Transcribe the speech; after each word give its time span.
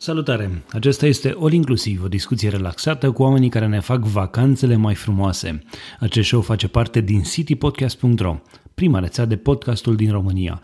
Salutare! 0.00 0.62
Acesta 0.72 1.06
este 1.06 1.36
All 1.40 1.52
Inclusiv, 1.52 2.02
o 2.02 2.08
discuție 2.08 2.48
relaxată 2.48 3.10
cu 3.10 3.22
oamenii 3.22 3.48
care 3.48 3.66
ne 3.66 3.80
fac 3.80 4.00
vacanțele 4.00 4.76
mai 4.76 4.94
frumoase. 4.94 5.62
Acest 6.00 6.26
show 6.26 6.40
face 6.40 6.68
parte 6.68 7.00
din 7.00 7.22
citypodcast.ro, 7.22 8.36
prima 8.74 8.98
rețea 8.98 9.24
de 9.24 9.36
podcastul 9.36 9.96
din 9.96 10.10
România. 10.10 10.60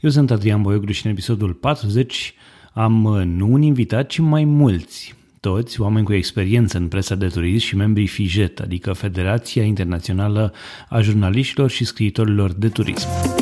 Eu 0.00 0.10
sunt 0.10 0.30
Adrian 0.30 0.62
Boioglu 0.62 0.92
și 0.92 1.06
în 1.06 1.12
episodul 1.12 1.52
40 1.52 2.34
am 2.72 3.04
uh, 3.04 3.22
nu 3.24 3.52
un 3.52 3.62
invitat, 3.62 4.06
ci 4.06 4.18
mai 4.18 4.44
mulți. 4.44 5.14
Toți 5.40 5.80
oameni 5.80 6.04
cu 6.04 6.12
experiență 6.12 6.78
în 6.78 6.88
presa 6.88 7.14
de 7.14 7.26
turism 7.26 7.66
și 7.66 7.76
membrii 7.76 8.06
FIJET, 8.06 8.60
adică 8.60 8.92
Federația 8.92 9.62
Internațională 9.62 10.52
a 10.88 11.00
Jurnaliștilor 11.00 11.70
și 11.70 11.84
Scriitorilor 11.84 12.52
de 12.52 12.68
Turism. 12.68 13.37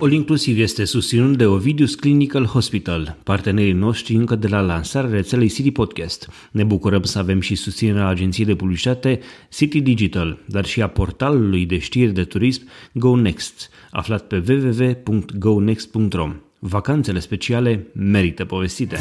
All 0.00 0.12
Inclusiv 0.12 0.58
este 0.58 0.84
susținut 0.84 1.36
de 1.36 1.46
Ovidius 1.46 1.94
Clinical 1.94 2.44
Hospital, 2.44 3.16
partenerii 3.22 3.72
noștri 3.72 4.14
încă 4.14 4.36
de 4.36 4.48
la 4.48 4.60
lansarea 4.60 5.10
rețelei 5.10 5.48
City 5.48 5.70
Podcast. 5.70 6.30
Ne 6.50 6.64
bucurăm 6.64 7.02
să 7.02 7.18
avem 7.18 7.40
și 7.40 7.54
susținerea 7.54 8.06
agenției 8.06 8.46
de 8.46 8.54
publicitate 8.54 9.20
City 9.50 9.80
Digital, 9.80 10.38
dar 10.46 10.64
și 10.64 10.82
a 10.82 10.88
portalului 10.88 11.66
de 11.66 11.78
știri 11.78 12.12
de 12.12 12.24
turism 12.24 12.62
Go 12.92 13.16
Next, 13.16 13.70
aflat 13.90 14.26
pe 14.26 14.42
www.gonext.ro. 14.48 16.28
Vacanțele 16.58 17.18
speciale 17.18 17.86
merită 17.92 18.44
povestite. 18.44 18.96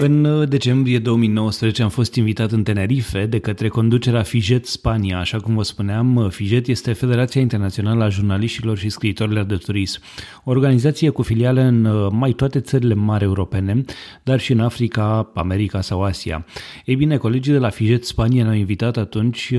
În 0.00 0.24
uh, 0.24 0.48
decembrie 0.48 0.98
2019 0.98 1.82
am 1.82 1.88
fost 1.88 2.14
invitat 2.14 2.50
în 2.50 2.62
Tenerife 2.62 3.26
de 3.26 3.38
către 3.38 3.68
conducerea 3.68 4.22
FIJET 4.22 4.66
Spania. 4.66 5.18
Așa 5.18 5.38
cum 5.38 5.54
vă 5.54 5.62
spuneam, 5.62 6.16
uh, 6.16 6.30
FIJET 6.30 6.66
este 6.66 6.92
Federația 6.92 7.40
Internațională 7.40 8.04
a 8.04 8.08
Jurnaliștilor 8.08 8.78
și 8.78 8.88
Scriitorilor 8.88 9.44
de 9.44 9.56
Turism, 9.56 10.00
o 10.44 10.50
organizație 10.50 11.10
cu 11.10 11.22
filiale 11.22 11.62
în 11.62 11.84
uh, 11.84 12.08
mai 12.10 12.32
toate 12.32 12.60
țările 12.60 12.94
mari 12.94 13.24
europene, 13.24 13.84
dar 14.22 14.40
și 14.40 14.52
în 14.52 14.60
Africa, 14.60 15.30
America 15.34 15.80
sau 15.80 16.02
Asia. 16.02 16.44
Ei 16.84 16.96
bine, 16.96 17.16
colegii 17.16 17.52
de 17.52 17.58
la 17.58 17.70
FIJET 17.70 18.04
Spania 18.04 18.44
ne-au 18.44 18.56
invitat 18.56 18.96
atunci 18.96 19.54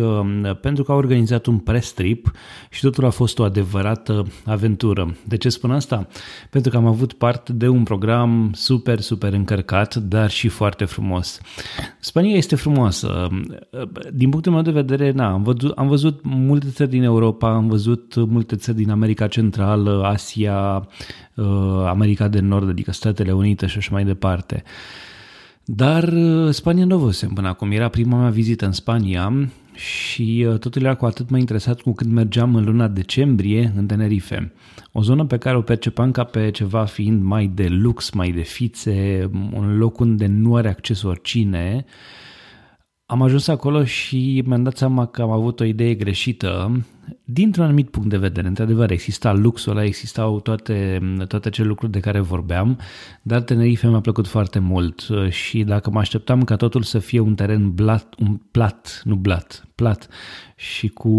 pentru 0.61 0.83
că 0.83 0.91
au 0.91 0.97
organizat 0.97 1.45
un 1.45 1.57
press 1.57 1.91
trip 1.91 2.31
și 2.69 2.81
totul 2.81 3.05
a 3.05 3.09
fost 3.09 3.39
o 3.39 3.43
adevărată 3.43 4.27
aventură. 4.45 5.15
De 5.27 5.37
ce 5.37 5.49
spun 5.49 5.71
asta? 5.71 6.07
Pentru 6.49 6.71
că 6.71 6.77
am 6.77 6.85
avut 6.85 7.13
parte 7.13 7.53
de 7.53 7.67
un 7.67 7.83
program 7.83 8.51
super, 8.53 8.99
super 8.99 9.33
încărcat, 9.33 9.95
dar 9.95 10.26
dar 10.27 10.35
și 10.35 10.47
foarte 10.47 10.85
frumos. 10.85 11.39
Spania 11.99 12.35
este 12.35 12.55
frumoasă. 12.55 13.27
Din 14.13 14.29
punctul 14.29 14.51
meu 14.51 14.61
de 14.61 14.71
vedere, 14.71 15.11
na, 15.11 15.31
am, 15.31 15.43
văzut, 15.43 15.77
am 15.77 15.87
văzut 15.87 16.19
multe 16.23 16.67
țări 16.69 16.89
din 16.89 17.03
Europa, 17.03 17.49
am 17.49 17.67
văzut 17.67 18.15
multe 18.15 18.55
țări 18.55 18.77
din 18.77 18.89
America 18.89 19.27
Centrală, 19.27 20.03
Asia, 20.03 20.87
uh, 21.35 21.45
America 21.85 22.27
de 22.27 22.39
Nord, 22.39 22.69
adică 22.69 22.91
Statele 22.91 23.31
Unite 23.31 23.65
și 23.65 23.77
așa 23.77 23.89
mai 23.91 24.05
departe. 24.05 24.63
Dar 25.63 26.03
uh, 26.13 26.53
Spania 26.53 26.85
nu 26.85 26.97
văzusem 26.97 27.29
până 27.29 27.47
acum. 27.47 27.71
Era 27.71 27.87
prima 27.87 28.19
mea 28.19 28.29
vizită 28.29 28.65
în 28.65 28.71
Spania 28.71 29.49
și 29.77 30.45
uh, 30.47 30.59
totul 30.59 30.83
era 30.83 30.95
cu 30.95 31.05
atât 31.05 31.29
mai 31.29 31.39
interesat 31.39 31.81
cu 31.81 31.93
când 31.93 32.11
mergeam 32.11 32.55
în 32.55 32.63
luna 32.63 32.87
decembrie 32.87 33.73
în 33.75 33.85
Tenerife. 33.85 34.53
O 34.91 35.01
zonă 35.01 35.25
pe 35.25 35.37
care 35.37 35.57
o 35.57 35.61
percepam 35.61 36.11
ca 36.11 36.23
pe 36.23 36.51
ceva 36.51 36.85
fiind 36.85 37.23
mai 37.23 37.51
de 37.53 37.67
lux, 37.67 38.11
mai 38.11 38.31
de 38.31 38.41
fițe, 38.41 39.29
un 39.53 39.77
loc 39.77 39.99
unde 39.99 40.25
nu 40.25 40.55
are 40.55 40.69
acces 40.69 41.01
oricine. 41.01 41.85
Am 43.09 43.21
ajuns 43.21 43.47
acolo 43.47 43.83
și 43.83 44.43
mi-am 44.45 44.63
dat 44.63 44.77
seama 44.77 45.05
că 45.05 45.21
am 45.21 45.29
avut 45.29 45.59
o 45.59 45.63
idee 45.63 45.93
greșită 45.93 46.81
dintr-un 47.23 47.63
anumit 47.63 47.89
punct 47.89 48.09
de 48.09 48.17
vedere. 48.17 48.47
Într-adevăr, 48.47 48.91
exista 48.91 49.33
luxul 49.33 49.71
ăla, 49.71 49.83
existau 49.83 50.39
toate, 50.39 50.99
toate 51.27 51.47
acele 51.47 51.67
lucruri 51.67 51.91
de 51.91 51.99
care 51.99 52.19
vorbeam, 52.19 52.79
dar 53.21 53.41
Tenerife 53.41 53.87
mi-a 53.87 53.99
plăcut 53.99 54.27
foarte 54.27 54.59
mult 54.59 55.07
și 55.29 55.63
dacă 55.63 55.89
mă 55.89 55.99
așteptam 55.99 56.43
ca 56.43 56.55
totul 56.55 56.83
să 56.83 56.99
fie 56.99 57.19
un 57.19 57.35
teren 57.35 57.73
blat, 57.73 58.15
un 58.19 58.39
plat, 58.51 59.01
nu 59.03 59.15
blat, 59.15 59.67
plat 59.75 60.07
și 60.55 60.87
cu, 60.87 61.09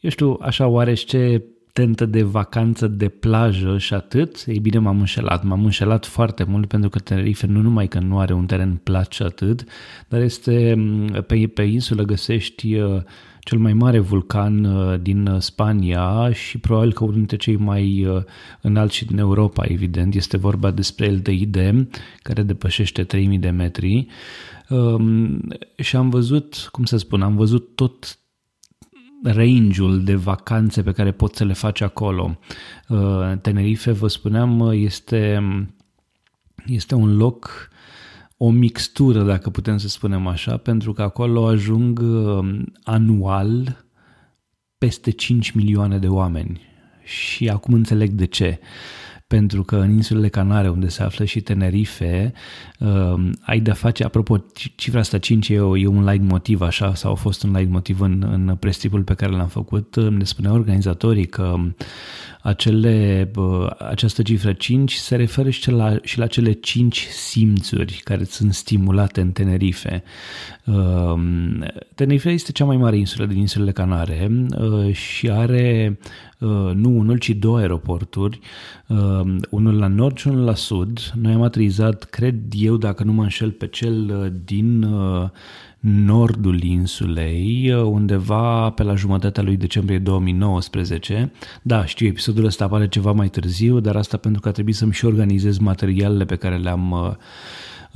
eu 0.00 0.10
știu, 0.10 0.38
așa 0.40 0.66
oarește 0.66 1.44
tentă 1.74 2.06
de 2.06 2.22
vacanță 2.22 2.86
de 2.86 3.08
plajă 3.08 3.78
și 3.78 3.94
atât, 3.94 4.44
ei 4.46 4.58
bine 4.58 4.78
m-am 4.78 4.98
înșelat. 4.98 5.44
M-am 5.44 5.64
înșelat 5.64 6.06
foarte 6.06 6.44
mult 6.44 6.68
pentru 6.68 6.88
că 6.88 6.98
Tenerife 6.98 7.46
nu 7.46 7.60
numai 7.60 7.88
că 7.88 7.98
nu 7.98 8.18
are 8.18 8.32
un 8.32 8.46
teren 8.46 8.80
plat 8.82 9.12
și 9.12 9.22
atât, 9.22 9.64
dar 10.08 10.20
este 10.20 10.74
pe, 11.26 11.50
pe 11.54 11.62
insulă 11.62 12.02
găsești 12.02 12.74
uh, 12.74 13.02
cel 13.40 13.58
mai 13.58 13.72
mare 13.72 13.98
vulcan 13.98 14.64
uh, 14.64 15.00
din 15.00 15.26
uh, 15.26 15.40
Spania 15.40 16.32
și 16.32 16.58
probabil 16.58 16.92
că 16.92 17.02
unul 17.04 17.16
dintre 17.16 17.36
cei 17.36 17.56
mai 17.56 18.06
înalți 18.60 18.96
și 18.96 19.04
din 19.04 19.18
Europa, 19.18 19.64
evident. 19.66 20.14
Este 20.14 20.36
vorba 20.36 20.70
despre 20.70 21.06
LDID, 21.06 21.88
care 22.22 22.42
depășește 22.42 23.04
3000 23.04 23.38
de 23.38 23.50
metri. 23.50 24.06
Um, 24.68 25.40
și 25.76 25.96
am 25.96 26.10
văzut, 26.10 26.68
cum 26.72 26.84
să 26.84 26.96
spun, 26.96 27.22
am 27.22 27.36
văzut 27.36 27.74
tot 27.74 28.18
range-ul 29.24 30.04
de 30.04 30.14
vacanțe 30.14 30.82
pe 30.82 30.92
care 30.92 31.12
poți 31.12 31.36
să 31.36 31.44
le 31.44 31.52
faci 31.52 31.80
acolo. 31.80 32.38
Uh, 32.88 33.32
Tenerife, 33.40 33.90
vă 33.90 34.08
spuneam, 34.08 34.70
este, 34.72 35.42
este 36.66 36.94
un 36.94 37.16
loc, 37.16 37.68
o 38.36 38.50
mixtură, 38.50 39.22
dacă 39.22 39.50
putem 39.50 39.76
să 39.76 39.88
spunem 39.88 40.26
așa, 40.26 40.56
pentru 40.56 40.92
că 40.92 41.02
acolo 41.02 41.46
ajung 41.46 41.98
uh, 41.98 42.62
anual 42.82 43.84
peste 44.78 45.10
5 45.10 45.50
milioane 45.50 45.98
de 45.98 46.08
oameni. 46.08 46.60
Și 47.02 47.48
acum 47.48 47.74
înțeleg 47.74 48.10
de 48.10 48.24
ce. 48.24 48.58
Uh, 48.60 49.03
pentru 49.36 49.62
că 49.62 49.76
în 49.76 49.90
insulele 49.90 50.28
Canare, 50.28 50.68
unde 50.68 50.88
se 50.88 51.02
află 51.02 51.24
și 51.24 51.40
Tenerife, 51.40 52.32
uh, 52.78 53.30
ai 53.40 53.60
de 53.60 53.72
face, 53.72 54.04
apropo, 54.04 54.44
cifra 54.74 54.98
asta 54.98 55.18
5 55.18 55.48
e, 55.48 55.54
e 55.54 55.86
un 55.86 56.04
like 56.04 56.24
motiv 56.24 56.60
așa, 56.60 56.94
sau 56.94 57.12
a 57.12 57.14
fost 57.14 57.42
un 57.42 57.50
like 57.50 57.70
motiv 57.70 58.00
în, 58.00 58.26
în 58.32 58.56
prestipul 58.60 59.02
pe 59.02 59.14
care 59.14 59.32
l-am 59.32 59.46
făcut, 59.46 59.96
ne 59.96 60.24
spuneau 60.24 60.54
organizatorii 60.54 61.26
că 61.26 61.54
acele, 62.44 63.30
această 63.78 64.22
cifră 64.22 64.52
5 64.52 64.92
se 64.92 65.16
referă 65.16 65.50
și 65.50 65.70
la, 65.70 65.96
și 66.02 66.18
la 66.18 66.26
cele 66.26 66.52
5 66.52 67.06
simțuri 67.06 68.00
care 68.04 68.24
sunt 68.24 68.54
stimulate 68.54 69.20
în 69.20 69.30
Tenerife. 69.30 70.02
Um, 70.64 71.64
Tenerife 71.94 72.30
este 72.30 72.52
cea 72.52 72.64
mai 72.64 72.76
mare 72.76 72.96
insulă 72.96 73.26
din 73.26 73.38
insulele 73.38 73.72
Canare 73.72 74.30
uh, 74.58 74.94
și 74.94 75.30
are 75.30 75.98
uh, 76.38 76.70
nu 76.74 76.98
unul, 76.98 77.18
ci 77.18 77.30
două 77.30 77.58
aeroporturi, 77.58 78.40
um, 78.86 79.40
unul 79.50 79.78
la 79.78 79.86
nord 79.86 80.16
și 80.16 80.28
unul 80.28 80.44
la 80.44 80.54
sud. 80.54 81.12
Noi 81.14 81.32
am 81.32 81.42
aterizat, 81.42 82.04
cred 82.04 82.36
eu, 82.52 82.76
dacă 82.76 83.04
nu 83.04 83.12
mă 83.12 83.22
înșel, 83.22 83.50
pe 83.50 83.66
cel 83.66 84.20
uh, 84.22 84.32
din 84.44 84.82
nordul 85.86 86.62
insulei, 86.62 87.72
undeva 87.72 88.70
pe 88.70 88.82
la 88.82 88.94
jumătatea 88.94 89.42
lui 89.42 89.56
decembrie 89.56 89.98
2019. 89.98 91.32
Da, 91.62 91.84
știu, 91.84 92.06
episodul 92.06 92.44
ăsta 92.44 92.64
apare 92.64 92.88
ceva 92.88 93.12
mai 93.12 93.28
târziu, 93.28 93.80
dar 93.80 93.96
asta 93.96 94.16
pentru 94.16 94.40
că 94.40 94.48
a 94.48 94.52
trebuit 94.52 94.74
să-mi 94.74 94.92
și 94.92 95.04
organizez 95.04 95.58
materialele 95.58 96.24
pe 96.24 96.36
care 96.36 96.56
le-am 96.56 96.90
uh, 96.90 97.10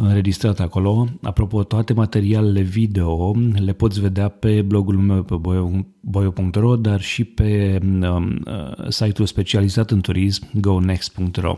înregistrat 0.07 0.61
acolo. 0.61 1.09
Apropo, 1.23 1.63
toate 1.63 1.93
materialele 1.93 2.61
video 2.61 3.35
le 3.55 3.73
poți 3.73 4.01
vedea 4.01 4.29
pe 4.29 4.63
blogul 4.63 4.97
meu 4.97 5.23
pe 5.23 5.35
boio.ro, 6.01 6.77
dar 6.77 7.01
și 7.01 7.25
pe 7.25 7.79
um, 7.83 8.41
uh, 8.47 8.89
site-ul 8.89 9.27
specializat 9.27 9.91
în 9.91 10.01
turism 10.01 10.47
gonext.ro. 10.61 11.57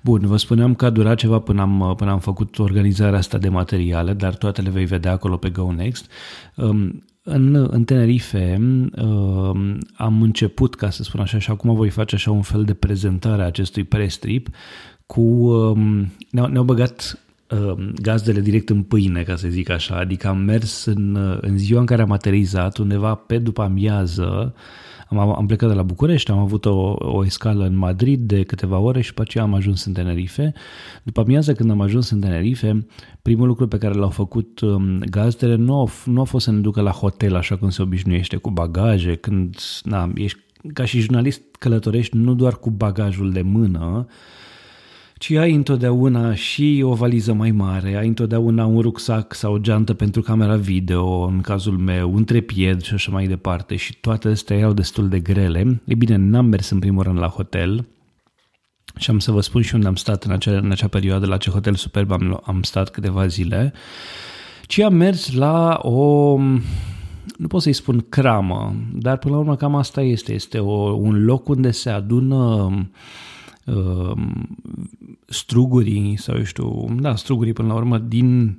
Bun, 0.00 0.20
vă 0.26 0.36
spuneam 0.36 0.74
că 0.74 0.84
a 0.84 0.90
durat 0.90 1.16
ceva 1.16 1.38
până 1.38 1.60
am, 1.60 1.94
până 1.96 2.10
am 2.10 2.18
făcut 2.18 2.58
organizarea 2.58 3.18
asta 3.18 3.38
de 3.38 3.48
materiale, 3.48 4.12
dar 4.12 4.34
toate 4.34 4.60
le 4.60 4.70
vei 4.70 4.84
vedea 4.84 5.12
acolo 5.12 5.36
pe 5.36 5.50
GoNext. 5.50 6.10
Um, 6.56 7.04
în, 7.22 7.54
în 7.70 7.84
Tenerife 7.84 8.56
um, 8.96 9.78
am 9.94 10.22
început, 10.22 10.74
ca 10.74 10.90
să 10.90 11.02
spun 11.02 11.20
așa, 11.20 11.38
și 11.38 11.50
acum 11.50 11.74
voi 11.74 11.90
face 11.90 12.14
așa 12.14 12.30
un 12.30 12.42
fel 12.42 12.64
de 12.64 12.74
prezentare 12.74 13.42
a 13.42 13.46
acestui 13.46 13.84
press 13.84 14.18
trip 14.18 14.48
cu... 15.06 15.20
Um, 15.20 16.12
ne-au, 16.30 16.46
ne-au 16.46 16.64
băgat 16.64 17.18
gazdele 18.02 18.40
direct 18.40 18.68
în 18.68 18.82
pâine, 18.82 19.22
ca 19.22 19.36
să 19.36 19.48
zic 19.48 19.70
așa, 19.70 19.96
adică 19.96 20.28
am 20.28 20.38
mers 20.38 20.84
în, 20.84 21.38
în 21.40 21.58
ziua 21.58 21.80
în 21.80 21.86
care 21.86 22.02
am 22.02 22.12
aterizat, 22.12 22.78
undeva 22.78 23.14
pe 23.14 23.38
după 23.38 23.62
amiază, 23.62 24.54
am, 25.08 25.18
am 25.18 25.46
plecat 25.46 25.68
de 25.68 25.74
la 25.74 25.82
București, 25.82 26.30
am 26.30 26.38
avut 26.38 26.64
o, 26.64 26.94
o 26.98 27.24
escală 27.24 27.64
în 27.64 27.76
Madrid 27.76 28.20
de 28.20 28.42
câteva 28.42 28.78
ore 28.78 29.00
și 29.00 29.08
după 29.08 29.22
aceea 29.22 29.44
am 29.44 29.54
ajuns 29.54 29.84
în 29.84 29.92
Tenerife. 29.92 30.52
După 31.02 31.20
amiază 31.20 31.52
când 31.52 31.70
am 31.70 31.80
ajuns 31.80 32.10
în 32.10 32.20
Tenerife, 32.20 32.86
primul 33.22 33.46
lucru 33.46 33.68
pe 33.68 33.78
care 33.78 33.94
l-au 33.94 34.08
făcut 34.08 34.60
um, 34.60 34.98
gazdele 34.98 35.54
nu 35.54 35.74
au, 35.74 35.90
nu 36.04 36.20
a 36.20 36.24
fost 36.24 36.44
să 36.44 36.50
ne 36.50 36.58
ducă 36.58 36.80
la 36.80 36.90
hotel 36.90 37.34
așa 37.34 37.56
cum 37.56 37.70
se 37.70 37.82
obișnuiește 37.82 38.36
cu 38.36 38.50
bagaje, 38.50 39.14
când 39.14 39.56
na, 39.82 40.12
ești 40.14 40.38
ca 40.72 40.84
și 40.84 41.00
jurnalist 41.00 41.42
călătorești 41.58 42.16
nu 42.16 42.34
doar 42.34 42.54
cu 42.54 42.70
bagajul 42.70 43.30
de 43.30 43.42
mână, 43.42 44.06
ci 45.20 45.30
ai 45.30 45.54
întotdeauna 45.54 46.34
și 46.34 46.80
o 46.84 46.94
valiză 46.94 47.32
mai 47.32 47.50
mare, 47.50 47.96
ai 47.96 48.06
întotdeauna 48.06 48.66
un 48.66 48.80
rucsac 48.80 49.34
sau 49.34 49.52
o 49.52 49.58
geantă 49.58 49.94
pentru 49.94 50.22
camera 50.22 50.56
video, 50.56 51.22
în 51.24 51.40
cazul 51.40 51.78
meu, 51.78 52.14
un 52.14 52.24
trepied 52.24 52.82
și 52.82 52.94
așa 52.94 53.10
mai 53.10 53.26
departe 53.26 53.76
și 53.76 53.96
toate 54.00 54.28
astea 54.28 54.56
erau 54.56 54.72
destul 54.72 55.08
de 55.08 55.20
grele. 55.20 55.82
E 55.84 55.94
bine, 55.94 56.16
n-am 56.16 56.46
mers 56.46 56.70
în 56.70 56.78
primul 56.78 57.02
rând 57.02 57.18
la 57.18 57.26
hotel 57.26 57.86
și 58.96 59.10
am 59.10 59.18
să 59.18 59.30
vă 59.30 59.40
spun 59.40 59.62
și 59.62 59.74
unde 59.74 59.86
am 59.86 59.94
stat 59.94 60.24
în 60.24 60.32
acea, 60.32 60.56
în 60.56 60.70
acea 60.70 60.88
perioadă, 60.88 61.26
la 61.26 61.36
ce 61.36 61.50
hotel 61.50 61.74
superb 61.74 62.10
am, 62.10 62.42
am 62.44 62.62
stat 62.62 62.90
câteva 62.90 63.26
zile, 63.26 63.72
ci 64.66 64.78
am 64.78 64.94
mers 64.94 65.32
la 65.32 65.78
o 65.82 66.36
nu 67.36 67.46
pot 67.48 67.62
să-i 67.62 67.72
spun 67.72 68.06
cramă, 68.08 68.74
dar 68.92 69.18
până 69.18 69.34
la 69.34 69.40
urmă 69.40 69.56
cam 69.56 69.74
asta 69.74 70.02
este. 70.02 70.32
Este 70.32 70.58
o, 70.58 70.92
un 70.92 71.24
loc 71.24 71.48
unde 71.48 71.70
se 71.70 71.90
adună 71.90 72.36
uh, 72.36 72.80
strugurii 75.26 76.16
sau 76.16 76.36
eu 76.36 76.44
știu, 76.44 76.94
da, 77.00 77.16
strugurii 77.16 77.52
până 77.52 77.68
la 77.68 77.74
urmă 77.74 77.98
din 77.98 78.58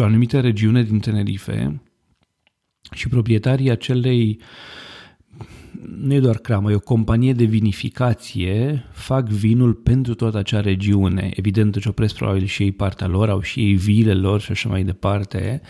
o 0.00 0.04
anumită 0.04 0.40
regiune 0.40 0.82
din 0.82 0.98
Tenerife 0.98 1.82
și 2.92 3.08
proprietarii 3.08 3.70
acelei 3.70 4.40
nu 5.98 6.14
e 6.14 6.20
doar 6.20 6.36
cramă, 6.36 6.70
e 6.70 6.74
o 6.74 6.78
companie 6.78 7.32
de 7.32 7.44
vinificație, 7.44 8.84
fac 8.92 9.28
vinul 9.28 9.74
pentru 9.74 10.14
toată 10.14 10.38
acea 10.38 10.60
regiune. 10.60 11.30
Evident 11.34 11.76
își 11.76 11.88
opresc 11.88 12.14
probabil 12.14 12.44
și 12.44 12.62
ei 12.62 12.72
partea 12.72 13.06
lor, 13.06 13.28
au 13.28 13.40
și 13.40 13.60
ei 13.60 13.74
viile 13.74 14.14
lor 14.14 14.40
și 14.40 14.50
așa 14.50 14.68
mai 14.68 14.84
departe, 14.84 15.60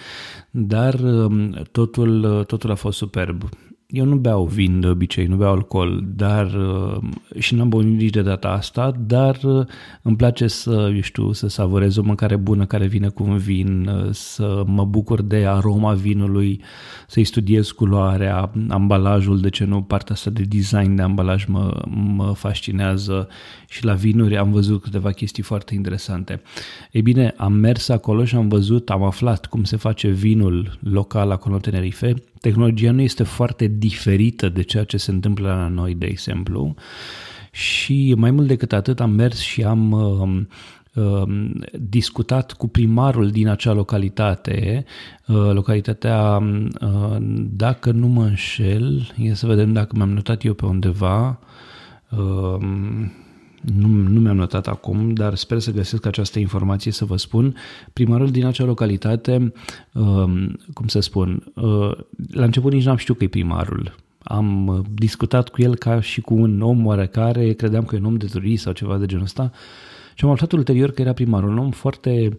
dar 0.50 0.94
um, 0.94 1.50
totul, 1.72 2.44
totul 2.44 2.70
a 2.70 2.74
fost 2.74 2.98
superb. 2.98 3.48
Eu 3.88 4.04
nu 4.04 4.16
beau 4.16 4.44
vin 4.44 4.80
de 4.80 4.86
obicei, 4.86 5.26
nu 5.26 5.36
beau 5.36 5.52
alcool, 5.52 6.04
dar 6.16 6.54
uh, 6.54 6.96
și 7.38 7.54
n-am 7.54 7.68
băut 7.68 7.84
nici 7.84 8.10
de 8.10 8.22
data 8.22 8.48
asta, 8.48 8.92
dar 9.06 9.38
uh, 9.42 9.66
îmi 10.02 10.16
place 10.16 10.46
să, 10.46 10.90
eu 10.94 11.00
știu, 11.00 11.32
să 11.32 11.48
savurez 11.48 11.96
o 11.96 12.02
mâncare 12.02 12.36
bună 12.36 12.66
care 12.66 12.86
vine 12.86 13.08
cu 13.08 13.22
un 13.22 13.36
vin, 13.36 13.86
uh, 13.86 14.08
să 14.10 14.62
mă 14.66 14.84
bucur 14.84 15.22
de 15.22 15.46
aroma 15.46 15.92
vinului, 15.92 16.60
să-i 17.06 17.24
studiez 17.24 17.70
culoarea, 17.70 18.50
ambalajul, 18.68 19.40
de 19.40 19.48
ce 19.48 19.64
nu, 19.64 19.82
partea 19.82 20.14
asta 20.14 20.30
de 20.30 20.42
design 20.42 20.94
de 20.94 21.02
ambalaj 21.02 21.44
mă, 21.44 21.82
mă 22.14 22.32
fascinează 22.34 23.28
și 23.68 23.84
la 23.84 23.92
vinuri 23.92 24.36
am 24.36 24.52
văzut 24.52 24.82
câteva 24.82 25.10
chestii 25.10 25.42
foarte 25.42 25.74
interesante. 25.74 26.42
Ei 26.90 27.02
bine, 27.02 27.34
am 27.36 27.52
mers 27.52 27.88
acolo 27.88 28.24
și 28.24 28.36
am 28.36 28.48
văzut, 28.48 28.90
am 28.90 29.02
aflat 29.02 29.46
cum 29.46 29.64
se 29.64 29.76
face 29.76 30.08
vinul 30.08 30.78
local 30.80 31.30
acolo 31.30 31.54
în 31.54 31.60
Tenerife. 31.60 32.14
Tehnologia 32.46 32.90
nu 32.90 33.00
este 33.00 33.22
foarte 33.22 33.66
diferită 33.66 34.48
de 34.48 34.62
ceea 34.62 34.84
ce 34.84 34.96
se 34.96 35.10
întâmplă 35.10 35.48
la 35.48 35.68
noi, 35.68 35.94
de 35.94 36.06
exemplu. 36.06 36.74
Și 37.50 38.14
mai 38.16 38.30
mult 38.30 38.46
decât 38.46 38.72
atât 38.72 39.00
am 39.00 39.10
mers 39.10 39.38
și 39.38 39.62
am 39.62 39.90
uh, 39.92 40.40
uh, 41.04 41.50
discutat 41.72 42.52
cu 42.52 42.68
primarul 42.68 43.30
din 43.30 43.48
acea 43.48 43.72
localitate, 43.72 44.84
uh, 45.26 45.50
localitatea, 45.52 46.36
uh, 46.80 47.16
dacă 47.50 47.90
nu 47.90 48.06
mă 48.06 48.24
înșel, 48.24 49.12
e 49.16 49.34
să 49.34 49.46
vedem 49.46 49.72
dacă 49.72 49.92
mi-am 49.96 50.12
notat 50.12 50.44
eu 50.44 50.54
pe 50.54 50.66
undeva, 50.66 51.38
uh, 52.10 52.58
nu, 53.74 53.86
nu 53.88 54.20
mi-am 54.20 54.36
notat 54.36 54.66
acum, 54.66 55.14
dar 55.14 55.34
sper 55.34 55.58
să 55.58 55.70
găsesc 55.70 56.06
această 56.06 56.38
informație 56.38 56.92
să 56.92 57.04
vă 57.04 57.16
spun. 57.16 57.56
Primarul 57.92 58.30
din 58.30 58.44
acea 58.44 58.64
localitate, 58.64 59.52
uh, 59.92 60.24
cum 60.72 60.86
să 60.86 61.00
spun, 61.00 61.52
uh, 61.54 61.90
la 62.30 62.44
început 62.44 62.72
nici 62.72 62.84
n-am 62.84 62.96
știut 62.96 63.18
că 63.18 63.24
e 63.24 63.28
primarul. 63.28 63.94
Am 64.18 64.66
uh, 64.66 64.78
discutat 64.94 65.48
cu 65.48 65.62
el 65.62 65.76
ca 65.76 66.00
și 66.00 66.20
cu 66.20 66.34
un 66.34 66.60
om 66.60 66.86
oarecare, 66.86 67.52
credeam 67.52 67.84
că 67.84 67.94
e 67.94 67.98
un 67.98 68.04
om 68.04 68.16
de 68.16 68.26
turist 68.26 68.62
sau 68.62 68.72
ceva 68.72 68.96
de 68.96 69.06
genul 69.06 69.24
ăsta 69.24 69.50
și 70.14 70.24
am 70.24 70.30
aflat 70.30 70.52
ulterior 70.52 70.90
că 70.90 71.00
era 71.00 71.12
primarul, 71.12 71.48
un 71.48 71.58
om 71.58 71.70
foarte 71.70 72.28
uh, 72.32 72.38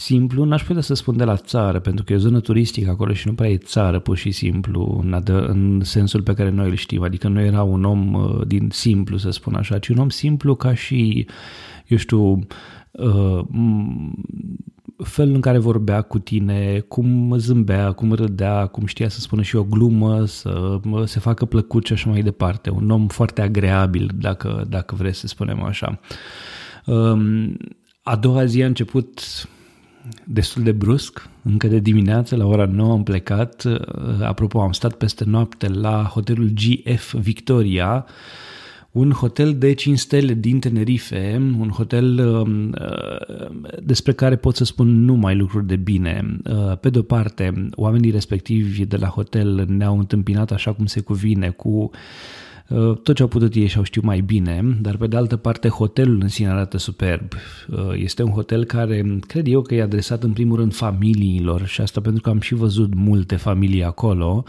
simplu, 0.00 0.44
n-aș 0.44 0.62
putea 0.62 0.82
să 0.82 0.94
spun 0.94 1.16
de 1.16 1.24
la 1.24 1.36
țară, 1.36 1.80
pentru 1.80 2.04
că 2.04 2.12
e 2.12 2.16
o 2.16 2.18
zonă 2.18 2.40
turistică 2.40 2.90
acolo 2.90 3.12
și 3.12 3.26
nu 3.26 3.34
prea 3.34 3.50
e 3.50 3.56
țară 3.56 3.98
pur 3.98 4.16
și 4.16 4.30
simplu 4.30 5.00
în, 5.04 5.12
adă, 5.12 5.46
în 5.46 5.80
sensul 5.84 6.22
pe 6.22 6.34
care 6.34 6.50
noi 6.50 6.68
îl 6.68 6.74
știm, 6.74 7.02
adică 7.02 7.28
nu 7.28 7.40
era 7.40 7.62
un 7.62 7.84
om 7.84 8.14
uh, 8.14 8.46
din 8.46 8.68
simplu, 8.72 9.16
să 9.16 9.30
spun 9.30 9.54
așa, 9.54 9.78
ci 9.78 9.88
un 9.88 9.96
om 9.96 10.08
simplu 10.08 10.54
ca 10.54 10.74
și, 10.74 11.26
eu 11.86 11.96
știu, 11.98 12.38
uh, 12.90 13.44
felul 14.96 15.34
în 15.34 15.40
care 15.40 15.58
vorbea 15.58 16.02
cu 16.02 16.18
tine, 16.18 16.84
cum 16.88 17.34
zâmbea, 17.36 17.92
cum 17.92 18.12
râdea, 18.12 18.66
cum 18.66 18.86
știa 18.86 19.08
să 19.08 19.20
spună 19.20 19.42
și 19.42 19.56
o 19.56 19.64
glumă, 19.64 20.24
să 20.24 20.80
se 21.04 21.20
facă 21.20 21.44
plăcut 21.44 21.86
și 21.86 21.92
așa 21.92 22.10
mai 22.10 22.22
departe. 22.22 22.70
Un 22.70 22.90
om 22.90 23.06
foarte 23.06 23.42
agreabil, 23.42 24.10
dacă, 24.18 24.66
dacă 24.68 24.94
vreți 24.94 25.18
să 25.18 25.26
spunem 25.26 25.62
așa. 25.62 26.00
Um, 26.86 27.56
a 28.02 28.16
doua 28.16 28.44
zi 28.44 28.62
a 28.62 28.66
început 28.66 29.20
destul 30.24 30.62
de 30.62 30.72
brusc, 30.72 31.28
încă 31.42 31.66
de 31.66 31.78
dimineață, 31.78 32.36
la 32.36 32.46
ora 32.46 32.64
9 32.64 32.92
am 32.92 33.02
plecat. 33.02 33.64
Uh, 33.64 33.78
apropo, 34.22 34.60
am 34.60 34.72
stat 34.72 34.94
peste 34.94 35.24
noapte 35.24 35.68
la 35.68 36.02
hotelul 36.02 36.50
GF 36.54 37.14
Victoria, 37.14 38.06
un 38.90 39.10
hotel 39.10 39.58
de 39.58 39.72
5 39.72 39.98
stele 39.98 40.34
din 40.34 40.60
Tenerife, 40.60 41.54
un 41.58 41.68
hotel 41.68 42.18
um, 42.18 42.74
uh, 42.80 43.48
despre 43.82 44.12
care 44.12 44.36
pot 44.36 44.56
să 44.56 44.64
spun 44.64 45.04
numai 45.04 45.36
lucruri 45.36 45.66
de 45.66 45.76
bine. 45.76 46.36
Uh, 46.44 46.78
pe 46.78 46.90
de-o 46.90 47.02
parte, 47.02 47.68
oamenii 47.74 48.10
respectivi 48.10 48.84
de 48.84 48.96
la 48.96 49.06
hotel 49.06 49.64
ne-au 49.68 49.98
întâmpinat 49.98 50.50
așa 50.50 50.72
cum 50.72 50.86
se 50.86 51.00
cuvine, 51.00 51.50
cu 51.50 51.68
Uh, 51.68 51.98
tot 53.02 53.14
ce 53.14 53.22
au 53.22 53.28
putut 53.28 53.54
ei 53.54 53.66
și-au 53.66 53.82
știu 53.82 54.00
mai 54.04 54.20
bine, 54.20 54.78
dar 54.80 54.96
pe 54.96 55.06
de 55.06 55.16
altă 55.16 55.36
parte 55.36 55.68
hotelul 55.68 56.18
în 56.22 56.28
sine 56.28 56.48
arată 56.48 56.78
superb. 56.78 57.32
Uh, 57.68 57.78
este 57.94 58.22
un 58.22 58.30
hotel 58.30 58.64
care 58.64 59.18
cred 59.26 59.46
eu 59.46 59.62
că 59.62 59.74
e 59.74 59.82
adresat 59.82 60.22
în 60.22 60.32
primul 60.32 60.56
rând 60.56 60.74
familiilor 60.74 61.66
și 61.66 61.80
asta 61.80 62.00
pentru 62.00 62.22
că 62.22 62.30
am 62.30 62.40
și 62.40 62.54
văzut 62.54 62.94
multe 62.94 63.36
familii 63.36 63.84
acolo, 63.84 64.44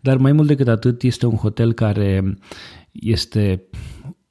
dar 0.00 0.16
mai 0.16 0.32
mult 0.32 0.48
decât 0.48 0.68
atât 0.68 1.02
este 1.02 1.26
un 1.26 1.36
hotel 1.36 1.72
care 1.72 2.38
este 2.92 3.62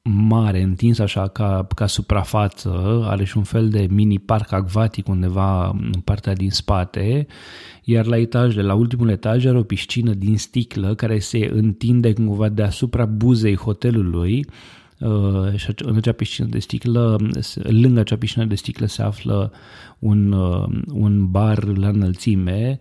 mare, 0.09 0.62
întins 0.62 1.00
așa 1.00 1.27
ca, 1.27 1.68
ca 1.75 1.86
suprafață, 1.86 3.04
are 3.07 3.24
și 3.24 3.38
un 3.38 3.44
fel 3.44 3.69
de 3.69 3.88
mini 3.89 4.19
parc 4.19 4.51
acvatic 4.51 5.07
undeva 5.07 5.68
în 5.68 6.01
partea 6.04 6.33
din 6.33 6.50
spate, 6.50 7.27
iar 7.83 8.06
la 8.06 8.18
etaj, 8.18 8.56
de 8.56 8.62
la 8.62 8.74
ultimul 8.74 9.09
etaj, 9.09 9.45
are 9.45 9.57
o 9.57 9.63
piscină 9.63 10.13
din 10.13 10.38
sticlă 10.38 10.95
care 10.95 11.19
se 11.19 11.50
întinde 11.54 12.13
cumva 12.13 12.50
deasupra 12.50 13.06
buzei 13.06 13.56
hotelului 13.56 14.45
uh, 15.00 15.56
și 15.56 15.74
în 15.75 15.95
acea 15.95 16.12
piscină 16.12 16.48
de 16.48 16.60
sticlă, 16.60 17.18
lângă 17.63 18.00
acea 18.00 18.18
piscină 18.18 18.45
de 18.45 18.56
sticlă 18.56 18.86
se 18.86 19.01
află 19.01 19.51
un, 20.00 20.31
uh, 20.31 20.65
un 20.92 21.31
bar 21.31 21.63
la 21.63 21.88
înălțime, 21.88 22.79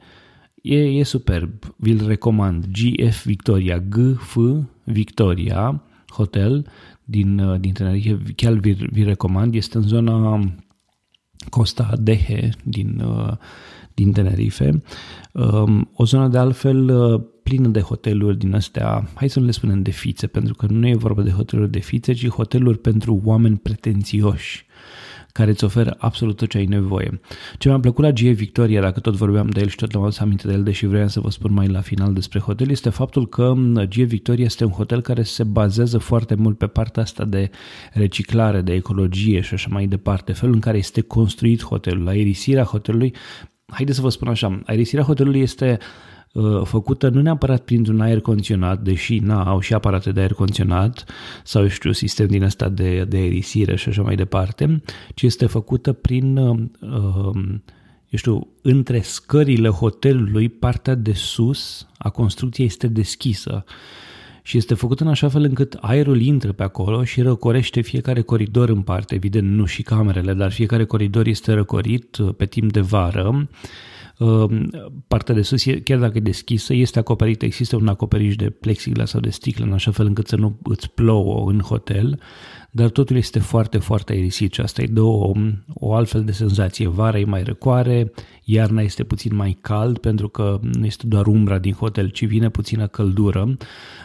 e, 0.62 0.78
e 0.78 1.02
superb, 1.02 1.50
vi-l 1.76 2.06
recomand, 2.06 2.66
GF 2.66 3.24
Victoria, 3.24 3.78
GF 3.78 4.38
Victoria 4.84 5.82
Hotel, 6.16 6.66
din, 7.08 7.38
uh, 7.38 7.60
din 7.60 7.72
Tenerife, 7.72 8.22
chiar 8.36 8.52
vi, 8.52 8.72
vi 8.72 9.02
recomand, 9.02 9.54
este 9.54 9.76
în 9.76 9.82
zona 9.82 10.40
Costa 11.50 11.92
Dehe 12.00 12.50
din, 12.64 13.00
uh, 13.00 13.32
din 13.94 14.12
Tenerife. 14.12 14.82
Um, 15.32 15.90
o 15.94 16.04
zonă 16.04 16.28
de 16.28 16.38
altfel 16.38 16.88
uh, 16.88 17.22
plină 17.42 17.68
de 17.68 17.80
hoteluri 17.80 18.38
din 18.38 18.54
astea, 18.54 19.08
hai 19.14 19.28
să 19.28 19.38
nu 19.38 19.44
le 19.44 19.50
spunem 19.50 19.82
de 19.82 19.90
fițe, 19.90 20.26
pentru 20.26 20.54
că 20.54 20.66
nu 20.66 20.86
e 20.88 20.94
vorba 20.94 21.22
de 21.22 21.30
hoteluri 21.30 21.70
de 21.70 21.78
fițe, 21.78 22.12
ci 22.12 22.28
hoteluri 22.28 22.78
pentru 22.78 23.20
oameni 23.24 23.56
pretențioși 23.56 24.65
care 25.36 25.50
îți 25.50 25.64
oferă 25.64 25.96
absolut 25.98 26.36
tot 26.36 26.48
ce 26.48 26.58
ai 26.58 26.64
nevoie. 26.64 27.20
Ce 27.58 27.68
mi-a 27.68 27.80
plăcut 27.80 28.04
la 28.04 28.10
GA 28.10 28.30
Victoria, 28.30 28.80
dacă 28.80 29.00
tot 29.00 29.14
vorbeam 29.14 29.48
de 29.48 29.60
el 29.60 29.68
și 29.68 29.76
tot 29.76 29.94
am 29.94 30.02
adus 30.02 30.18
aminte 30.18 30.46
de 30.46 30.52
el, 30.52 30.62
deși 30.62 30.86
vreau 30.86 31.08
să 31.08 31.20
vă 31.20 31.30
spun 31.30 31.52
mai 31.52 31.68
la 31.68 31.80
final 31.80 32.12
despre 32.12 32.38
hotel, 32.38 32.70
este 32.70 32.90
faptul 32.90 33.28
că 33.28 33.54
GA 33.72 34.04
Victoria 34.04 34.44
este 34.44 34.64
un 34.64 34.70
hotel 34.70 35.00
care 35.00 35.22
se 35.22 35.44
bazează 35.44 35.98
foarte 35.98 36.34
mult 36.34 36.58
pe 36.58 36.66
partea 36.66 37.02
asta 37.02 37.24
de 37.24 37.50
reciclare, 37.92 38.60
de 38.60 38.72
ecologie 38.72 39.40
și 39.40 39.54
așa 39.54 39.68
mai 39.70 39.86
departe, 39.86 40.32
felul 40.32 40.54
în 40.54 40.60
care 40.60 40.78
este 40.78 41.00
construit 41.00 41.62
hotelul, 41.62 42.08
aerisirea 42.08 42.64
hotelului 42.64 43.14
haideți 43.66 43.96
să 43.96 44.02
vă 44.02 44.10
spun 44.10 44.28
așa, 44.28 44.60
aerisirea 44.64 45.04
hotelului 45.04 45.40
este 45.40 45.78
uh, 45.80 46.15
făcută 46.64 47.08
nu 47.08 47.20
neapărat 47.20 47.60
printr-un 47.60 48.00
aer 48.00 48.20
condiționat, 48.20 48.82
deși 48.82 49.18
na, 49.18 49.44
au 49.44 49.60
și 49.60 49.74
aparate 49.74 50.12
de 50.12 50.20
aer 50.20 50.32
condiționat 50.32 51.04
sau 51.44 51.62
eu 51.62 51.68
știu, 51.68 51.92
sistem 51.92 52.26
din 52.26 52.42
ăsta 52.42 52.68
de, 52.68 53.04
de 53.08 53.16
aerisire 53.16 53.76
și 53.76 53.88
așa 53.88 54.02
mai 54.02 54.16
departe, 54.16 54.82
ci 55.14 55.22
este 55.22 55.46
făcută 55.46 55.92
prin, 55.92 56.36
uh, 56.36 56.58
um, 56.80 57.62
eu 58.08 58.18
știu, 58.18 58.48
între 58.62 59.00
scările 59.00 59.68
hotelului, 59.68 60.48
partea 60.48 60.94
de 60.94 61.12
sus 61.12 61.86
a 61.98 62.10
construcției 62.10 62.66
este 62.66 62.86
deschisă 62.86 63.64
și 64.42 64.56
este 64.56 64.74
făcut 64.74 65.00
în 65.00 65.08
așa 65.08 65.28
fel 65.28 65.42
încât 65.42 65.76
aerul 65.80 66.20
intră 66.20 66.52
pe 66.52 66.62
acolo 66.62 67.04
și 67.04 67.22
răcorește 67.22 67.80
fiecare 67.80 68.20
coridor 68.20 68.68
în 68.68 68.82
parte, 68.82 69.14
evident 69.14 69.48
nu 69.48 69.64
și 69.64 69.82
camerele, 69.82 70.34
dar 70.34 70.52
fiecare 70.52 70.84
coridor 70.84 71.26
este 71.26 71.52
răcorit 71.52 72.16
uh, 72.16 72.34
pe 72.36 72.46
timp 72.46 72.72
de 72.72 72.80
vară. 72.80 73.48
Uh, 74.18 74.66
partea 75.08 75.34
de 75.34 75.42
sus, 75.42 75.64
chiar 75.84 75.98
dacă 75.98 76.18
e 76.18 76.20
deschisă, 76.20 76.74
este 76.74 76.98
acoperită, 76.98 77.44
există 77.44 77.76
un 77.76 77.88
acoperiș 77.88 78.36
de 78.36 78.50
plexiglas 78.50 79.10
sau 79.10 79.20
de 79.20 79.30
sticlă 79.30 79.64
în 79.64 79.72
așa 79.72 79.90
fel 79.90 80.06
încât 80.06 80.26
să 80.26 80.36
nu 80.36 80.58
îți 80.62 80.90
plouă 80.90 81.50
în 81.50 81.60
hotel, 81.60 82.20
dar 82.70 82.88
totul 82.88 83.16
este 83.16 83.38
foarte, 83.38 83.78
foarte 83.78 84.12
aerisit 84.12 84.52
și 84.52 84.60
asta 84.60 84.82
îi 84.82 84.88
dă 84.88 85.00
o, 85.00 85.32
o 85.74 85.94
altfel 85.94 86.24
de 86.24 86.32
senzație. 86.32 86.88
Vara 86.88 87.18
e 87.18 87.24
mai 87.24 87.42
răcoare, 87.42 88.12
iarna 88.44 88.82
este 88.82 89.04
puțin 89.04 89.36
mai 89.36 89.58
cald 89.60 89.98
pentru 89.98 90.28
că 90.28 90.60
nu 90.62 90.86
este 90.86 91.06
doar 91.06 91.26
umbra 91.26 91.58
din 91.58 91.72
hotel, 91.72 92.08
ci 92.08 92.26
vine 92.26 92.48
puțină 92.48 92.86
căldură. 92.86 93.56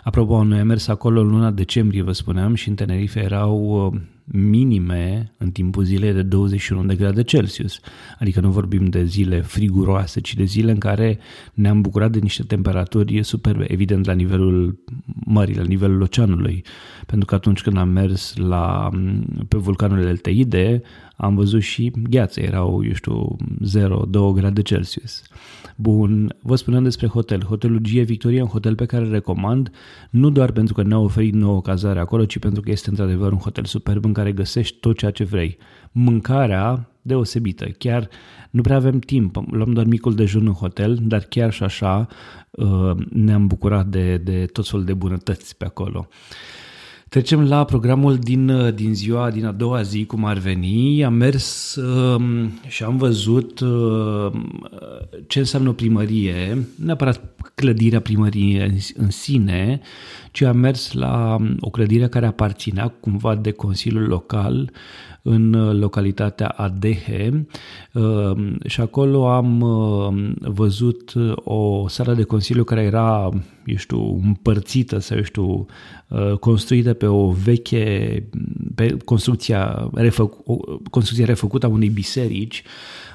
Apropo, 0.03 0.43
noi 0.43 0.59
am 0.59 0.67
mers 0.67 0.87
acolo 0.87 1.21
în 1.21 1.27
luna 1.27 1.51
decembrie, 1.51 2.01
vă 2.01 2.11
spuneam, 2.11 2.53
și 2.53 2.69
în 2.69 2.75
Tenerife 2.75 3.19
erau 3.19 3.85
uh, 3.93 4.01
minime 4.31 5.33
în 5.37 5.51
timpul 5.51 5.83
zilei 5.83 6.13
de 6.13 6.21
21 6.21 6.85
de 6.85 6.95
grade 6.95 7.23
Celsius. 7.23 7.79
Adică 8.19 8.39
nu 8.39 8.49
vorbim 8.51 8.85
de 8.85 9.03
zile 9.03 9.41
friguroase, 9.41 10.19
ci 10.19 10.35
de 10.35 10.43
zile 10.43 10.71
în 10.71 10.77
care 10.77 11.19
ne-am 11.53 11.81
bucurat 11.81 12.11
de 12.11 12.19
niște 12.19 12.43
temperaturi 12.43 13.23
superbe, 13.23 13.71
evident 13.71 14.05
la 14.05 14.13
nivelul 14.13 14.83
mării, 15.25 15.55
la 15.55 15.63
nivelul 15.63 16.01
oceanului. 16.01 16.63
Pentru 17.05 17.25
că 17.25 17.35
atunci 17.35 17.61
când 17.61 17.77
am 17.77 17.89
mers 17.89 18.35
la, 18.35 18.89
pe 19.47 19.57
vulcanul 19.57 20.05
Elteide, 20.05 20.81
am 21.15 21.35
văzut 21.35 21.61
și 21.61 21.91
gheață, 22.09 22.39
erau, 22.39 22.85
eu 22.85 22.93
știu, 22.93 23.35
0-2 24.31 24.33
grade 24.33 24.61
Celsius. 24.61 25.21
Bun, 25.81 26.35
vă 26.41 26.55
spuneam 26.55 26.83
despre 26.83 27.07
hotel. 27.07 27.43
Hotelul 27.43 27.77
Gia 27.77 28.03
Victoria, 28.03 28.43
un 28.43 28.49
hotel 28.49 28.75
pe 28.75 28.85
care 28.85 29.05
îl 29.05 29.11
recomand, 29.11 29.71
nu 30.09 30.29
doar 30.29 30.51
pentru 30.51 30.73
că 30.73 30.83
ne-a 30.83 30.99
oferit 30.99 31.33
nouă 31.33 31.61
cazare 31.61 31.99
acolo, 31.99 32.25
ci 32.25 32.39
pentru 32.39 32.61
că 32.61 32.71
este 32.71 32.89
într-adevăr 32.89 33.31
un 33.31 33.37
hotel 33.37 33.65
superb 33.65 34.05
în 34.05 34.13
care 34.13 34.31
găsești 34.31 34.77
tot 34.79 34.97
ceea 34.97 35.11
ce 35.11 35.23
vrei. 35.23 35.57
Mâncarea 35.91 36.89
deosebită, 37.01 37.65
chiar 37.65 38.09
nu 38.49 38.61
prea 38.61 38.75
avem 38.75 38.99
timp, 38.99 39.43
luăm 39.51 39.73
doar 39.73 39.85
micul 39.85 40.15
dejun 40.15 40.47
în 40.47 40.53
hotel, 40.53 40.99
dar 41.01 41.19
chiar 41.19 41.51
și 41.51 41.63
așa 41.63 42.07
uh, 42.51 42.91
ne-am 43.09 43.47
bucurat 43.47 43.87
de, 43.87 44.17
de 44.17 44.45
tot 44.45 44.67
felul 44.67 44.85
de 44.85 44.93
bunătăți 44.93 45.57
pe 45.57 45.65
acolo. 45.65 46.07
Trecem 47.11 47.47
la 47.47 47.63
programul 47.63 48.17
din, 48.17 48.49
uh, 48.49 48.73
din 48.73 48.93
ziua, 48.93 49.31
din 49.31 49.45
a 49.45 49.51
doua 49.51 49.81
zi, 49.81 50.05
cum 50.05 50.25
ar 50.25 50.37
veni. 50.37 51.03
Am 51.03 51.13
mers 51.13 51.75
uh, 51.75 52.45
și 52.67 52.83
am 52.83 52.97
văzut 52.97 53.59
uh, 53.59 54.31
ce 55.27 55.39
înseamnă 55.39 55.69
o 55.69 55.73
primărie, 55.73 56.67
neapărat 56.75 57.21
clădirea 57.55 58.01
primăriei 58.01 58.67
în, 58.67 58.77
în 58.95 59.09
sine, 59.09 59.81
ci 60.31 60.41
am 60.41 60.57
mers 60.57 60.93
la 60.93 61.35
um, 61.39 61.57
o 61.59 61.69
clădire 61.69 62.07
care 62.07 62.25
aparținea 62.25 62.87
cumva 62.87 63.35
de 63.35 63.51
Consiliul 63.51 64.07
Local 64.07 64.71
în 65.21 65.53
uh, 65.53 65.79
localitatea 65.79 66.47
Adehe. 66.47 67.47
Uh, 67.93 68.55
și 68.65 68.81
acolo 68.81 69.29
am 69.29 69.61
uh, 69.61 70.31
văzut 70.39 71.13
o 71.35 71.87
sală 71.87 72.13
de 72.13 72.23
consiliu 72.23 72.63
care 72.63 72.81
era, 72.81 73.29
eu 73.65 73.75
știu, 73.75 74.21
împărțită 74.23 74.99
sau, 74.99 75.17
eu 75.17 75.23
știu, 75.23 75.65
construită 76.39 76.93
pe 76.93 77.05
o 77.05 77.29
veche, 77.29 78.23
pe 78.75 78.97
construcția, 79.05 79.89
refăc, 79.93 80.33
o 80.45 80.57
construcție 80.89 81.25
refăcută 81.25 81.65
a 81.65 81.69
unei 81.69 81.89
biserici 81.89 82.63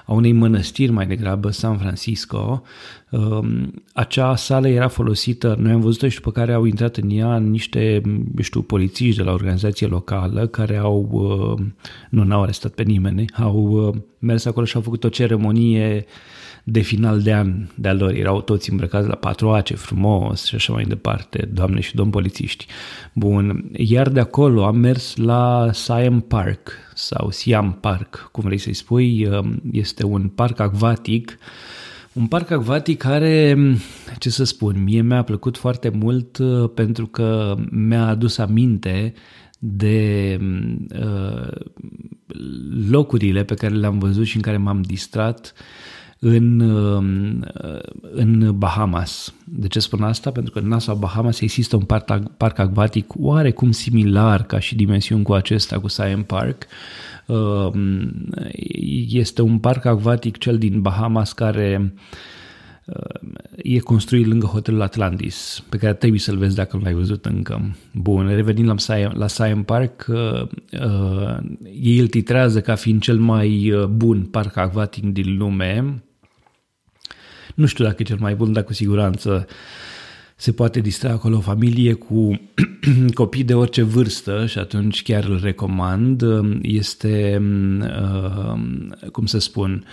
a 0.06 0.12
unei 0.12 0.32
mănăstiri 0.32 0.92
mai 0.92 1.06
degrabă, 1.06 1.50
San 1.50 1.78
Francisco. 1.78 2.62
Um, 3.10 3.72
acea 3.92 4.36
sală 4.36 4.68
era 4.68 4.88
folosită, 4.88 5.56
noi 5.58 5.72
am 5.72 5.80
văzut-o 5.80 6.08
și 6.08 6.16
după 6.16 6.30
care 6.30 6.52
au 6.52 6.64
intrat 6.64 6.96
în 6.96 7.10
ea 7.10 7.38
niște, 7.38 8.00
eu 8.36 8.42
știu, 8.42 8.62
polițiști 8.62 9.16
de 9.16 9.22
la 9.22 9.32
organizație 9.32 9.86
locală 9.86 10.46
care 10.46 10.76
au, 10.76 11.08
uh, 11.10 11.66
nu 12.10 12.24
n-au 12.24 12.42
arestat 12.42 12.72
pe 12.72 12.82
nimeni, 12.82 13.24
au 13.36 13.56
uh, 13.56 13.94
mers 14.18 14.44
acolo 14.44 14.66
și 14.66 14.76
au 14.76 14.82
făcut 14.82 15.04
o 15.04 15.08
ceremonie 15.08 16.06
de 16.68 16.80
final 16.80 17.20
de 17.20 17.34
an 17.34 17.66
de-a 17.74 17.92
lor. 17.92 18.10
Erau 18.10 18.40
toți 18.40 18.70
îmbrăcați 18.70 19.08
la 19.08 19.14
patroace, 19.14 19.74
frumos 19.74 20.44
și 20.44 20.54
așa 20.54 20.72
mai 20.72 20.84
departe, 20.84 21.48
doamne 21.52 21.80
și 21.80 21.94
domn 21.94 22.10
polițiști. 22.10 22.66
Bun, 23.12 23.70
iar 23.72 24.08
de 24.08 24.20
acolo 24.20 24.64
am 24.64 24.76
mers 24.76 25.16
la 25.16 25.68
Siam 25.72 26.20
Park 26.20 26.70
sau 26.94 27.30
Siam 27.30 27.78
Park, 27.80 28.28
cum 28.32 28.44
vrei 28.44 28.58
să-i 28.58 28.74
spui, 28.74 29.26
um, 29.26 29.62
este 29.72 30.04
un 30.04 30.28
parc 30.28 30.60
acvatic 30.60 31.38
un 32.12 32.26
parc 32.26 32.50
acvatic 32.50 32.98
care, 32.98 33.56
ce 34.18 34.30
să 34.30 34.44
spun, 34.44 34.82
mie 34.82 35.02
mi-a 35.02 35.22
plăcut 35.22 35.56
foarte 35.56 35.88
mult 35.88 36.38
uh, 36.38 36.70
pentru 36.74 37.06
că 37.06 37.54
mi-a 37.70 38.06
adus 38.06 38.38
aminte 38.38 39.12
de 39.58 40.38
uh, 41.00 41.50
locurile 42.90 43.44
pe 43.44 43.54
care 43.54 43.74
le-am 43.74 43.98
văzut 43.98 44.24
și 44.24 44.36
în 44.36 44.42
care 44.42 44.56
m-am 44.56 44.82
distrat 44.82 45.54
în, 46.18 46.60
um, 46.60 47.44
în 48.12 48.58
Bahamas. 48.58 49.34
De 49.44 49.66
ce 49.66 49.78
spun 49.78 50.02
asta? 50.02 50.30
Pentru 50.30 50.52
că 50.52 50.58
în 50.58 50.68
Nassau, 50.68 50.96
Bahamas, 50.96 51.40
există 51.40 51.76
un 51.76 51.82
parc, 51.82 52.28
parc 52.36 52.58
acvatic 52.58 53.12
oarecum 53.16 53.70
similar 53.70 54.42
ca 54.42 54.58
și 54.58 54.74
dimensiuni 54.74 55.22
cu 55.22 55.32
acesta, 55.32 55.78
cu 55.78 55.88
Siam 55.88 56.22
Park. 56.22 56.66
Um, 57.26 58.12
este 59.08 59.42
un 59.42 59.58
parc 59.58 59.84
acvatic, 59.84 60.38
cel 60.38 60.58
din 60.58 60.80
Bahamas, 60.80 61.32
care 61.32 61.94
uh, 62.84 63.30
e 63.56 63.78
construit 63.78 64.26
lângă 64.26 64.46
hotelul 64.46 64.82
Atlantis, 64.82 65.64
pe 65.68 65.76
care 65.76 65.94
trebuie 65.94 66.20
să-l 66.20 66.36
vezi 66.36 66.56
dacă 66.56 66.76
nu 66.76 66.82
l-ai 66.82 66.94
văzut 66.94 67.24
încă. 67.24 67.76
Bun, 67.92 68.28
revenind 68.28 68.68
la 68.68 68.78
Siam, 68.78 69.12
la 69.16 69.26
Siam 69.26 69.62
Park, 69.62 70.06
uh, 70.08 70.42
uh, 70.80 71.36
ei 71.82 71.98
îl 71.98 72.08
titrează 72.08 72.60
ca 72.60 72.74
fiind 72.74 73.00
cel 73.00 73.18
mai 73.18 73.72
uh, 73.72 73.84
bun 73.84 74.22
parc 74.22 74.56
acvatic 74.56 75.04
din 75.04 75.36
lume, 75.36 76.02
nu 77.56 77.66
știu 77.66 77.84
dacă 77.84 77.96
e 77.98 78.04
cel 78.04 78.18
mai 78.20 78.34
bun, 78.34 78.52
dar 78.52 78.64
cu 78.64 78.72
siguranță 78.72 79.46
se 80.36 80.52
poate 80.52 80.80
distra 80.80 81.10
acolo 81.10 81.36
o 81.36 81.40
familie 81.40 81.92
cu 81.92 82.40
copii 83.14 83.44
de 83.44 83.54
orice 83.54 83.82
vârstă 83.82 84.46
și 84.46 84.58
atunci 84.58 85.02
chiar 85.02 85.24
îl 85.24 85.40
recomand. 85.42 86.22
Este, 86.62 87.42
uh, 87.80 88.60
cum 89.12 89.26
să 89.26 89.38
spun, 89.38 89.84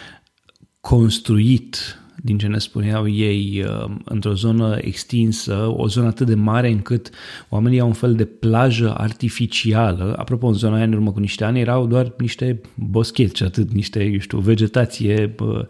construit 0.79 1.97
din 2.25 2.37
ce 2.37 2.47
ne 2.47 2.57
spuneau 2.57 3.07
ei, 3.07 3.65
uh, 3.67 3.95
într-o 4.05 4.33
zonă 4.33 4.77
extinsă, 4.81 5.73
o 5.75 5.87
zonă 5.87 6.07
atât 6.07 6.27
de 6.27 6.35
mare 6.35 6.69
încât 6.69 7.09
oamenii 7.49 7.79
au 7.79 7.87
un 7.87 7.93
fel 7.93 8.15
de 8.15 8.25
plajă 8.25 8.93
artificială. 8.97 10.15
Apropo, 10.17 10.47
în 10.47 10.53
zona 10.53 10.75
aia, 10.75 10.83
în 10.83 10.93
urmă 10.93 11.11
cu 11.11 11.19
niște 11.19 11.43
ani, 11.43 11.59
erau 11.59 11.87
doar 11.87 12.13
niște 12.17 12.61
boscheți 12.75 13.35
și 13.35 13.43
atât, 13.43 13.71
niște, 13.71 14.03
eu 14.03 14.19
știu, 14.19 14.39
vegetație 14.39 15.35
Uh, 15.39 15.65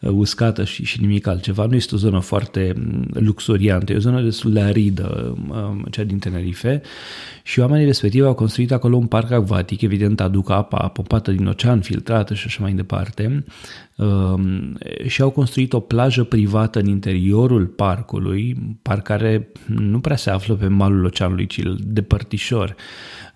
uscată 0.00 0.64
și, 0.64 0.84
și 0.84 1.00
nimic 1.00 1.26
altceva. 1.26 1.66
Nu 1.66 1.74
este 1.74 1.94
o 1.94 1.98
zonă 1.98 2.18
foarte 2.18 2.72
mm, 2.76 3.06
luxuriantă, 3.12 3.92
e 3.92 3.96
o 3.96 3.98
zonă 3.98 4.22
destul 4.22 4.52
de 4.52 4.60
aridă, 4.60 5.36
um, 5.48 5.86
cea 5.90 6.02
din 6.02 6.18
Tenerife 6.18 6.82
și 7.42 7.60
oamenii 7.60 7.86
respectivi 7.86 8.24
au 8.24 8.34
construit 8.34 8.72
acolo 8.72 8.96
un 8.96 9.06
parc 9.06 9.30
acvatic, 9.30 9.80
evident 9.80 10.20
aduc 10.20 10.50
apa 10.50 10.88
pompată 10.88 11.32
din 11.32 11.46
ocean, 11.46 11.80
filtrată 11.80 12.34
și 12.34 12.44
așa 12.46 12.62
mai 12.62 12.72
departe 12.72 13.44
um, 13.96 14.78
și 15.06 15.22
au 15.22 15.30
construit 15.30 15.72
o 15.72 15.80
plajă 15.80 16.24
privată 16.24 16.78
în 16.78 16.86
interiorul 16.86 17.66
parcului, 17.66 18.56
parc 18.82 19.02
care 19.02 19.48
nu 19.66 20.00
prea 20.00 20.16
se 20.16 20.30
află 20.30 20.54
pe 20.54 20.66
malul 20.66 21.04
oceanului, 21.04 21.46
ci 21.46 21.60
de 21.78 22.02
părtișor. 22.02 22.76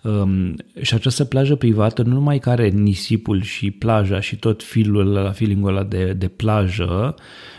Um, 0.03 0.57
și 0.81 0.95
această 0.95 1.25
plajă 1.25 1.55
privată 1.55 2.03
nu 2.03 2.13
numai 2.13 2.39
că 2.39 2.51
are 2.51 2.69
nisipul 2.69 3.43
și 3.43 3.71
plaja 3.71 4.21
și 4.21 4.37
tot 4.37 4.63
filul 4.63 5.13
la 5.13 5.31
feeling-ul 5.31 5.69
ăla 5.69 5.85
de, 5.85 6.13
de 6.13 6.29
plajă 6.29 7.15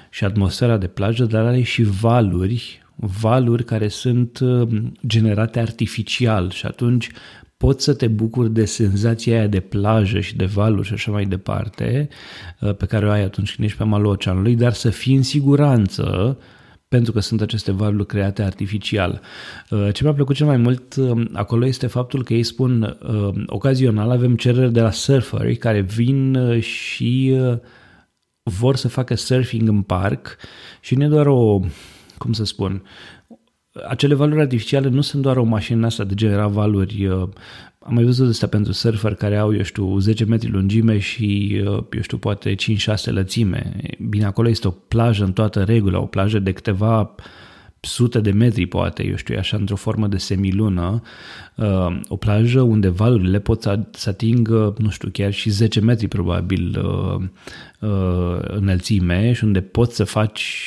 și 0.10 0.24
atmosfera 0.24 0.78
de 0.78 0.88
plajă, 0.88 1.26
dar 1.26 1.46
are 1.46 1.62
și 1.62 1.84
valuri, 1.84 2.84
valuri 2.96 3.64
care 3.64 3.88
sunt 3.88 4.40
um, 4.40 4.92
generate 5.08 5.60
artificial 5.60 6.50
și 6.50 6.66
atunci 6.66 7.10
poți 7.58 7.84
să 7.84 7.94
te 7.94 8.08
bucuri 8.08 8.54
de 8.54 8.66
senzația 8.66 9.38
aia 9.38 9.48
de 9.48 9.60
plajă 9.60 10.20
și 10.20 10.36
de 10.36 10.46
valuri 10.46 10.88
și 10.88 10.94
așa 10.94 11.12
mai 11.12 11.26
departe, 11.26 12.08
uh, 12.60 12.76
pe 12.76 12.86
care 12.86 13.08
o 13.08 13.12
ai 13.12 13.24
atunci 13.24 13.56
când 13.56 13.68
ești 13.68 13.78
pe 13.80 13.84
malul 13.84 14.12
oceanului, 14.12 14.56
dar 14.56 14.74
să 14.74 14.90
fii 14.90 15.16
în 15.16 15.24
siguranță 15.24 16.38
pentru 16.92 17.12
că 17.12 17.20
sunt 17.20 17.42
aceste 17.42 17.72
valuri 17.72 18.06
create 18.06 18.42
artificial. 18.42 19.22
Uh, 19.70 19.90
ce 19.94 20.04
mi-a 20.04 20.14
plăcut 20.14 20.36
cel 20.36 20.46
mai 20.46 20.58
mult 20.58 20.96
um, 20.96 21.30
acolo 21.34 21.66
este 21.66 21.88
faptul 21.88 22.24
că 22.24 22.34
ei 22.34 22.44
spun 22.44 22.82
uh, 22.82 23.44
ocazional 23.46 24.10
avem 24.10 24.36
cereri 24.36 24.72
de 24.72 24.82
la 24.82 24.92
surferi 24.92 25.56
care 25.56 25.82
vin 25.82 26.36
uh, 26.36 26.62
și 26.62 27.38
vor 28.44 28.76
să 28.76 28.88
facă 28.88 29.16
surfing 29.16 29.68
în 29.68 29.82
parc 29.82 30.38
și 30.82 30.96
nu 30.96 31.04
e 31.04 31.08
doar 31.08 31.28
o, 31.28 31.60
cum 32.18 32.34
să 32.34 32.46
spun, 32.46 32.84
acele 33.88 34.14
valuri 34.14 34.42
artificiale 34.42 34.90
nu 34.90 35.02
sunt 35.02 35.22
doar 35.22 35.38
o 35.38 35.44
mașină 35.44 35.86
asta 35.86 36.04
de 36.04 36.14
genera 36.14 36.48
valuri 36.48 37.10
am 37.86 37.94
mai 37.94 38.04
văzut 38.04 38.30
asta 38.30 38.48
pentru 38.48 38.72
surfer 38.72 39.16
care 39.16 39.38
au, 39.38 39.56
eu 39.56 39.64
știu, 39.64 40.00
10 40.00 40.26
metri 40.26 40.50
lungime 40.50 40.98
și, 40.98 41.62
uh, 41.66 41.84
eu 41.92 42.02
știu, 42.02 42.18
poate 42.18 42.56
5-6 42.56 42.56
lățime. 43.06 43.74
Bine, 44.10 44.26
acolo 44.26 44.50
este 44.50 44.68
o 44.68 44.72
plajă 44.72 45.24
în 45.24 45.34
toată 45.34 45.64
regula, 45.64 46.00
o 46.00 46.06
plajă 46.06 46.40
de 46.40 46.52
câteva 46.52 47.16
sute 47.80 48.20
de 48.20 48.32
metri, 48.32 48.66
poate, 48.66 49.06
eu 49.06 49.16
știu, 49.16 49.38
așa, 49.38 49.58
într-o 49.58 49.76
formă 49.76 50.08
de 50.08 50.18
semilună, 50.18 51.02
uh, 51.56 52.00
o 52.08 52.16
plajă 52.16 52.62
unde 52.62 52.90
valurile 52.90 53.40
pot 53.40 53.62
să, 53.62 53.80
să 53.92 54.10
atingă, 54.10 54.74
nu 54.78 54.90
știu, 54.90 55.10
chiar 55.12 55.34
și 55.34 55.50
10 55.50 55.80
metri, 55.80 56.08
probabil, 56.08 56.80
uh, 56.84 57.90
înălțime 58.42 59.34
și 59.34 59.44
unde 59.44 59.62
poți 59.62 59.96
să 59.96 60.04
faci 60.04 60.66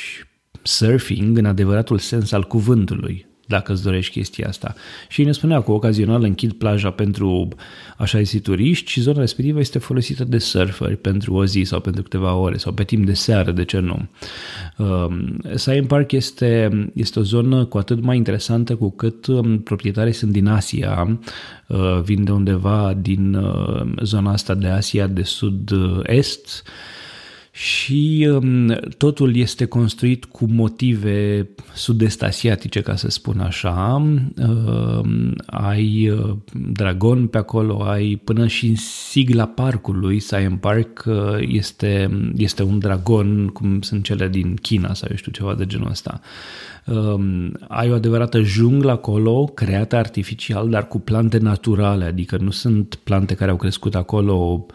surfing 0.63 1.39
în 1.39 1.45
adevăratul 1.45 1.99
sens 1.99 2.33
al 2.33 2.45
cuvântului 2.45 3.27
dacă 3.47 3.73
îți 3.73 3.83
dorești 3.83 4.13
chestia 4.13 4.49
asta. 4.49 4.75
Și 5.09 5.25
ne 5.25 5.33
spunea 5.33 5.63
că 5.63 5.73
ocazional 5.73 6.23
închid 6.23 6.53
plaja 6.53 6.91
pentru 6.91 7.49
așa 7.97 8.23
zis 8.23 8.41
turiști 8.41 8.91
și 8.91 9.01
zona 9.01 9.21
respectivă 9.21 9.59
este 9.59 9.79
folosită 9.79 10.25
de 10.25 10.39
surferi 10.39 10.97
pentru 10.97 11.35
o 11.35 11.45
zi 11.45 11.63
sau 11.63 11.81
pentru 11.81 12.03
câteva 12.03 12.35
ore 12.35 12.57
sau 12.57 12.73
pe 12.73 12.85
timp 12.85 13.07
de 13.07 13.15
seară, 13.15 13.51
de 13.51 13.65
ce 13.65 13.79
nu. 13.79 14.07
Uh, 14.77 15.07
Science 15.55 15.87
Park 15.87 16.13
este, 16.13 16.71
este 16.95 17.19
o 17.19 17.23
zonă 17.23 17.65
cu 17.65 17.79
atât 17.79 18.03
mai 18.03 18.17
interesantă 18.17 18.77
cu 18.77 18.91
cât 18.91 19.27
um, 19.27 19.61
proprietarii 19.61 20.13
sunt 20.13 20.33
din 20.33 20.47
Asia, 20.47 21.19
uh, 21.67 22.01
vin 22.03 22.25
de 22.25 22.33
undeva 22.33 22.95
din 23.01 23.35
uh, 23.35 23.93
zona 24.03 24.33
asta 24.33 24.55
de 24.55 24.67
Asia 24.67 25.07
de 25.07 25.23
sud-est, 25.23 26.63
și 27.57 28.29
um, 28.31 28.67
totul 28.99 29.37
este 29.37 29.65
construit 29.65 30.25
cu 30.25 30.47
motive 30.49 31.49
sud-est 31.75 32.23
asiatice, 32.23 32.81
ca 32.81 32.97
să 32.97 33.11
spun 33.11 33.41
așa. 33.41 34.07
Uh, 34.37 35.07
ai 35.47 36.09
uh, 36.09 36.37
dragon 36.71 37.27
pe 37.27 37.39
acolo, 37.39 37.83
ai 37.83 38.21
până 38.25 38.47
și 38.47 38.67
în 38.67 38.75
sigla 38.77 39.47
parcului, 39.47 40.21
Science 40.21 40.57
Park, 40.61 41.05
uh, 41.07 41.15
este, 41.39 42.11
este 42.37 42.63
un 42.63 42.79
dragon, 42.79 43.47
cum 43.47 43.81
sunt 43.81 44.05
cele 44.05 44.29
din 44.29 44.55
China 44.55 44.95
sau 44.95 45.09
eu 45.11 45.17
știu 45.17 45.33
ceva 45.33 45.55
de 45.55 45.67
genul 45.67 45.91
ăsta. 45.91 46.21
Uh, 46.85 47.51
ai 47.69 47.91
o 47.91 47.95
adevărată 47.95 48.41
junglă 48.41 48.91
acolo, 48.91 49.45
creată 49.45 49.97
artificial, 49.97 50.69
dar 50.69 50.89
cu 50.89 50.99
plante 50.99 51.39
naturale, 51.39 52.05
adică 52.05 52.37
nu 52.37 52.51
sunt 52.51 52.95
plante 52.95 53.35
care 53.35 53.51
au 53.51 53.57
crescut 53.57 53.95
acolo 53.95 54.67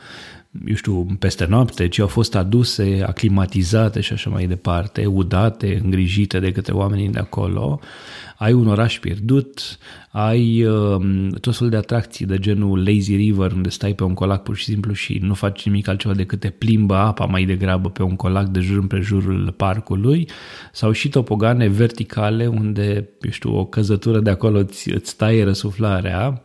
eu 0.65 0.75
știu, 0.75 1.05
peste 1.19 1.45
noapte, 1.45 1.87
ci 1.87 1.99
au 1.99 2.07
fost 2.07 2.35
aduse, 2.35 3.03
aclimatizate 3.07 4.01
și 4.01 4.13
așa 4.13 4.29
mai 4.29 4.45
departe, 4.45 5.05
udate, 5.05 5.81
îngrijite 5.83 6.39
de 6.39 6.51
către 6.51 6.73
oamenii 6.73 7.09
de 7.09 7.19
acolo. 7.19 7.79
Ai 8.37 8.53
un 8.53 8.67
oraș 8.67 8.99
pierdut, 8.99 9.77
ai 10.11 10.63
uh, 10.63 11.31
tot 11.41 11.55
felul 11.55 11.71
de 11.71 11.77
atracții 11.77 12.25
de 12.25 12.37
genul 12.37 12.83
Lazy 12.85 13.15
River, 13.15 13.51
unde 13.51 13.69
stai 13.69 13.93
pe 13.93 14.03
un 14.03 14.13
colac 14.13 14.43
pur 14.43 14.55
și 14.55 14.63
simplu 14.63 14.93
și 14.93 15.19
nu 15.21 15.33
faci 15.33 15.65
nimic 15.65 15.87
altceva 15.87 16.13
decât 16.13 16.39
te 16.39 16.49
plimbă 16.49 16.95
apa 16.95 17.25
mai 17.25 17.43
degrabă 17.43 17.89
pe 17.89 18.03
un 18.03 18.15
colac 18.15 18.47
de 18.47 18.59
jur 18.59 18.77
împrejurul 18.77 19.53
parcului, 19.57 20.27
sau 20.71 20.91
și 20.91 21.09
topogane 21.09 21.67
verticale, 21.67 22.47
unde, 22.47 23.09
eu 23.21 23.31
știu, 23.31 23.57
o 23.57 23.65
căzătură 23.65 24.19
de 24.19 24.29
acolo 24.29 24.59
îți, 24.59 24.93
îți 24.93 25.15
taie 25.15 25.43
răsuflarea 25.43 26.41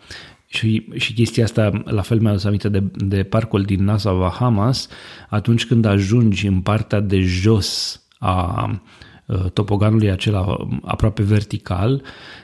și, 0.54 0.86
și 0.94 1.12
chestia 1.12 1.44
asta, 1.44 1.82
la 1.84 2.02
fel 2.02 2.20
mi-a 2.20 2.30
adus 2.30 2.44
aminte 2.44 2.68
de, 2.68 2.82
de 2.96 3.22
parcul 3.22 3.62
din 3.62 3.84
NASA 3.84 4.12
Bahamas, 4.12 4.88
atunci 5.28 5.66
când 5.66 5.84
ajungi 5.84 6.46
în 6.46 6.60
partea 6.60 7.00
de 7.00 7.20
jos 7.20 8.02
a 8.18 8.70
topoganului 9.52 10.10
acela 10.10 10.56
aproape 10.82 11.22
vertical, 11.22 12.02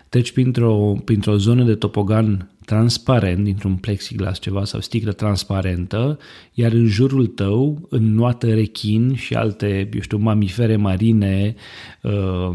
treci 0.09 0.33
printr-o, 0.33 0.95
printr-o 1.05 1.37
zonă 1.37 1.65
de 1.65 1.75
topogan 1.75 2.51
transparent, 2.65 3.45
dintr-un 3.45 3.77
plexiglas 3.77 4.39
ceva 4.39 4.65
sau 4.65 4.81
sticlă 4.81 5.13
transparentă, 5.13 6.19
iar 6.55 6.73
în 6.73 6.87
jurul 6.87 7.27
tău 7.27 7.87
înnoată 7.91 8.55
rechin 8.55 9.15
și 9.15 9.35
alte, 9.35 9.89
eu 9.95 10.01
știu, 10.01 10.19
mamifere 10.19 10.77
marine, 10.77 11.55
uh, 12.03 12.51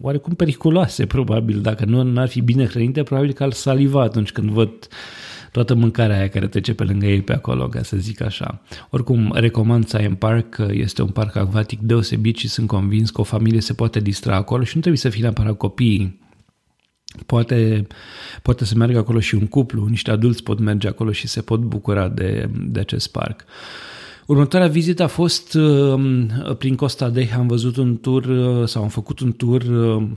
oarecum 0.00 0.34
periculoase, 0.34 1.06
probabil, 1.06 1.60
dacă 1.60 1.84
nu 1.84 2.20
ar 2.20 2.28
fi 2.28 2.40
bine 2.40 2.66
hrănite, 2.66 3.02
probabil 3.02 3.32
că 3.32 3.42
ar 3.42 3.52
saliva 3.52 4.02
atunci 4.02 4.32
când 4.32 4.50
văd 4.50 4.88
toată 5.52 5.74
mâncarea 5.74 6.16
aia 6.16 6.28
care 6.28 6.46
trece 6.46 6.74
pe 6.74 6.84
lângă 6.84 7.06
ei 7.06 7.22
pe 7.22 7.32
acolo, 7.32 7.68
ca 7.68 7.82
să 7.82 7.96
zic 7.96 8.20
așa. 8.20 8.62
Oricum, 8.90 9.32
recomand 9.34 9.86
Science 9.86 10.14
Park, 10.14 10.62
este 10.70 11.02
un 11.02 11.08
parc 11.08 11.36
acvatic 11.36 11.80
deosebit 11.80 12.36
și 12.36 12.48
sunt 12.48 12.66
convins 12.66 13.10
că 13.10 13.20
o 13.20 13.24
familie 13.24 13.60
se 13.60 13.72
poate 13.72 14.00
distra 14.00 14.36
acolo 14.36 14.64
și 14.64 14.72
nu 14.74 14.80
trebuie 14.80 15.00
să 15.00 15.08
fie 15.08 15.22
neapărat 15.22 15.56
copiii. 15.56 16.20
Poate, 17.26 17.86
poate 18.42 18.64
să 18.64 18.74
meargă 18.76 18.98
acolo 18.98 19.20
și 19.20 19.34
un 19.34 19.46
cuplu, 19.46 19.86
niște 19.86 20.10
adulți 20.10 20.42
pot 20.42 20.58
merge 20.58 20.88
acolo 20.88 21.12
și 21.12 21.26
se 21.26 21.40
pot 21.40 21.60
bucura 21.60 22.08
de, 22.08 22.50
de 22.66 22.80
acest 22.80 23.10
parc. 23.10 23.44
Următoarea 24.26 24.68
vizită 24.68 25.02
a 25.02 25.06
fost 25.06 25.54
uh, 25.54 26.56
prin 26.58 26.74
Costa 26.74 27.08
de 27.08 27.30
am 27.36 27.46
văzut 27.46 27.76
un 27.76 27.96
tur 27.96 28.24
uh, 28.24 28.68
sau 28.68 28.82
am 28.82 28.88
făcut 28.88 29.20
un 29.20 29.32
tur 29.32 29.62
uh, 29.62 30.08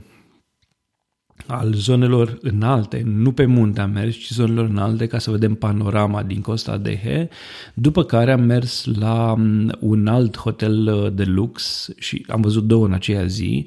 al 1.46 1.74
zonelor 1.74 2.38
înalte, 2.40 3.02
nu 3.04 3.32
pe 3.32 3.44
munte 3.44 3.80
am 3.80 3.90
mers, 3.90 4.16
ci 4.16 4.30
zonelor 4.30 4.64
înalte 4.64 5.06
ca 5.06 5.18
să 5.18 5.30
vedem 5.30 5.54
panorama 5.54 6.22
din 6.22 6.40
Costa 6.40 6.76
Dehe, 6.76 7.28
după 7.74 8.04
care 8.04 8.32
am 8.32 8.42
mers 8.42 8.84
la 8.84 9.32
um, 9.32 9.72
un 9.80 10.06
alt 10.06 10.36
hotel 10.36 11.10
de 11.14 11.24
lux 11.24 11.88
și 11.98 12.24
am 12.28 12.40
văzut 12.40 12.64
două 12.64 12.86
în 12.86 12.92
aceea 12.92 13.26
zi. 13.26 13.66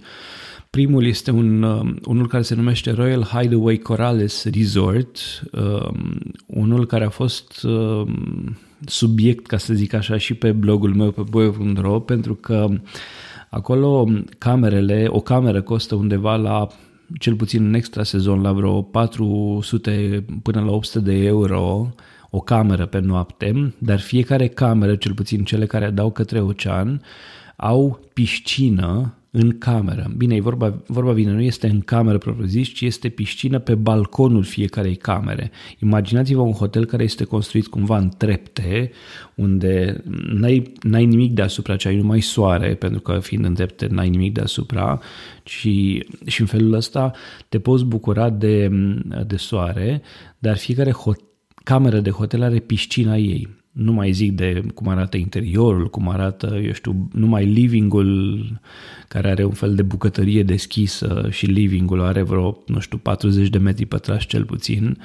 Primul 0.70 1.06
este 1.06 1.32
un, 1.32 1.63
unul 2.06 2.28
care 2.28 2.44
se 2.44 2.56
numește 2.56 2.91
Royal 2.91 3.24
Hideaway 3.24 3.78
Corales 3.78 4.46
Resort, 4.46 5.17
um, 5.52 6.20
unul 6.48 6.86
care 6.86 7.06
a 7.06 7.10
fost 7.10 7.63
um, 7.63 8.58
subiect, 8.86 9.48
ca 9.48 9.58
să 9.58 9.74
zic 9.74 9.93
așa, 9.93 10.17
și 10.17 10.34
pe 10.34 10.52
blogul 10.52 10.93
meu, 10.93 11.12
pe 11.12 11.22
boio.ro, 11.30 12.00
pentru 12.00 12.36
că 12.36 12.67
acolo 13.50 14.08
camerele, 14.38 15.06
o 15.10 15.19
cameră 15.19 15.62
costă 15.62 15.96
undeva 15.96 16.36
la 16.36 16.67
cel 17.19 17.36
puțin 17.36 17.65
în 17.65 17.74
extra 17.74 18.04
sezon 18.04 18.41
la 18.41 18.52
vreo 18.52 18.82
400 18.82 20.26
până 20.41 20.62
la 20.62 20.72
800 20.72 21.00
de 21.00 21.13
euro 21.13 21.93
o 22.30 22.39
cameră 22.39 22.86
pe 22.86 23.00
noapte, 23.00 23.74
dar 23.78 24.00
fiecare 24.00 24.48
cameră, 24.48 24.96
cel 24.96 25.13
puțin 25.13 25.43
cele 25.43 25.65
care 25.65 25.89
dau 25.89 26.12
către 26.12 26.41
ocean, 26.41 27.02
au 27.56 28.00
piscină 28.13 29.13
în 29.36 29.58
cameră. 29.58 30.12
Bine, 30.17 30.36
e 30.36 30.41
vorba, 30.41 30.82
vorba 30.88 31.12
bine, 31.12 31.32
nu 31.32 31.41
este 31.41 31.67
în 31.67 31.80
cameră 31.80 32.17
propriu-zis, 32.17 32.67
ci 32.67 32.82
este 32.82 33.10
piscină 33.10 33.60
pe 33.60 33.76
balconul 33.76 34.43
fiecarei 34.43 34.96
camere. 34.96 35.52
Imaginați-vă 35.80 36.41
un 36.41 36.52
hotel 36.52 36.86
care 36.86 37.04
este 37.04 37.24
construit 37.24 37.67
cumva 37.67 37.98
în 37.98 38.10
trepte, 38.17 38.91
unde 39.36 40.04
n-ai, 40.34 40.74
n-ai 40.82 41.06
nimic 41.06 41.34
deasupra, 41.34 41.76
ci 41.76 41.86
ai 41.86 41.96
numai 41.96 42.22
soare, 42.22 42.76
pentru 42.76 43.00
că 43.00 43.19
fiind 43.19 43.46
în 43.46 43.54
trepte 43.54 43.88
n-ai 43.88 44.10
nimic 44.10 44.34
deasupra 44.34 45.00
și, 45.43 46.06
și 46.26 46.41
în 46.41 46.48
felul 46.48 46.74
ăsta 46.74 47.12
te 47.50 47.60
poți 47.60 47.86
bucura 47.86 48.30
de, 48.30 48.69
de 49.28 49.36
soare, 49.36 50.02
dar 50.39 50.58
fiecare 50.58 50.91
hot, 50.91 51.19
cameră 51.63 52.00
de 52.00 52.10
hotel 52.10 52.43
are 52.43 52.60
piscina 52.60 53.17
ei 53.17 53.62
nu 53.74 53.94
mai 53.94 54.12
zic 54.12 54.32
de 54.32 54.64
cum 54.74 54.88
arată 54.88 55.18
interiorul, 55.18 55.90
cum 55.90 56.10
arată, 56.10 56.60
eu 56.64 56.72
știu, 56.72 57.08
numai 57.14 57.46
livingul 57.46 58.42
care 59.08 59.30
are 59.30 59.44
un 59.44 59.52
fel 59.52 59.76
de 59.76 59.82
bucătărie 59.82 60.44
deschisă 60.44 61.28
și 61.30 61.46
livingul 61.46 62.02
are 62.02 62.22
vreo, 62.22 62.64
nu 62.66 62.80
știu, 62.80 62.98
40 62.98 63.50
de 63.50 63.58
metri 63.58 63.86
pătrași 63.86 64.28
cel 64.28 64.44
puțin, 64.44 64.98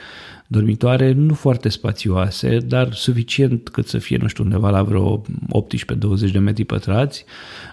dormitoare 0.46 1.12
nu 1.12 1.34
foarte 1.34 1.68
spațioase, 1.68 2.58
dar 2.58 2.92
suficient 2.92 3.68
cât 3.68 3.86
să 3.86 3.98
fie, 3.98 4.16
nu 4.16 4.28
știu, 4.28 4.44
undeva 4.44 4.70
la 4.70 4.82
vreo 4.82 5.22
18-20 6.28 6.30
de 6.32 6.38
metri 6.38 6.64
pătrați, 6.64 7.24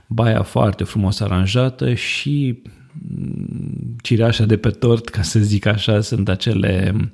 baia 0.08 0.42
foarte 0.42 0.84
frumos 0.84 1.20
aranjată 1.20 1.94
și 1.94 2.62
mm, 2.94 3.96
cireașa 4.02 4.46
de 4.46 4.58
pe 4.58 4.70
tort, 4.70 5.10
ca 5.10 5.22
să 5.22 5.40
zic 5.40 5.66
așa, 5.66 6.02
sunt 6.02 6.30
acele 6.30 6.92
uh, 6.96 7.02
Um, 7.02 7.12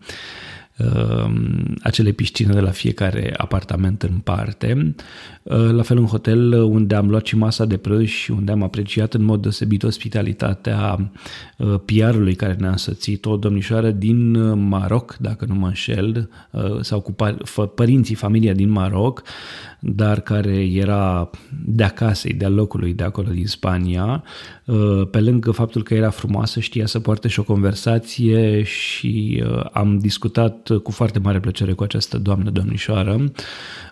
acele 1.81 2.12
piscine 2.12 2.53
de 2.53 2.60
la 2.60 2.71
fiecare 2.71 3.34
apartament 3.38 4.03
în 4.03 4.17
parte. 4.17 4.95
Uh, 5.43 5.71
la 5.71 5.82
fel 5.82 5.97
un 5.97 6.06
hotel 6.06 6.54
unde 6.54 6.95
am 6.95 7.10
luat 7.10 7.25
și 7.25 7.38
masa 7.38 7.65
de 7.65 7.77
prânz 7.77 8.08
și 8.08 8.32
unde 8.32 8.51
am 8.51 8.63
apreciat 8.63 9.13
în 9.13 9.23
mod 9.23 9.41
deosebit 9.41 9.84
ospitalitatea 9.84 11.12
uh, 11.58 11.75
PR-ului 11.86 12.36
care 12.36 12.56
ne-a 12.60 12.69
însățit, 12.69 13.25
o 13.25 13.38
domnișoară 13.38 13.91
din 13.91 14.32
Maroc, 14.67 15.15
dacă 15.19 15.45
nu 15.47 15.54
mă 15.54 15.67
înșel, 15.67 16.30
uh, 16.51 16.77
sau 16.82 16.99
cu 16.99 17.15
părinții, 17.75 18.15
familia 18.15 18.54
din 18.54 18.69
Maroc, 18.69 19.23
dar 19.80 20.19
care 20.19 20.71
era 20.73 21.30
de 21.65 21.84
acasă, 21.84 22.27
de 22.38 22.45
locului 22.45 22.93
de 22.93 23.04
acolo 23.04 23.27
din 23.32 23.47
Spania. 23.47 24.23
Pe 25.12 25.19
lângă 25.19 25.51
faptul 25.51 25.84
că 25.84 25.93
era 25.93 26.10
frumoasă, 26.10 26.60
știa 26.60 26.86
să 26.86 26.99
poarte 26.99 27.27
și 27.27 27.39
o 27.39 27.43
conversație 27.43 28.63
și 28.63 29.43
am 29.71 29.97
discutat 29.97 30.69
cu 30.84 30.91
foarte 30.91 31.19
mare 31.19 31.39
plăcere 31.39 31.73
cu 31.73 31.84
această 31.84 32.17
doamnă 32.17 32.49
domnișoară. 32.49 33.32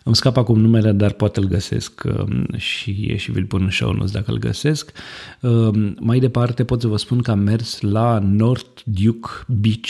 Îmi 0.04 0.16
scap 0.16 0.38
acum 0.38 0.60
numele, 0.60 0.92
dar 0.92 1.12
poate 1.12 1.39
îl 1.40 1.48
găsesc 1.48 2.04
um, 2.18 2.46
și, 2.58 3.18
și 3.18 3.32
vi-l 3.32 3.46
pun 3.46 3.62
în 3.62 3.70
show 3.70 3.92
notes 3.92 4.12
dacă 4.12 4.32
îl 4.32 4.38
găsesc. 4.38 4.92
Um, 5.42 5.96
mai 6.00 6.20
departe 6.20 6.64
pot 6.64 6.82
să 6.82 6.88
vă 6.88 6.98
spun 6.98 7.22
că 7.22 7.32
am 7.32 7.40
mers 7.40 7.82
la 7.82 8.20
North 8.20 8.82
Duke 8.84 9.30
Beach, 9.48 9.90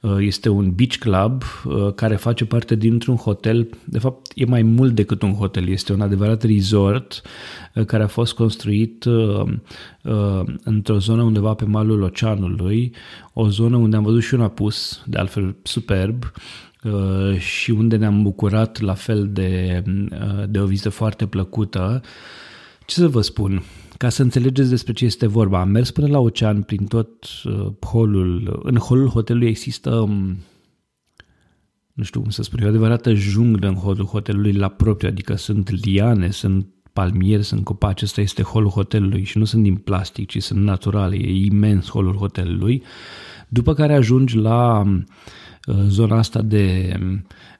uh, 0.00 0.16
este 0.18 0.48
un 0.48 0.72
beach 0.74 0.96
club 0.96 1.42
uh, 1.64 1.92
care 1.94 2.16
face 2.16 2.44
parte 2.44 2.74
dintr-un 2.74 3.16
hotel, 3.16 3.68
de 3.84 3.98
fapt 3.98 4.32
e 4.34 4.44
mai 4.44 4.62
mult 4.62 4.94
decât 4.94 5.22
un 5.22 5.34
hotel, 5.34 5.68
este 5.68 5.92
un 5.92 6.00
adevărat 6.00 6.42
resort 6.42 7.22
uh, 7.74 7.84
care 7.84 8.02
a 8.02 8.06
fost 8.06 8.32
construit 8.32 9.04
într-o 10.64 10.98
zonă 10.98 11.22
undeva 11.22 11.54
pe 11.54 11.64
malul 11.64 12.02
oceanului, 12.02 12.92
o 13.32 13.48
zonă 13.48 13.76
unde 13.76 13.96
am 13.96 14.02
văzut 14.02 14.22
și 14.22 14.34
un 14.34 14.40
apus, 14.40 15.02
de 15.06 15.18
altfel 15.18 15.56
superb, 15.62 16.24
Uh, 16.24 16.63
și 17.38 17.70
unde 17.70 17.96
ne-am 17.96 18.22
bucurat 18.22 18.80
la 18.80 18.94
fel 18.94 19.28
de, 19.32 19.82
uh, 19.86 20.44
de 20.48 20.60
o 20.60 20.66
vizită 20.66 20.88
foarte 20.88 21.26
plăcută. 21.26 22.00
Ce 22.86 22.94
să 22.94 23.08
vă 23.08 23.20
spun? 23.20 23.62
ca 23.96 24.08
să 24.08 24.22
înțelegeți 24.22 24.68
despre 24.68 24.92
ce 24.92 25.04
este 25.04 25.26
vorba, 25.26 25.60
am 25.60 25.68
mers 25.68 25.90
până 25.90 26.06
la 26.06 26.18
ocean 26.18 26.62
prin 26.62 26.84
tot 26.84 27.26
uh, 27.44 27.66
holul. 27.80 28.60
În 28.62 28.76
holul 28.76 29.08
hotelului 29.08 29.48
există, 29.48 29.94
um, 29.94 30.36
nu 31.92 32.02
știu 32.02 32.20
cum 32.20 32.30
să 32.30 32.42
spun, 32.42 32.64
o 32.64 32.68
adevărată 32.68 33.14
junglă 33.14 33.68
în 33.68 33.74
holul 33.74 34.04
hotelului 34.04 34.52
la 34.52 34.68
propriu, 34.68 35.08
adică 35.08 35.34
sunt 35.34 35.84
liane, 35.84 36.30
sunt 36.30 36.66
palmieri, 36.92 37.42
sunt 37.42 37.64
copaci, 37.64 38.02
ăsta 38.02 38.20
este 38.20 38.42
holul 38.42 38.70
hotelului 38.70 39.24
și 39.24 39.38
nu 39.38 39.44
sunt 39.44 39.62
din 39.62 39.74
plastic, 39.74 40.28
ci 40.28 40.42
sunt 40.42 40.62
naturale, 40.62 41.16
e 41.16 41.44
imens 41.44 41.88
holul 41.88 42.16
hotelului. 42.16 42.82
După 43.48 43.74
care 43.74 43.94
ajungi 43.94 44.36
la 44.36 44.80
uh, 44.80 45.02
zona 45.66 46.18
asta 46.18 46.42
de 46.42 46.94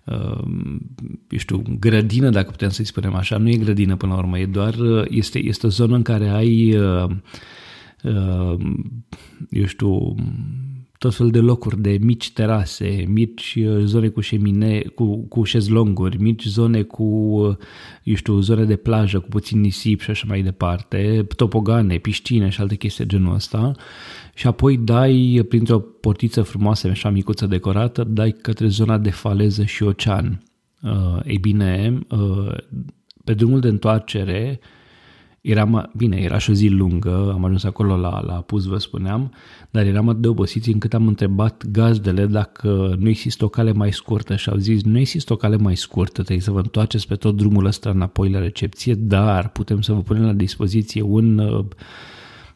uh, 0.04 0.44
eu 1.28 1.38
știu, 1.38 1.62
grădină, 1.78 2.30
dacă 2.30 2.50
putem 2.50 2.68
să-i 2.68 2.84
spunem 2.84 3.14
așa, 3.14 3.36
nu 3.36 3.48
e 3.48 3.56
grădină 3.56 3.96
până 3.96 4.12
la 4.12 4.18
urmă, 4.18 4.38
e 4.38 4.46
doar, 4.46 4.74
este, 5.08 5.38
este 5.38 5.66
o 5.66 5.68
zonă 5.68 5.96
în 5.96 6.02
care 6.02 6.28
ai, 6.28 6.76
uh, 6.76 7.10
eu 9.50 9.64
știu, 9.64 10.14
tot 10.98 11.14
fel 11.14 11.30
de 11.30 11.38
locuri 11.38 11.80
de 11.80 11.98
mici 12.00 12.32
terase, 12.32 13.04
mici 13.08 13.58
uh, 13.58 13.84
zone 13.84 14.08
cu 14.08 14.20
șemine, 14.20 14.80
cu, 14.80 15.16
cu 15.16 15.42
șezlonguri, 15.42 16.22
mici 16.22 16.44
zone 16.44 16.82
cu, 16.82 17.02
uh, 17.02 17.56
eu 18.02 18.14
știu, 18.14 18.40
zone 18.40 18.64
de 18.64 18.76
plajă 18.76 19.18
cu 19.18 19.28
puțin 19.28 19.60
nisip 19.60 20.00
și 20.00 20.10
așa 20.10 20.24
mai 20.28 20.42
departe, 20.42 21.26
topogane, 21.36 21.96
piscine 21.96 22.48
și 22.48 22.60
alte 22.60 22.74
chestii 22.74 23.06
genul 23.06 23.34
ăsta 23.34 23.72
și 24.34 24.46
apoi 24.46 24.76
dai 24.76 25.44
printr-o 25.48 25.78
portiță 25.78 26.42
frumoasă, 26.42 26.88
așa 26.88 27.10
micuță 27.10 27.46
decorată, 27.46 28.04
dai 28.04 28.30
către 28.42 28.66
zona 28.66 28.98
de 28.98 29.10
faleză 29.10 29.64
și 29.64 29.82
ocean. 29.82 30.42
Uh, 30.82 31.20
ei 31.24 31.38
bine, 31.38 31.98
uh, 32.10 32.56
pe 33.24 33.34
drumul 33.34 33.60
de 33.60 33.68
întoarcere, 33.68 34.60
Eram, 35.44 35.90
bine, 35.96 36.16
era 36.16 36.38
și 36.38 36.50
o 36.50 36.52
zi 36.52 36.68
lungă, 36.68 37.30
am 37.32 37.44
ajuns 37.44 37.64
acolo 37.64 37.96
la, 37.96 38.22
la 38.26 38.32
pus, 38.32 38.64
vă 38.64 38.78
spuneam, 38.78 39.32
dar 39.70 39.86
eram 39.86 40.08
atât 40.08 40.22
de 40.22 40.28
obosiți 40.28 40.70
încât 40.70 40.94
am 40.94 41.06
întrebat 41.06 41.64
gazdele 41.66 42.26
dacă 42.26 42.96
nu 42.98 43.08
există 43.08 43.44
o 43.44 43.48
cale 43.48 43.72
mai 43.72 43.92
scurtă 43.92 44.36
și 44.36 44.48
au 44.48 44.56
zis 44.56 44.82
nu 44.82 44.98
există 44.98 45.32
o 45.32 45.36
cale 45.36 45.56
mai 45.56 45.76
scurtă, 45.76 46.12
trebuie 46.12 46.40
să 46.40 46.50
vă 46.50 46.58
întoarceți 46.58 47.06
pe 47.06 47.14
tot 47.14 47.36
drumul 47.36 47.64
ăsta 47.64 47.90
înapoi 47.90 48.30
la 48.30 48.38
recepție, 48.38 48.94
dar 48.94 49.48
putem 49.48 49.80
să 49.80 49.92
vă 49.92 50.00
punem 50.00 50.24
la 50.24 50.32
dispoziție 50.32 51.02
un, 51.02 51.38
uh, 51.38 51.64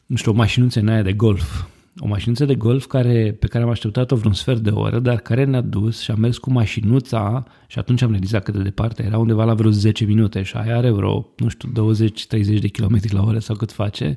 nu 0.09 0.17
știu, 0.17 0.33
o 0.33 0.35
mașinuță 0.35 0.81
în 0.81 0.89
aia 0.89 1.03
de 1.03 1.13
golf 1.13 1.67
o 2.01 2.07
mașinuță 2.07 2.45
de 2.45 2.55
golf 2.55 2.87
care, 2.87 3.37
pe 3.39 3.47
care 3.47 3.65
am 3.65 3.71
așteptat-o 3.71 4.17
vreun 4.17 4.35
sfert 4.35 4.61
de 4.61 4.71
oră, 4.71 4.99
dar 4.99 5.17
care 5.17 5.45
ne-a 5.45 5.61
dus 5.61 6.01
și 6.01 6.11
am 6.11 6.21
mers 6.21 6.39
cu 6.39 6.53
mașinuța 6.53 7.45
și 7.67 7.79
atunci 7.79 8.03
am 8.03 8.11
realizat 8.11 8.43
cât 8.43 8.55
de 8.55 8.63
departe 8.63 9.03
era 9.03 9.19
undeva 9.19 9.45
la 9.45 9.55
vreo 9.55 9.71
10 9.71 10.05
minute 10.05 10.43
și 10.43 10.57
aia 10.57 10.77
are 10.77 10.91
vreo, 10.91 11.29
nu 11.37 11.49
știu, 11.49 11.95
20-30 11.95 12.61
de 12.61 12.69
km 12.69 13.01
la 13.11 13.23
oră 13.23 13.39
sau 13.39 13.57
cât 13.57 13.73
face. 13.73 14.17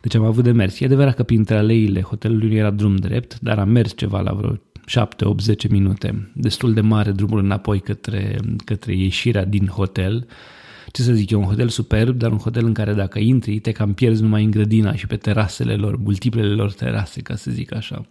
Deci 0.00 0.14
am 0.14 0.24
avut 0.24 0.44
de 0.44 0.50
mers. 0.50 0.80
E 0.80 0.84
adevărat 0.84 1.14
că 1.14 1.22
printre 1.22 1.56
aleile 1.56 2.00
hotelului 2.00 2.48
nu 2.48 2.54
era 2.54 2.70
drum 2.70 2.96
drept, 2.96 3.40
dar 3.40 3.58
am 3.58 3.68
mers 3.68 3.96
ceva 3.96 4.20
la 4.20 4.32
vreo 4.32 4.60
7, 4.86 5.24
8, 5.24 5.40
10 5.40 5.68
minute. 5.70 6.30
Destul 6.34 6.72
de 6.72 6.80
mare 6.80 7.10
drumul 7.10 7.38
înapoi 7.38 7.80
către, 7.80 8.38
către 8.64 8.96
ieșirea 8.96 9.44
din 9.44 9.66
hotel 9.66 10.26
ce 10.90 11.02
să 11.02 11.12
zic 11.12 11.30
eu, 11.30 11.40
un 11.40 11.46
hotel 11.46 11.68
superb, 11.68 12.18
dar 12.18 12.30
un 12.32 12.38
hotel 12.38 12.64
în 12.64 12.72
care 12.72 12.92
dacă 12.92 13.18
intri, 13.18 13.58
te 13.58 13.72
cam 13.72 13.92
pierzi 13.94 14.22
numai 14.22 14.44
în 14.44 14.50
grădina 14.50 14.94
și 14.94 15.06
pe 15.06 15.16
terasele 15.16 15.74
lor, 15.74 15.96
multiplele 15.96 16.54
lor 16.54 16.72
terase, 16.72 17.20
ca 17.20 17.36
să 17.36 17.50
zic 17.50 17.74
așa. 17.74 18.04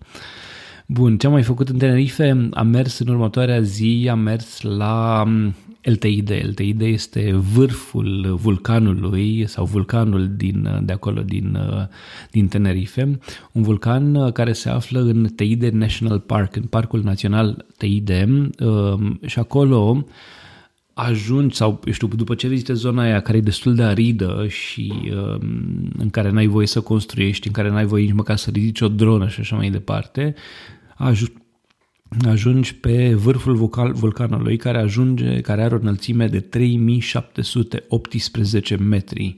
Bun, 0.86 1.18
ce 1.18 1.26
am 1.26 1.32
mai 1.32 1.44
făcut 1.44 1.70
în 1.70 1.78
Tenerife? 1.78 2.50
Am 2.52 2.68
mers 2.68 3.00
în 3.00 3.08
următoarea 3.08 3.62
zi, 3.62 4.08
am 4.12 4.20
mers 4.20 4.62
la 4.62 5.24
LTID. 5.82 6.30
Mm, 6.30 6.50
LTID 6.50 6.82
este 6.82 7.32
vârful 7.54 8.38
vulcanului 8.42 9.48
sau 9.48 9.66
vulcanul 9.66 10.32
din, 10.36 10.82
de 10.84 10.94
acolo 10.94 11.22
din, 11.22 11.58
din 12.32 12.48
Tenerife, 12.48 13.20
un 13.52 13.62
vulcan 13.62 14.32
care 14.32 14.54
se 14.54 14.70
află 14.70 15.00
în 15.00 15.28
Teide 15.36 15.70
National 15.70 16.20
Park, 16.20 16.56
în 16.56 16.64
Parcul 16.64 17.02
Național 17.04 17.66
Teide 17.78 18.50
um, 18.60 19.20
și 19.26 19.40
acolo 19.40 20.06
ajungi 21.02 21.56
sau, 21.56 21.80
eu 21.86 21.94
știu, 21.94 22.08
după 22.08 22.36
ce 22.36 22.48
vizite 22.48 22.74
zona 22.74 23.02
aia 23.02 23.20
care 23.20 23.38
e 23.38 23.42
destul 23.42 23.76
de 23.76 23.84
aridă 23.84 24.46
și 24.48 24.94
uh, 25.06 25.36
în 25.98 26.10
care 26.12 26.30
n-ai 26.30 26.48
voie 26.48 26.68
să 26.68 26.82
construiești, 26.82 27.48
în 27.48 27.54
care 27.54 27.70
n-ai 27.70 27.86
voie 27.86 28.04
nici 28.04 28.14
măcar 28.14 28.38
să 28.38 28.50
ridici 28.50 28.82
o 28.82 28.88
dronă 28.88 29.28
și 29.28 29.40
așa 29.40 29.56
mai 29.56 29.70
departe, 29.70 30.36
aj- 30.94 31.40
ajungi 32.28 32.76
pe 32.76 33.14
vârful 33.14 33.56
vulcan- 33.56 33.94
vulcanului 33.94 34.58
care 34.58 34.78
ajunge, 34.78 35.42
care 35.42 35.64
are 35.64 35.76
o 35.76 35.80
înălțime 35.82 36.28
de 36.28 36.40
3718 36.40 38.76
metri. 38.76 39.36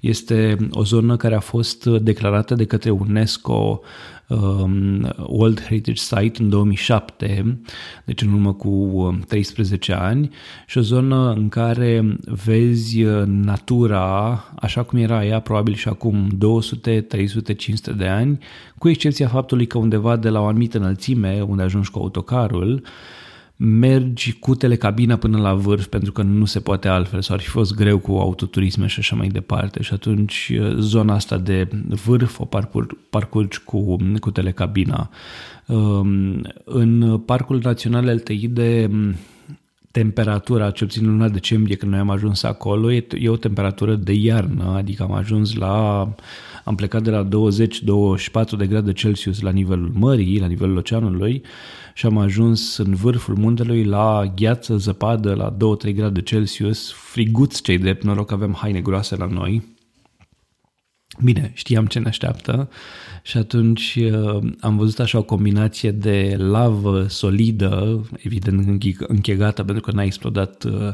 Este 0.00 0.56
o 0.70 0.84
zonă 0.84 1.16
care 1.16 1.34
a 1.34 1.40
fost 1.40 1.86
declarată 1.86 2.54
de 2.54 2.64
către 2.64 2.90
UNESCO 2.90 3.80
um, 4.28 5.14
World 5.26 5.60
Heritage 5.60 6.00
Site 6.00 6.42
în 6.42 6.48
2007, 6.48 7.60
deci 8.04 8.22
în 8.22 8.32
urmă 8.32 8.52
cu 8.52 9.18
13 9.28 9.92
um, 9.92 9.98
ani, 10.00 10.30
și 10.66 10.78
o 10.78 10.80
zonă 10.80 11.32
în 11.32 11.48
care 11.48 12.16
vezi 12.44 13.02
uh, 13.02 13.22
natura 13.26 14.44
așa 14.60 14.82
cum 14.82 14.98
era 14.98 15.24
ea 15.24 15.40
probabil 15.40 15.74
și 15.74 15.88
acum 15.88 16.28
200, 16.38 17.00
300, 17.00 17.54
500 17.54 17.92
de 17.92 18.06
ani, 18.06 18.38
cu 18.78 18.88
excepția 18.88 19.28
faptului 19.28 19.66
că 19.66 19.78
undeva 19.78 20.16
de 20.16 20.28
la 20.28 20.40
o 20.40 20.46
anumită 20.46 20.78
înălțime, 20.78 21.44
unde 21.48 21.62
ajungi 21.62 21.90
cu 21.90 21.98
autocarul, 21.98 22.82
mergi 23.56 24.32
cu 24.38 24.54
telecabina 24.54 25.16
până 25.16 25.38
la 25.38 25.54
vârf 25.54 25.86
pentru 25.86 26.12
că 26.12 26.22
nu 26.22 26.44
se 26.44 26.60
poate 26.60 26.88
altfel 26.88 27.20
sau 27.20 27.34
ar 27.34 27.40
fi 27.42 27.48
fost 27.48 27.74
greu 27.74 27.98
cu 27.98 28.12
autoturisme 28.12 28.86
și 28.86 28.98
așa 28.98 29.16
mai 29.16 29.28
departe 29.28 29.82
și 29.82 29.92
atunci 29.92 30.52
uh, 30.60 30.76
zona 30.78 31.14
asta 31.14 31.38
de 31.38 31.68
vârf 31.88 32.38
o 32.40 32.44
parcur, 32.44 32.96
parcurgi 33.10 33.60
cu, 33.60 33.96
cu 34.20 34.30
telecabina. 34.30 35.10
Um, 35.66 36.42
în 36.64 37.18
Parcul 37.18 37.60
Național 37.62 38.14
LTI 38.14 38.48
de 38.48 38.88
um, 38.90 39.14
temperatura, 39.90 40.70
ce 40.70 40.84
puțin 40.84 41.06
în 41.06 41.10
luna 41.10 41.28
decembrie 41.28 41.76
când 41.76 41.90
noi 41.90 42.00
am 42.00 42.10
ajuns 42.10 42.42
acolo, 42.42 42.92
e, 42.92 43.06
e 43.18 43.28
o 43.28 43.36
temperatură 43.36 43.94
de 43.94 44.12
iarnă, 44.12 44.74
adică 44.76 45.02
am 45.02 45.12
ajuns 45.12 45.54
la, 45.54 45.98
am 46.64 46.74
plecat 46.74 47.02
de 47.02 47.10
la 47.10 47.28
20-24 47.28 47.28
de 48.58 48.66
grade 48.66 48.92
Celsius 48.92 49.40
la 49.40 49.50
nivelul 49.50 49.90
mării, 49.94 50.40
la 50.40 50.46
nivelul 50.46 50.76
oceanului 50.76 51.42
și 51.94 52.06
am 52.06 52.18
ajuns 52.18 52.76
în 52.76 52.94
vârful 52.94 53.36
muntelui 53.36 53.84
la 53.84 54.32
gheață, 54.36 54.76
zăpadă, 54.76 55.34
la 55.34 55.56
2-3 55.88 55.94
grade 55.94 56.22
Celsius, 56.22 56.92
friguți 56.92 57.62
cei 57.62 57.78
drept, 57.78 58.02
noroc 58.02 58.26
că 58.26 58.34
avem 58.34 58.52
haine 58.52 58.80
groase 58.80 59.16
la 59.16 59.26
noi. 59.26 59.72
Bine, 61.22 61.52
știam 61.54 61.86
ce 61.86 61.98
ne 61.98 62.08
așteaptă 62.08 62.68
și 63.22 63.36
atunci 63.36 63.98
uh, 64.00 64.52
am 64.60 64.76
văzut 64.76 64.98
așa 64.98 65.18
o 65.18 65.22
combinație 65.22 65.90
de 65.90 66.34
lavă 66.38 67.06
solidă, 67.08 68.02
evident 68.16 68.82
închegată 68.98 69.64
pentru 69.64 69.82
că 69.82 69.90
n-a 69.90 70.02
explodat 70.02 70.64
uh, 70.64 70.92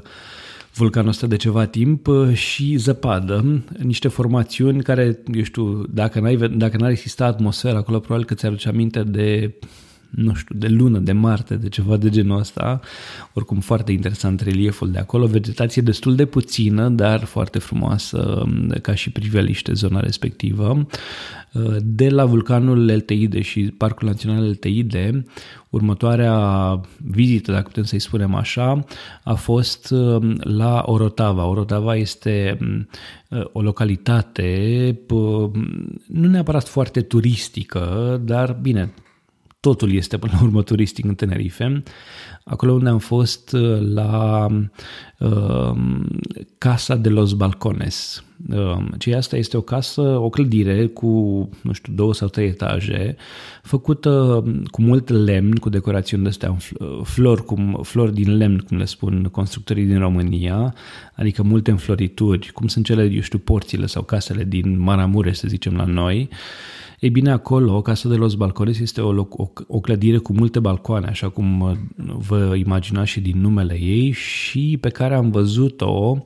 vulcanul 0.74 1.08
ăsta 1.08 1.26
de 1.26 1.36
ceva 1.36 1.66
timp 1.66 2.06
uh, 2.06 2.34
și 2.34 2.76
zăpadă, 2.76 3.62
niște 3.78 4.08
formațiuni 4.08 4.82
care, 4.82 5.18
eu 5.32 5.42
știu, 5.42 5.84
dacă, 5.90 6.20
n-ai, 6.20 6.36
dacă 6.36 6.76
n-ar 6.76 6.90
exista 6.90 7.26
atmosfera 7.26 7.78
acolo, 7.78 7.98
probabil 7.98 8.26
că 8.26 8.34
ți-aduce 8.34 8.68
aminte 8.68 9.02
de 9.02 9.54
nu 10.10 10.34
știu, 10.34 10.54
de 10.58 10.68
lună, 10.68 10.98
de 10.98 11.12
Marte, 11.12 11.56
de 11.56 11.68
ceva 11.68 11.96
de 11.96 12.08
genul 12.08 12.38
ăsta. 12.38 12.80
Oricum 13.32 13.60
foarte 13.60 13.92
interesant 13.92 14.40
relieful 14.40 14.90
de 14.90 14.98
acolo, 14.98 15.26
vegetație 15.26 15.82
destul 15.82 16.14
de 16.14 16.24
puțină, 16.24 16.88
dar 16.88 17.24
foarte 17.24 17.58
frumoasă 17.58 18.44
ca 18.82 18.94
și 18.94 19.10
priveliște 19.10 19.72
zona 19.72 20.00
respectivă. 20.00 20.86
De 21.82 22.08
la 22.08 22.24
vulcanul 22.24 22.88
Elteide 22.88 23.40
și 23.40 23.60
Parcul 23.60 24.08
Național 24.08 24.44
Elteide, 24.44 25.24
următoarea 25.68 26.80
vizită, 26.96 27.52
dacă 27.52 27.66
putem 27.66 27.84
să-i 27.84 27.98
spunem 27.98 28.34
așa, 28.34 28.84
a 29.24 29.34
fost 29.34 29.90
um, 29.90 30.38
la 30.40 30.82
Orotava. 30.86 31.44
Orotava 31.44 31.96
este 31.96 32.58
um, 32.60 32.88
o 33.52 33.62
localitate 33.62 34.98
nu 36.06 36.28
neapărat 36.28 36.68
foarte 36.68 37.00
turistică, 37.00 38.20
dar 38.24 38.58
bine, 38.62 38.92
totul 39.60 39.92
este 39.92 40.18
până 40.18 40.32
la 40.34 40.42
urmă 40.42 40.62
turistic 40.62 41.04
în 41.04 41.14
Tenerife. 41.14 41.82
Acolo 42.44 42.72
unde 42.72 42.88
am 42.88 42.98
fost 42.98 43.52
uh, 43.52 43.78
la 43.94 44.46
uh, 45.18 45.72
Casa 46.58 46.96
de 46.96 47.08
los 47.08 47.32
Balcones. 47.32 48.24
Uh, 48.54 48.78
ce 48.98 49.14
asta 49.14 49.36
este 49.36 49.56
o 49.56 49.60
casă, 49.60 50.00
o 50.00 50.28
clădire 50.28 50.86
cu, 50.86 51.08
nu 51.62 51.72
știu, 51.72 51.92
două 51.92 52.14
sau 52.14 52.28
trei 52.28 52.46
etaje, 52.46 53.16
făcută 53.62 54.42
cu 54.70 54.82
mult 54.82 55.08
lemn, 55.08 55.54
cu 55.54 55.68
decorațiuni 55.68 56.22
de 56.22 56.28
astea, 56.28 56.56
flori, 57.02 57.44
cum, 57.44 57.80
flori 57.82 58.14
din 58.14 58.36
lemn, 58.36 58.58
cum 58.58 58.76
le 58.76 58.84
spun 58.84 59.22
constructorii 59.22 59.84
din 59.84 59.98
România, 59.98 60.74
adică 61.14 61.42
multe 61.42 61.70
înflorituri, 61.70 62.50
cum 62.52 62.66
sunt 62.66 62.84
cele, 62.84 63.10
eu 63.12 63.20
știu, 63.20 63.38
porțile 63.38 63.86
sau 63.86 64.02
casele 64.02 64.44
din 64.44 64.78
Maramureș, 64.78 65.36
să 65.36 65.48
zicem, 65.48 65.74
la 65.74 65.84
noi. 65.84 66.28
Uh, 66.30 66.36
ei 67.00 67.10
bine, 67.10 67.30
acolo, 67.30 67.82
Casa 67.82 68.08
de 68.08 68.14
los 68.14 68.34
Balcones 68.34 68.78
este 68.78 69.00
o, 69.00 69.20
o, 69.28 69.50
o 69.66 69.80
clădire 69.80 70.18
cu 70.18 70.32
multe 70.32 70.58
balcoane, 70.58 71.06
așa 71.06 71.28
cum 71.28 71.60
uh, 71.60 71.76
vă 72.28 72.54
imaginați 72.56 73.10
și 73.10 73.20
din 73.20 73.40
numele 73.40 73.78
ei, 73.80 74.10
și 74.10 74.78
pe 74.80 74.88
care 74.88 75.14
am 75.14 75.30
văzut-o 75.30 76.24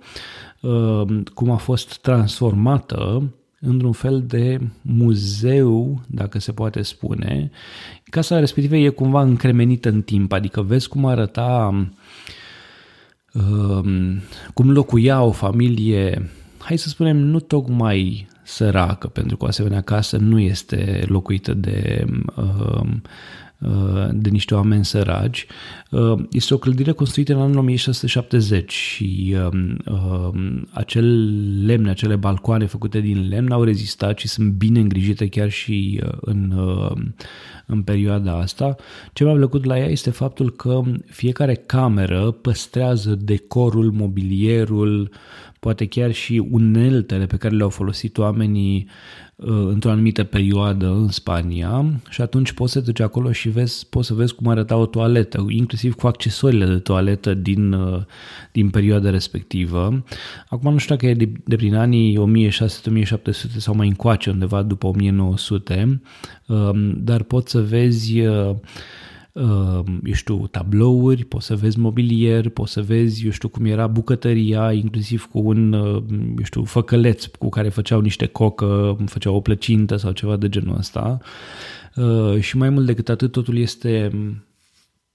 uh, 0.60 1.02
cum 1.34 1.50
a 1.50 1.56
fost 1.56 1.98
transformată 1.98 3.22
într-un 3.60 3.92
fel 3.92 4.24
de 4.26 4.60
muzeu, 4.82 6.00
dacă 6.06 6.38
se 6.38 6.52
poate 6.52 6.82
spune. 6.82 7.50
Casa 8.04 8.38
respectivă 8.38 8.76
e 8.76 8.88
cumva 8.88 9.22
încremenită 9.22 9.88
în 9.88 10.02
timp, 10.02 10.32
adică 10.32 10.62
vezi 10.62 10.88
cum 10.88 11.06
arăta, 11.06 11.87
um, 13.32 14.20
cum 14.54 14.70
locuia 14.70 15.22
o 15.22 15.30
familie, 15.30 16.30
hai 16.64 16.79
să 16.79 16.88
spunem, 16.88 17.16
nu 17.16 17.40
tocmai 17.40 18.27
săracă, 18.42 19.09
pentru 19.09 19.37
că 19.37 19.44
o 19.44 19.48
asemenea 19.48 19.81
casă 19.81 20.16
nu 20.16 20.38
este 20.38 21.05
locuită 21.07 21.55
de 21.55 22.05
um, 22.37 23.03
Uh, 23.64 24.09
de 24.12 24.29
niște 24.29 24.55
oameni 24.55 24.85
săraci. 24.85 25.46
Uh, 25.90 26.22
este 26.31 26.55
o 26.55 26.59
clădire 26.59 26.92
construită 26.92 27.35
în 27.35 27.40
anul 27.40 27.59
1670 27.59 28.72
și 28.72 29.37
um, 29.53 29.77
um, 29.94 30.68
acel 30.70 31.31
lemn, 31.66 31.88
acele 31.88 32.16
balcoane 32.16 32.66
făcute 32.66 33.00
din 33.00 33.29
lemn 33.29 33.53
au 33.53 33.62
rezistat 33.62 34.18
și 34.18 34.29
sunt 34.29 34.53
bine 34.53 34.81
îngrijite 34.81 35.29
chiar 35.29 35.50
și 35.50 36.00
uh, 36.05 36.12
în, 36.20 36.55
în 37.66 37.83
perioada 37.83 38.38
asta. 38.38 38.77
Ce 39.12 39.24
mi-a 39.24 39.35
plăcut 39.35 39.64
la 39.64 39.79
ea 39.79 39.87
este 39.87 40.11
faptul 40.11 40.50
că 40.50 40.83
fiecare 41.07 41.55
cameră 41.55 42.31
păstrează 42.31 43.14
decorul, 43.14 43.90
mobilierul, 43.90 45.11
poate 45.64 45.87
chiar 45.87 46.12
și 46.12 46.46
uneltele 46.50 47.27
pe 47.27 47.37
care 47.37 47.55
le-au 47.55 47.68
folosit 47.68 48.18
oamenii 48.18 48.87
Uh, 49.37 49.66
într-o 49.68 49.90
anumită 49.90 50.24
perioadă 50.24 50.87
în 50.87 51.09
Spania 51.09 52.00
și 52.09 52.20
atunci 52.20 52.53
poți 52.53 52.72
să 52.72 52.79
te 52.79 52.85
duci 52.85 53.00
acolo 53.00 53.33
și 53.33 53.48
vezi, 53.48 53.87
poți 53.88 54.07
să 54.07 54.14
vezi 54.14 54.35
cum 54.35 54.48
arăta 54.48 54.77
o 54.77 54.87
toaletă, 54.87 55.46
inclusiv 55.48 55.94
cu 55.94 56.07
accesoriile 56.07 56.66
de 56.66 56.79
toaletă 56.79 57.35
din, 57.35 57.72
uh, 57.72 58.03
din 58.53 58.70
perioada 58.70 59.11
respectivă. 59.11 60.05
Acum 60.48 60.72
nu 60.72 60.79
știu 60.79 60.94
dacă 60.94 61.07
e 61.07 61.14
de, 61.14 61.33
de 61.44 61.57
prin 61.57 61.74
anii 61.74 62.18
1600-1700 62.48 62.53
sau 63.57 63.74
mai 63.74 63.87
încoace 63.87 64.31
undeva 64.31 64.62
după 64.62 64.87
1900, 64.87 66.00
um, 66.46 67.05
dar 67.05 67.22
poți 67.22 67.50
să 67.50 67.62
vezi 67.62 68.20
uh, 68.20 68.50
Ehm, 68.50 68.61
eu 70.05 70.12
știu, 70.12 70.47
tablouri, 70.47 71.25
poți 71.25 71.47
să 71.47 71.57
vezi 71.57 71.79
mobilier, 71.79 72.49
poți 72.49 72.73
să 72.73 72.83
vezi, 72.83 73.25
eu 73.25 73.31
știu, 73.31 73.49
cum 73.49 73.64
era 73.64 73.87
bucătăria, 73.87 74.73
inclusiv 74.73 75.29
cu 75.33 75.38
un, 75.38 75.73
eu 76.38 76.42
știu, 76.42 76.64
făcăleț 76.64 77.25
cu 77.25 77.49
care 77.49 77.68
făceau 77.68 78.01
niște 78.01 78.27
cocă, 78.27 78.97
făceau 79.07 79.35
o 79.35 79.40
plăcintă 79.40 79.97
sau 79.97 80.12
ceva 80.12 80.37
de 80.37 80.49
genul 80.49 80.77
ăsta. 80.79 81.18
Ehm, 81.94 82.40
și 82.40 82.57
mai 82.57 82.70
mult 82.70 82.87
decât 82.87 83.09
atât, 83.09 83.33
totul 83.33 83.57
este 83.57 84.11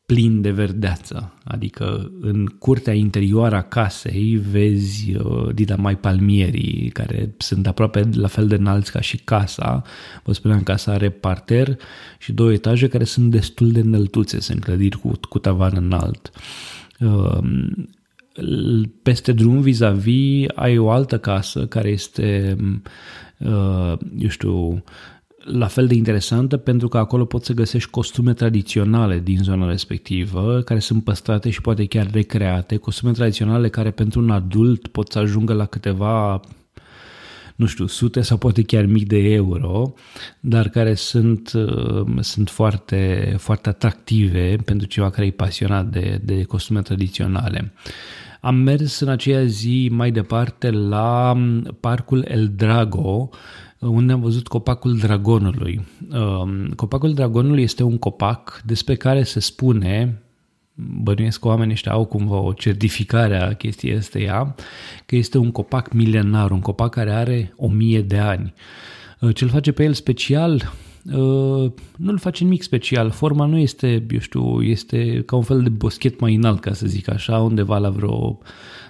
plin 0.09 0.41
de 0.41 0.51
verdeață, 0.51 1.33
adică 1.43 2.11
în 2.21 2.45
curtea 2.45 2.93
interioară 2.93 3.55
a 3.55 3.61
casei 3.61 4.41
vezi 4.51 5.15
uh, 5.15 5.53
dita 5.53 5.75
mai 5.75 5.97
palmierii 5.97 6.89
care 6.89 7.35
sunt 7.37 7.67
aproape 7.67 8.09
la 8.13 8.27
fel 8.27 8.47
de 8.47 8.55
înalți 8.55 8.91
ca 8.91 9.01
și 9.01 9.17
casa. 9.17 9.81
Vă 10.23 10.33
spuneam, 10.33 10.63
casa 10.63 10.91
are 10.91 11.09
parter 11.09 11.77
și 12.19 12.31
două 12.31 12.51
etaje 12.51 12.87
care 12.87 13.03
sunt 13.03 13.31
destul 13.31 13.71
de 13.71 13.79
înăltuțe, 13.79 14.39
sunt 14.39 14.63
clădiri 14.63 14.97
cu, 14.97 15.11
cu 15.29 15.39
tavan 15.39 15.73
înalt. 15.75 16.31
Uh, 16.99 17.39
peste 19.01 19.31
drum 19.31 19.61
vis-a-vis 19.61 20.47
ai 20.55 20.77
o 20.77 20.89
altă 20.89 21.19
casă 21.19 21.65
care 21.65 21.89
este, 21.89 22.55
uh, 23.37 23.93
eu 24.17 24.29
știu, 24.29 24.83
la 25.51 25.67
fel 25.67 25.87
de 25.87 25.93
interesantă 25.93 26.57
pentru 26.57 26.87
că 26.87 26.97
acolo 26.97 27.25
poți 27.25 27.45
să 27.45 27.53
găsești 27.53 27.89
costume 27.89 28.33
tradiționale 28.33 29.19
din 29.19 29.37
zona 29.37 29.67
respectivă 29.67 30.61
care 30.61 30.79
sunt 30.79 31.03
păstrate 31.03 31.49
și 31.49 31.61
poate 31.61 31.85
chiar 31.85 32.11
recreate, 32.11 32.77
costume 32.77 33.11
tradiționale 33.11 33.69
care 33.69 33.91
pentru 33.91 34.19
un 34.19 34.29
adult 34.29 34.87
pot 34.87 35.11
să 35.11 35.19
ajungă 35.19 35.53
la 35.53 35.65
câteva 35.65 36.41
nu 37.55 37.65
știu, 37.65 37.85
sute 37.85 38.21
sau 38.21 38.37
poate 38.37 38.61
chiar 38.61 38.85
mii 38.85 39.05
de 39.05 39.17
euro, 39.17 39.93
dar 40.39 40.69
care 40.69 40.93
sunt, 40.93 41.51
uh, 41.53 42.05
sunt 42.19 42.49
foarte, 42.49 43.33
foarte 43.37 43.69
atractive 43.69 44.55
pentru 44.65 44.87
cineva 44.87 45.11
care 45.11 45.25
e 45.27 45.31
pasionat 45.31 45.85
de, 45.85 46.21
de 46.23 46.43
costume 46.43 46.81
tradiționale. 46.81 47.73
Am 48.41 48.55
mers 48.55 48.99
în 48.99 49.07
aceea 49.07 49.45
zi 49.45 49.89
mai 49.91 50.11
departe 50.11 50.71
la 50.71 51.37
parcul 51.79 52.25
El 52.29 52.51
Drago, 52.55 53.29
unde 53.79 54.11
am 54.13 54.21
văzut 54.21 54.47
copacul 54.47 54.97
dragonului. 54.97 55.87
Um, 56.11 56.67
copacul 56.75 57.13
dragonului 57.13 57.63
este 57.63 57.83
un 57.83 57.97
copac 57.97 58.61
despre 58.65 58.95
care 58.95 59.23
se 59.23 59.39
spune, 59.39 60.21
bănuiesc 61.01 61.39
că 61.39 61.47
oamenii 61.47 61.73
ăștia 61.73 61.91
au 61.91 62.05
cumva 62.05 62.37
o 62.39 62.53
certificare 62.53 63.41
a 63.41 63.53
chestiei 63.53 63.95
ăsteia, 63.95 64.55
că 65.05 65.15
este 65.15 65.37
un 65.37 65.51
copac 65.51 65.93
milenar, 65.93 66.51
un 66.51 66.59
copac 66.59 66.89
care 66.89 67.11
are 67.11 67.53
o 67.55 67.67
mie 67.67 68.01
de 68.01 68.17
ani. 68.17 68.53
Uh, 69.19 69.35
ce 69.35 69.43
îl 69.43 69.49
face 69.49 69.71
pe 69.71 69.83
el 69.83 69.93
special? 69.93 70.73
Uh, 71.05 71.71
nu 71.95 72.11
îl 72.11 72.17
face 72.17 72.43
nimic 72.43 72.61
special. 72.61 73.09
Forma 73.09 73.45
nu 73.45 73.57
este, 73.57 74.05
eu 74.09 74.19
știu, 74.19 74.61
este 74.61 75.23
ca 75.25 75.35
un 75.35 75.41
fel 75.41 75.61
de 75.61 75.69
boschet 75.69 76.19
mai 76.19 76.35
înalt, 76.35 76.59
ca 76.59 76.73
să 76.73 76.87
zic 76.87 77.09
așa, 77.09 77.39
undeva 77.39 77.77
la 77.77 77.89
vreo 77.89 78.39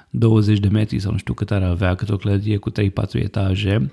20 0.10 0.60
de 0.60 0.68
metri 0.68 1.00
sau 1.00 1.12
nu 1.12 1.18
știu 1.18 1.34
cât 1.34 1.52
ar 1.52 1.64
avea, 1.64 1.96
cât 1.96 2.10
o 2.10 2.18
clădire 2.18 2.58
cu 2.58 2.72
3-4 2.72 2.74
etaje, 3.12 3.92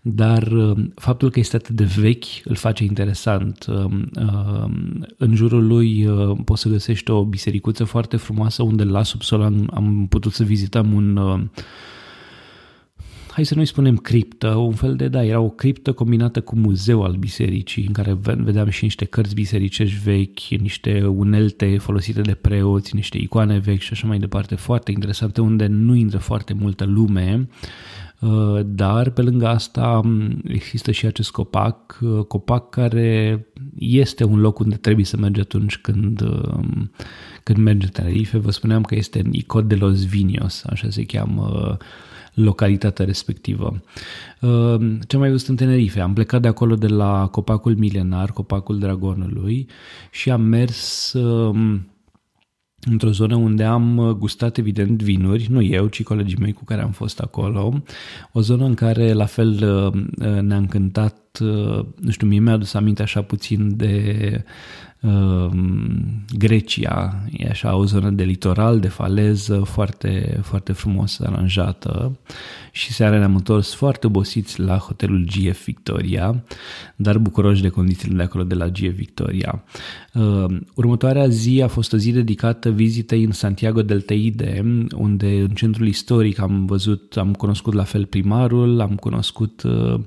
dar 0.00 0.42
uh, 0.42 0.78
faptul 0.94 1.30
că 1.30 1.38
este 1.38 1.56
atât 1.56 1.74
de 1.74 1.84
vechi 1.84 2.24
îl 2.44 2.54
face 2.54 2.84
interesant. 2.84 3.66
Uh, 3.68 3.84
uh, 4.20 4.70
în 5.16 5.34
jurul 5.34 5.66
lui 5.66 6.08
poți 6.44 6.62
să 6.62 6.68
găsești 6.68 7.10
o 7.10 7.24
bisericuță 7.24 7.84
foarte 7.84 8.16
frumoasă 8.16 8.62
unde 8.62 8.84
la 8.84 9.02
subsol 9.02 9.42
am, 9.42 9.70
am 9.74 10.06
putut 10.08 10.32
să 10.32 10.44
vizităm 10.44 10.92
un 10.92 11.18
hai 13.38 13.46
să 13.46 13.54
nu-i 13.54 13.66
spunem 13.66 13.96
criptă, 13.96 14.48
un 14.48 14.72
fel 14.72 14.96
de, 14.96 15.08
da, 15.08 15.24
era 15.24 15.40
o 15.40 15.48
criptă 15.48 15.92
combinată 15.92 16.40
cu 16.40 16.56
muzeu 16.56 17.02
al 17.02 17.12
bisericii, 17.12 17.86
în 17.86 17.92
care 17.92 18.18
vedeam 18.22 18.68
și 18.68 18.84
niște 18.84 19.04
cărți 19.04 19.34
bisericești 19.34 20.00
vechi, 20.04 20.40
niște 20.40 21.06
unelte 21.06 21.78
folosite 21.78 22.20
de 22.20 22.34
preoți, 22.34 22.94
niște 22.94 23.18
icoane 23.18 23.58
vechi 23.58 23.80
și 23.80 23.92
așa 23.92 24.06
mai 24.06 24.18
departe, 24.18 24.54
foarte 24.54 24.90
interesante, 24.90 25.40
unde 25.40 25.66
nu 25.66 25.94
intră 25.94 26.18
foarte 26.18 26.52
multă 26.52 26.84
lume, 26.84 27.48
uh, 28.20 28.60
dar 28.64 29.10
pe 29.10 29.22
lângă 29.22 29.46
asta 29.46 30.00
există 30.44 30.90
și 30.90 31.06
acest 31.06 31.30
copac, 31.30 31.98
uh, 32.00 32.24
copac 32.24 32.70
care 32.70 33.46
este 33.78 34.24
un 34.24 34.40
loc 34.40 34.58
unde 34.58 34.76
trebuie 34.76 35.04
să 35.04 35.16
mergi 35.16 35.40
atunci 35.40 35.76
când, 35.76 36.20
uh, 36.20 36.60
când 37.42 37.58
mergi 37.58 37.84
în 37.84 37.92
Tenerife. 37.92 38.38
Vă 38.38 38.50
spuneam 38.50 38.82
că 38.82 38.94
este 38.94 39.18
în 39.24 39.32
Icod 39.32 39.68
de 39.68 39.74
los 39.74 40.06
Vinos, 40.06 40.64
așa 40.66 40.90
se 40.90 41.04
cheamă 41.04 41.76
localitatea 42.38 43.04
respectivă. 43.04 43.82
Uh, 44.40 44.80
ce 45.06 45.14
am 45.14 45.20
mai 45.20 45.30
văzut 45.30 45.48
în 45.48 45.56
Tenerife? 45.56 46.00
Am 46.00 46.12
plecat 46.12 46.42
de 46.42 46.48
acolo 46.48 46.74
de 46.74 46.86
la 46.86 47.28
copacul 47.30 47.76
milenar, 47.76 48.32
copacul 48.32 48.78
dragonului 48.78 49.66
și 50.10 50.30
am 50.30 50.40
mers 50.40 51.12
um, 51.12 51.88
într-o 52.90 53.10
zonă 53.10 53.36
unde 53.36 53.64
am 53.64 54.16
gustat 54.18 54.56
evident 54.56 55.02
vinuri, 55.02 55.46
nu 55.50 55.62
eu, 55.62 55.86
ci 55.86 56.02
colegii 56.02 56.38
mei 56.40 56.52
cu 56.52 56.64
care 56.64 56.82
am 56.82 56.90
fost 56.90 57.20
acolo, 57.20 57.82
o 58.32 58.40
zonă 58.40 58.64
în 58.64 58.74
care 58.74 59.12
la 59.12 59.24
fel 59.24 59.50
uh, 59.84 60.40
ne-a 60.40 60.56
încântat, 60.56 61.38
uh, 61.40 61.84
nu 62.00 62.10
știu, 62.10 62.26
mie 62.26 62.40
mi-a 62.40 62.52
adus 62.52 62.74
aminte 62.74 63.02
așa 63.02 63.22
puțin 63.22 63.76
de 63.76 64.14
Ehm, 64.22 64.44
Grecia 66.38 67.24
e 67.32 67.48
așa 67.48 67.76
o 67.76 67.84
zonă 67.84 68.10
de 68.10 68.24
litoral, 68.24 68.80
de 68.80 68.88
faleză, 68.88 69.58
foarte, 69.58 70.40
foarte 70.42 70.72
frumos 70.72 71.20
aranjată 71.20 72.18
și 72.72 72.92
seara 72.92 73.18
ne-am 73.18 73.34
întors 73.34 73.74
foarte 73.74 74.06
obosiți 74.06 74.60
la 74.60 74.76
hotelul 74.76 75.24
GF 75.24 75.64
Victoria, 75.64 76.44
dar 76.96 77.18
bucuroși 77.18 77.62
de 77.62 77.68
condițiile 77.68 78.16
de 78.16 78.22
acolo 78.22 78.44
de 78.44 78.54
la 78.54 78.68
GF 78.68 78.94
Victoria. 78.94 79.64
Ehm, 80.12 80.66
următoarea 80.74 81.28
zi 81.28 81.60
a 81.64 81.68
fost 81.68 81.92
o 81.92 81.96
zi 81.96 82.12
dedicată 82.12 82.70
vizitei 82.70 83.24
în 83.24 83.32
Santiago 83.32 83.82
del 83.82 84.00
Teide, 84.00 84.84
unde 84.96 85.40
în 85.40 85.48
centrul 85.48 85.86
istoric 85.86 86.40
am 86.40 86.66
văzut, 86.66 87.16
am 87.16 87.32
cunoscut 87.32 87.72
la 87.72 87.84
fel 87.84 88.06
primarul, 88.06 88.80
am 88.80 88.94
cunoscut 88.94 89.62
Uh, 89.62 90.00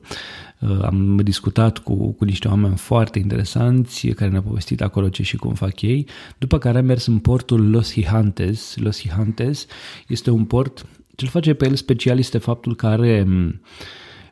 am 0.81 1.19
discutat 1.23 1.77
cu, 1.77 2.11
cu 2.11 2.25
niște 2.25 2.47
oameni 2.47 2.77
foarte 2.77 3.19
interesanți 3.19 4.07
care 4.07 4.29
ne-au 4.29 4.43
povestit 4.43 4.81
acolo 4.81 5.09
ce 5.09 5.23
și 5.23 5.37
cum 5.37 5.53
fac 5.53 5.81
ei, 5.81 6.07
după 6.37 6.57
care 6.57 6.77
am 6.77 6.85
mers 6.85 7.05
în 7.05 7.17
portul 7.19 7.69
Los 7.69 7.93
Gigantes. 7.93 8.75
Los 8.77 9.01
Gigantes 9.01 9.65
este 10.07 10.29
un 10.29 10.45
port, 10.45 10.85
ce-l 11.15 11.27
face 11.27 11.53
pe 11.53 11.65
el 11.65 11.75
special 11.75 12.17
este 12.17 12.37
faptul 12.37 12.75
că 12.75 12.87
are, 12.87 13.27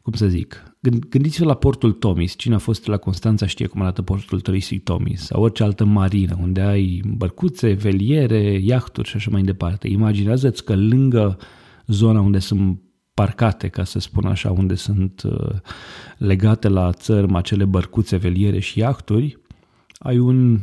cum 0.01 0.13
să 0.13 0.27
zic, 0.27 0.63
Gândiți-vă 1.09 1.45
la 1.45 1.53
portul 1.53 1.91
Tomis. 1.91 2.35
Cine 2.35 2.55
a 2.55 2.57
fost 2.57 2.87
la 2.87 2.97
Constanța 2.97 3.45
știe 3.45 3.67
cum 3.67 3.81
arată 3.81 4.01
portul 4.01 4.39
turistic 4.39 4.83
Tomis 4.83 5.21
sau 5.21 5.41
orice 5.41 5.63
altă 5.63 5.85
marină 5.85 6.37
unde 6.41 6.61
ai 6.61 7.01
bărcuțe, 7.17 7.71
veliere, 7.71 8.59
iahturi 8.63 9.07
și 9.07 9.15
așa 9.15 9.29
mai 9.31 9.41
departe. 9.41 9.87
Imaginează-ți 9.87 10.63
că 10.63 10.75
lângă 10.75 11.37
zona 11.87 12.19
unde 12.21 12.39
sunt 12.39 12.79
parcate, 13.19 13.67
ca 13.67 13.83
să 13.83 13.99
spun 13.99 14.25
așa, 14.25 14.51
unde 14.51 14.75
sunt 14.75 15.21
uh, 15.21 15.55
legate 16.17 16.67
la 16.67 16.91
țărm 16.91 17.35
acele 17.35 17.65
bărcuțe, 17.65 18.17
veliere 18.17 18.59
și 18.59 18.79
iahturi, 18.79 19.37
ai 19.97 20.17
un 20.17 20.59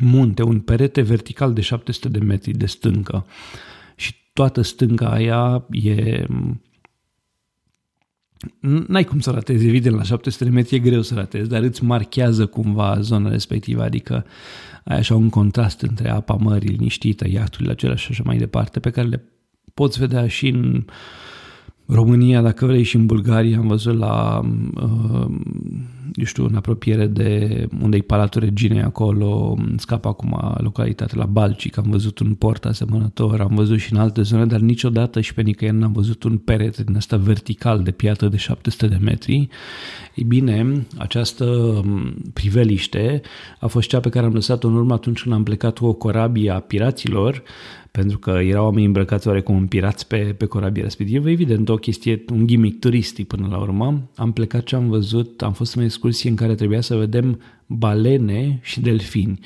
munte, 0.00 0.42
un 0.42 0.60
perete 0.60 1.00
vertical 1.00 1.52
de 1.52 1.60
700 1.60 2.08
de 2.08 2.18
metri 2.18 2.52
de 2.52 2.66
stâncă. 2.66 3.26
Și 3.96 4.14
toată 4.32 4.62
stânca 4.62 5.10
aia 5.10 5.64
e 5.70 6.26
N-ai 8.60 9.04
cum 9.04 9.20
să 9.20 9.30
ratezi, 9.30 9.66
evident, 9.66 9.96
la 9.96 10.02
700 10.02 10.44
de 10.44 10.50
metri 10.50 10.76
e 10.76 10.78
greu 10.78 11.02
să 11.02 11.14
ratezi, 11.14 11.48
dar 11.48 11.62
îți 11.62 11.84
marchează 11.84 12.46
cumva 12.46 13.00
zona 13.00 13.30
respectivă, 13.30 13.82
adică 13.82 14.26
ai 14.84 14.96
așa 14.96 15.14
un 15.14 15.28
contrast 15.28 15.80
între 15.80 16.08
apa 16.08 16.34
mării 16.34 16.68
liniștită, 16.68 17.28
iahturile 17.28 17.70
acelea 17.70 17.96
și 17.96 18.08
așa 18.10 18.22
mai 18.26 18.38
departe, 18.38 18.80
pe 18.80 18.90
care 18.90 19.08
le 19.08 19.24
poți 19.74 19.98
vedea 19.98 20.26
și 20.26 20.48
în 20.48 20.84
România, 21.86 22.42
dacă 22.42 22.66
vrei, 22.66 22.82
și 22.82 22.96
în 22.96 23.06
Bulgaria. 23.06 23.58
Am 23.58 23.66
văzut 23.66 23.98
la 23.98 24.40
uh, 24.74 25.30
eu 26.14 26.24
știu, 26.24 26.44
în 26.44 26.54
apropiere 26.54 27.06
de 27.06 27.66
unde 27.82 27.96
e 27.96 28.00
Palatul 28.00 28.40
Reginei 28.40 28.82
acolo, 28.82 29.58
scap 29.76 30.04
acum 30.04 30.54
localitatea 30.56 31.18
la 31.18 31.26
Balcic, 31.26 31.78
am 31.78 31.86
văzut 31.90 32.18
un 32.18 32.34
port 32.34 32.64
asemănător, 32.64 33.40
am 33.40 33.54
văzut 33.54 33.78
și 33.78 33.92
în 33.92 33.98
alte 33.98 34.22
zone, 34.22 34.46
dar 34.46 34.60
niciodată 34.60 35.20
și 35.20 35.34
pe 35.34 35.42
nicăieri 35.42 35.76
n-am 35.76 35.92
văzut 35.92 36.22
un 36.22 36.38
perete 36.38 36.82
din 36.82 36.96
asta 36.96 37.16
vertical 37.16 37.82
de 37.82 37.90
piatră 37.90 38.28
de 38.28 38.36
700 38.36 38.86
de 38.86 38.98
metri. 39.00 39.48
Ei 40.14 40.24
bine, 40.24 40.86
această 40.98 41.80
priveliște 42.32 43.20
a 43.60 43.66
fost 43.66 43.88
cea 43.88 44.00
pe 44.00 44.08
care 44.08 44.26
am 44.26 44.32
lăsat-o 44.32 44.68
în 44.68 44.74
urmă 44.74 44.94
atunci 44.94 45.22
când 45.22 45.34
am 45.34 45.42
plecat 45.42 45.78
cu 45.78 45.86
o 45.86 45.92
corabie 45.92 46.50
a 46.50 46.60
piraților, 46.60 47.42
pentru 47.90 48.18
că 48.18 48.30
erau 48.30 48.64
oameni 48.64 48.86
îmbrăcați 48.86 49.28
oarecum 49.28 49.56
în 49.56 49.66
pirați 49.66 50.06
pe, 50.06 50.16
pe 50.16 50.46
corabia 50.46 50.82
respectivă, 50.82 51.30
evident 51.30 51.68
o 51.68 51.74
chestie, 51.76 52.24
un 52.32 52.46
gimmick 52.46 52.80
turistic 52.80 53.26
până 53.26 53.46
la 53.50 53.58
urmă. 53.58 54.10
Am 54.16 54.32
plecat 54.32 54.66
și 54.66 54.74
am 54.74 54.88
văzut, 54.88 55.42
am 55.42 55.52
fost 55.52 55.74
în 55.74 55.82
excursie 55.82 56.30
în 56.30 56.36
care 56.36 56.54
trebuia 56.54 56.80
să 56.80 56.96
vedem 56.96 57.40
balene 57.66 58.58
și 58.62 58.80
delfini. 58.80 59.38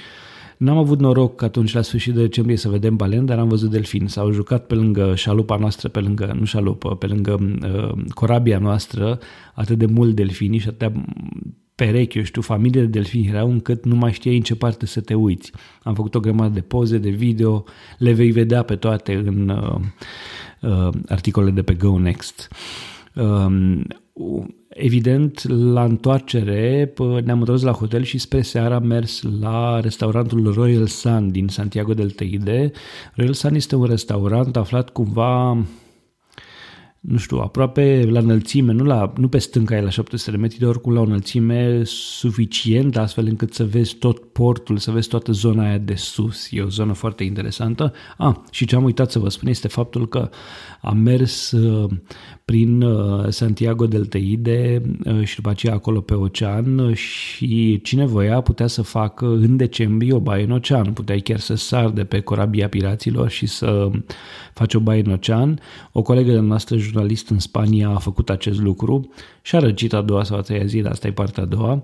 N-am 0.57 0.77
avut 0.77 1.01
noroc 1.01 1.43
atunci 1.43 1.73
la 1.73 1.83
sfârșit 1.83 2.15
de 2.15 2.21
decembrie 2.21 2.57
să 2.57 2.69
vedem 2.69 2.97
balene, 2.97 3.25
dar 3.25 3.39
am 3.39 3.49
văzut 3.49 3.71
delfini. 3.71 4.09
S-au 4.09 4.31
jucat 4.31 4.67
pe 4.67 4.75
lângă 4.75 5.15
șalupa 5.15 5.57
noastră, 5.57 5.89
pe 5.89 6.01
lângă, 6.01 6.37
nu 6.39 6.45
șalupă, 6.45 6.97
pe 6.97 7.07
lângă 7.07 7.37
uh, 7.63 8.05
corabia 8.09 8.59
noastră, 8.59 9.19
atât 9.55 9.79
de 9.79 9.87
mult 9.87 10.15
delfini 10.15 10.59
și 10.59 10.69
atâtea 10.69 10.93
perechi, 11.75 12.19
eu 12.19 12.25
știu, 12.25 12.43
familie 12.43 12.81
de 12.81 12.87
delfini 12.87 13.29
erau 13.29 13.51
încât 13.51 13.85
nu 13.85 13.95
mai 13.95 14.13
știai 14.13 14.37
în 14.37 14.43
ce 14.43 14.57
parte 14.57 14.87
să 14.87 15.01
te 15.01 15.15
uiți. 15.15 15.53
Am 15.83 15.95
făcut 15.95 16.15
o 16.15 16.21
grămadă 16.21 16.55
de 16.55 16.61
poze, 16.61 16.99
de 16.99 17.11
video, 17.11 17.65
le 17.99 18.13
vei 18.13 18.31
vedea 18.31 18.63
pe 18.63 18.77
toate 18.77 19.15
în 19.15 19.49
uh, 19.49 19.81
uh, 20.61 20.95
articole 21.09 21.51
de 21.51 21.63
pe 21.63 21.75
Go 21.75 21.99
Next. 21.99 22.49
Uh, 23.15 23.81
Evident, 24.69 25.49
la 25.49 25.85
întoarcere 25.85 26.93
ne-am 27.25 27.39
întors 27.39 27.63
la 27.63 27.73
hotel 27.73 28.03
și 28.03 28.19
spre 28.19 28.43
seara 28.43 28.75
am 28.75 28.87
mers 28.87 29.23
la 29.41 29.81
restaurantul 29.81 30.53
Royal 30.53 30.87
Sun 30.87 31.31
din 31.31 31.49
Santiago 31.49 31.95
del 31.95 32.11
Teide. 32.11 32.71
Royal 33.15 33.33
Sun 33.33 33.55
este 33.55 33.77
un 33.77 33.85
restaurant 33.85 34.57
aflat 34.57 34.91
cumva 34.91 35.65
nu 37.09 37.17
știu, 37.17 37.39
aproape 37.39 38.09
la 38.11 38.19
înălțime, 38.19 38.73
nu, 38.73 38.85
la, 38.85 39.13
nu 39.17 39.29
pe 39.29 39.39
stânca 39.39 39.77
e 39.77 39.81
la 39.81 39.91
700 39.91 40.31
de 40.31 40.37
metri, 40.37 40.59
dar 40.59 40.69
oricum 40.69 40.93
la 40.93 41.01
o 41.01 41.05
înălțime 41.05 41.81
suficient, 41.85 42.97
astfel 42.97 43.27
încât 43.27 43.55
să 43.55 43.65
vezi 43.65 43.95
tot 43.95 44.25
portul, 44.25 44.77
să 44.77 44.91
vezi 44.91 45.09
toată 45.09 45.33
zona 45.33 45.67
aia 45.67 45.79
de 45.79 45.95
sus. 45.95 46.49
E 46.51 46.63
o 46.63 46.69
zonă 46.69 46.93
foarte 46.93 47.25
interesantă. 47.25 47.93
Ah, 48.19 48.35
și 48.51 48.67
ce 48.67 48.77
am 48.77 48.85
uitat 48.85 49.11
să 49.11 49.19
vă 49.19 49.29
spun 49.29 49.49
este 49.49 49.69
faptul 49.69 50.09
că 50.09 50.31
am 50.81 50.99
mers 50.99 51.51
uh, 51.51 51.91
prin 52.45 52.83
uh, 52.83 53.29
Santiago 53.29 53.87
del 53.87 54.07
Teide 54.07 54.83
uh, 55.05 55.25
și 55.25 55.35
după 55.35 55.51
aceea 55.51 55.75
acolo 55.75 56.01
pe 56.01 56.15
ocean 56.15 56.95
și 56.95 57.81
cine 57.83 58.07
voia 58.07 58.41
putea 58.41 58.67
să 58.67 58.83
facă 58.83 59.27
în 59.27 59.57
decembrie 59.57 60.13
o 60.13 60.21
baie 60.21 60.45
în 60.45 60.51
ocean. 60.51 60.93
Puteai 60.93 61.21
chiar 61.21 61.39
să 61.39 61.55
sar 61.55 61.91
de 61.91 62.05
pe 62.05 62.21
corabia 62.21 62.69
piraților 62.69 63.29
și 63.29 63.47
să 63.47 63.91
faci 64.53 64.75
o 64.75 64.81
baie 64.81 65.03
în 65.05 65.19
ocean. 65.21 65.61
O 65.93 66.03
colegă 66.03 66.33
de 66.33 66.39
noastră 66.39 66.77
jurnalist 66.95 67.29
în 67.29 67.39
Spania 67.39 67.89
a 67.89 67.99
făcut 67.99 68.31
acest 68.31 68.61
lucru 68.61 69.13
și 69.43 69.57
a 69.57 69.59
răcit 69.59 69.93
a 69.93 70.01
doua 70.01 70.25
sau 70.25 70.39
a 70.39 70.41
treia 70.41 70.65
zi, 70.65 70.81
dar 70.81 70.93
asta 70.93 71.07
e 71.07 71.13
partea 71.13 71.43
a 71.43 71.47
doua, 71.47 71.83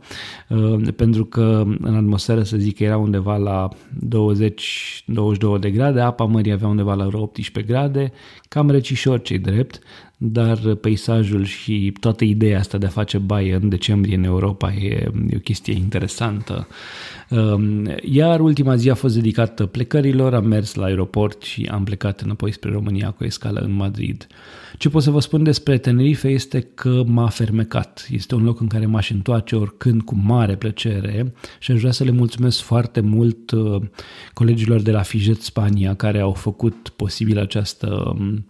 pentru 0.96 1.24
că 1.24 1.64
în 1.80 1.94
atmosferă 1.94 2.42
să 2.42 2.56
zic 2.56 2.76
că 2.76 2.84
era 2.84 2.96
undeva 2.96 3.36
la 3.36 3.68
20-22 3.68 5.60
de 5.60 5.70
grade, 5.70 6.00
apa 6.00 6.24
mării 6.24 6.52
avea 6.52 6.68
undeva 6.68 6.94
la 6.94 7.08
18 7.12 7.72
grade, 7.72 8.12
cam 8.48 8.70
recișor 8.70 9.22
cei 9.22 9.38
drept, 9.38 9.78
dar 10.16 10.58
peisajul 10.74 11.44
și 11.44 11.92
toată 12.00 12.24
ideea 12.24 12.58
asta 12.58 12.78
de 12.78 12.86
a 12.86 12.88
face 12.88 13.18
baie 13.18 13.54
în 13.54 13.68
decembrie 13.68 14.16
în 14.16 14.24
Europa 14.24 14.72
e, 14.72 15.10
e 15.30 15.36
o 15.36 15.38
chestie 15.38 15.74
interesantă. 15.74 16.66
Um, 17.30 17.88
iar 18.02 18.40
ultima 18.40 18.76
zi 18.76 18.90
a 18.90 18.94
fost 18.94 19.14
dedicată 19.14 19.66
plecărilor, 19.66 20.34
am 20.34 20.46
mers 20.46 20.74
la 20.74 20.84
aeroport 20.84 21.42
și 21.42 21.68
am 21.70 21.84
plecat 21.84 22.20
înapoi 22.20 22.52
spre 22.52 22.70
România 22.70 23.10
cu 23.10 23.24
escală 23.24 23.60
în 23.60 23.72
Madrid. 23.72 24.26
Ce 24.78 24.88
pot 24.88 25.02
să 25.02 25.10
vă 25.10 25.20
spun 25.20 25.42
despre 25.42 25.78
Tenerife 25.78 26.28
este 26.28 26.60
că 26.60 27.02
m-a 27.06 27.28
fermecat. 27.28 28.06
Este 28.10 28.34
un 28.34 28.44
loc 28.44 28.60
în 28.60 28.66
care 28.66 28.86
m-aș 28.86 29.10
întoarce 29.10 29.56
oricând 29.56 30.02
cu 30.02 30.14
mare 30.22 30.56
plăcere 30.56 31.32
și 31.58 31.70
aș 31.70 31.78
vrea 31.78 31.92
să 31.92 32.04
le 32.04 32.10
mulțumesc 32.10 32.60
foarte 32.60 33.00
mult 33.00 33.50
uh, 33.50 33.82
colegilor 34.32 34.80
de 34.80 34.90
la 34.90 35.02
Fijet 35.02 35.40
Spania 35.42 35.94
care 35.94 36.20
au 36.20 36.32
făcut 36.32 36.92
posibil 36.96 37.38
această 37.38 38.14
um, 38.18 38.44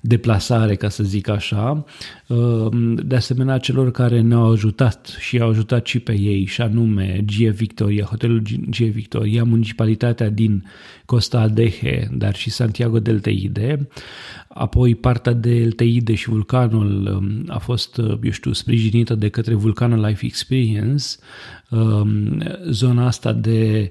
deplasare, 0.00 0.74
ca 0.74 0.88
să 0.88 1.02
zic 1.02 1.28
așa, 1.28 1.84
uh, 2.26 2.66
de 3.04 3.16
asemenea 3.16 3.58
celor 3.58 3.90
care 3.90 4.20
ne-au 4.20 4.50
ajutat 4.50 5.16
și 5.18 5.40
au 5.40 5.48
ajutat 5.48 5.86
și 5.86 5.98
pe 5.98 6.18
ei, 6.18 6.44
și 6.44 6.60
anume 6.60 7.20
GE 7.24 7.48
Victoria, 7.48 8.04
hotelul 8.16 8.42
GE 8.70 8.84
Victoria, 8.84 9.44
municipalitatea 9.44 10.30
din 10.30 10.64
Costa 11.04 11.40
Adeje, 11.40 12.08
dar 12.12 12.34
și 12.34 12.50
Santiago 12.50 12.98
del 12.98 13.20
Teide, 13.20 13.88
apoi 14.48 14.94
partea 14.94 15.32
de 15.32 15.68
Teide 15.68 16.14
și 16.14 16.28
vulcanul 16.28 17.06
um, 17.06 17.44
a 17.48 17.58
fost, 17.58 17.96
uh, 17.96 18.18
eu 18.22 18.30
știu, 18.30 18.52
sprijinită 18.52 19.14
de 19.14 19.28
către 19.28 19.54
Vulcanul 19.54 20.04
Life 20.04 20.26
Experience, 20.26 21.04
um, 21.70 22.42
zona 22.70 23.06
asta 23.06 23.32
de, 23.32 23.88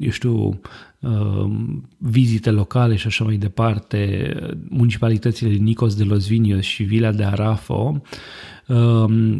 eu 0.00 0.10
știu, 0.10 0.60
Um, 1.00 1.88
vizite 1.98 2.50
locale 2.50 2.96
și 2.96 3.06
așa 3.06 3.24
mai 3.24 3.36
departe, 3.36 4.32
municipalitățile 4.68 5.50
din 5.50 5.62
Nicos 5.62 5.94
de 5.94 6.04
los 6.04 6.28
Viños 6.28 6.60
și 6.60 6.82
Vila 6.82 7.12
de 7.12 7.24
Arafo 7.24 7.76
Um, 7.84 8.02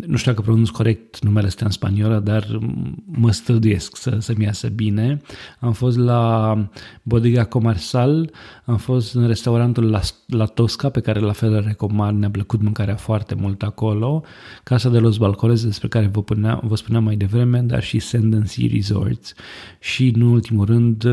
nu 0.07 0.17
știu 0.17 0.31
dacă 0.31 0.43
pronunț 0.43 0.69
corect 0.69 1.23
numele 1.23 1.47
ăsta 1.47 1.65
în 1.65 1.71
spaniolă, 1.71 2.19
dar 2.19 2.59
mă 3.05 3.31
străduiesc 3.31 3.97
să, 3.97 4.17
să-mi 4.21 4.45
iasă 4.45 4.69
bine. 4.69 5.21
Am 5.61 5.73
fost 5.73 5.99
la 5.99 6.55
Bodega 7.03 7.45
Comercial, 7.45 8.31
am 8.65 8.77
fost 8.77 9.15
în 9.15 9.27
restaurantul 9.27 9.91
La, 9.91 10.01
la 10.27 10.45
Tosca, 10.45 10.89
pe 10.89 11.01
care 11.01 11.21
la 11.21 11.33
fel 11.33 11.53
îl 11.53 11.65
recomand, 11.67 12.19
ne-a 12.19 12.31
plăcut 12.31 12.63
mâncarea 12.63 12.97
foarte 12.97 13.35
mult 13.35 13.63
acolo, 13.63 14.23
Casa 14.65 14.89
de 14.89 14.99
los 14.99 15.17
Balcones, 15.17 15.65
despre 15.65 15.89
care 15.89 16.07
vă, 16.07 16.23
punea, 16.23 16.61
vă 16.63 16.77
spuneam 16.77 17.05
mai 17.05 17.17
devreme, 17.17 17.61
dar 17.61 17.83
și 17.83 17.99
Sand 17.99 18.47
Sea 18.47 18.67
Resorts. 18.73 19.35
Și, 19.81 20.13
în 20.15 20.21
ultimul 20.21 20.67
rând, 20.67 21.05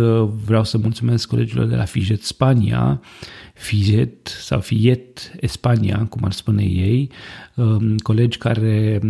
vreau 0.46 0.64
să 0.64 0.78
mulțumesc 0.78 1.28
colegilor 1.28 1.66
de 1.66 1.76
la 1.76 1.86
Fijet 1.86 2.24
Spania, 2.24 3.02
Fijet 3.56 4.28
sau 4.28 4.60
Fiet 4.60 5.32
Spania, 5.42 6.06
cum 6.10 6.24
ar 6.24 6.32
spune 6.32 6.64
ei, 6.64 7.12
um, 7.56 7.96
colegi 7.98 8.38
care, 8.38 9.02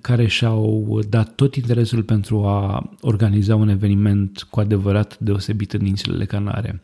care 0.00 0.26
și-au 0.26 1.00
dat 1.08 1.34
tot 1.34 1.54
interesul 1.54 2.02
pentru 2.02 2.44
a 2.44 2.90
organiza 3.00 3.56
un 3.56 3.68
eveniment 3.68 4.46
cu 4.50 4.60
adevărat 4.60 5.18
deosebit 5.18 5.72
în 5.72 5.86
insulele 5.86 6.24
Canare. 6.24 6.82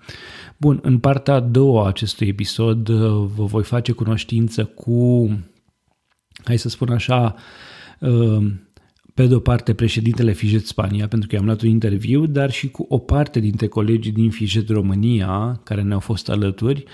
Bun, 0.56 0.78
în 0.82 0.98
partea 0.98 1.34
a 1.34 1.40
doua 1.40 1.84
a 1.84 1.88
acestui 1.88 2.28
episod 2.28 2.88
uh, 2.88 3.28
vă 3.34 3.44
voi 3.44 3.62
face 3.62 3.92
cunoștință 3.92 4.64
cu, 4.64 5.30
hai 6.44 6.58
să 6.58 6.68
spun 6.68 6.92
așa, 6.92 7.34
uh, 8.00 8.46
pe 9.16 9.26
de 9.26 9.34
o 9.34 9.38
parte 9.38 9.74
președintele 9.74 10.32
Fijet 10.32 10.66
Spania, 10.66 11.08
pentru 11.08 11.28
că 11.28 11.34
i-am 11.34 11.44
luat 11.44 11.60
un 11.60 11.68
interviu, 11.68 12.26
dar 12.26 12.50
și 12.50 12.70
cu 12.70 12.86
o 12.88 12.98
parte 12.98 13.40
dintre 13.40 13.66
colegii 13.66 14.12
din 14.12 14.30
Fijet 14.30 14.68
România, 14.68 15.60
care 15.64 15.82
ne-au 15.82 16.00
fost 16.00 16.28
alături. 16.28 16.84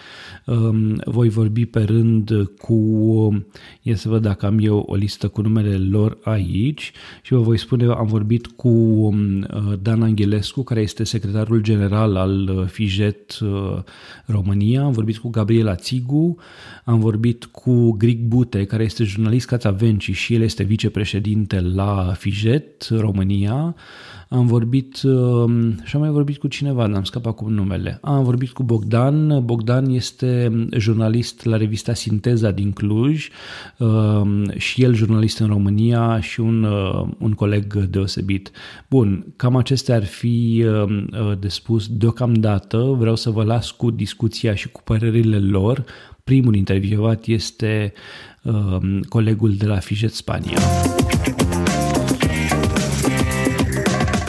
Um, 0.47 1.01
voi 1.05 1.29
vorbi 1.29 1.67
pe 1.67 1.83
rând 1.83 2.31
cu, 2.59 3.45
e 3.83 3.95
să 3.95 4.09
văd 4.09 4.23
dacă 4.23 4.47
am 4.47 4.59
eu 4.61 4.79
o 4.79 4.95
listă 4.95 5.29
cu 5.29 5.41
numele 5.41 5.77
lor 5.77 6.19
aici 6.23 6.93
și 7.23 7.33
vă 7.33 7.41
voi 7.41 7.59
spune, 7.59 7.85
am 7.85 8.07
vorbit 8.07 8.47
cu 8.47 8.69
um, 8.69 9.47
Dan 9.83 10.03
Angelescu, 10.03 10.63
care 10.63 10.81
este 10.81 11.05
secretarul 11.05 11.61
general 11.61 12.17
al 12.17 12.67
Fijet 12.71 13.39
uh, 13.39 13.79
România, 14.27 14.83
am 14.83 14.93
vorbit 14.93 15.17
cu 15.17 15.29
Gabriela 15.29 15.75
Țigu, 15.75 16.37
am 16.85 17.01
vorbit 17.01 17.45
cu 17.45 17.91
Grig 17.91 18.21
Bute, 18.21 18.65
care 18.65 18.83
este 18.83 19.05
jurnalist 19.05 19.47
Cațavenci 19.47 20.11
și 20.11 20.35
el 20.35 20.43
este 20.43 20.63
vicepreședinte 20.63 21.61
la 21.61 22.15
Fijet, 22.17 22.89
România, 22.91 23.75
am 24.33 24.47
vorbit 24.47 25.03
um, 25.03 25.85
și 25.85 25.97
am 25.97 26.01
mai 26.01 26.11
vorbit 26.11 26.39
cu 26.39 26.47
cineva, 26.47 26.87
n-am 26.87 27.05
scăpat 27.05 27.35
cu 27.35 27.49
numele. 27.49 27.99
Am 28.03 28.25
vorbit 28.25 28.51
cu 28.51 28.63
Bogdan. 28.63 29.45
Bogdan 29.45 29.91
este 29.91 30.32
jurnalist 30.77 31.45
la 31.45 31.57
revista 31.57 31.95
Sinteza 31.95 32.51
din 32.51 32.73
Cluj 32.73 33.29
um, 33.79 34.51
și 34.57 34.83
el 34.83 34.95
jurnalist 34.95 35.39
în 35.39 35.47
România 35.47 36.21
și 36.21 36.41
un, 36.41 36.63
uh, 36.63 37.09
un 37.19 37.33
coleg 37.33 37.75
deosebit. 37.75 38.51
Bun, 38.89 39.27
cam 39.37 39.57
acestea 39.57 39.95
ar 39.95 40.05
fi 40.05 40.65
um, 40.67 41.09
uh, 41.13 41.39
de 41.39 41.49
spus 41.49 41.89
deocamdată. 41.89 42.97
Vreau 42.99 43.17
să 43.17 43.31
vă 43.31 43.45
las 43.45 43.71
cu 43.71 43.91
discuția 43.91 44.55
și 44.55 44.69
cu 44.69 44.81
părerile 44.85 45.39
lor. 45.39 45.85
Primul 46.25 46.55
intervievat 46.55 47.27
este 47.27 47.93
colegul 49.09 49.55
de 49.55 49.67
la 49.67 49.79
Fijet 49.79 50.13
Spania. 50.13 50.59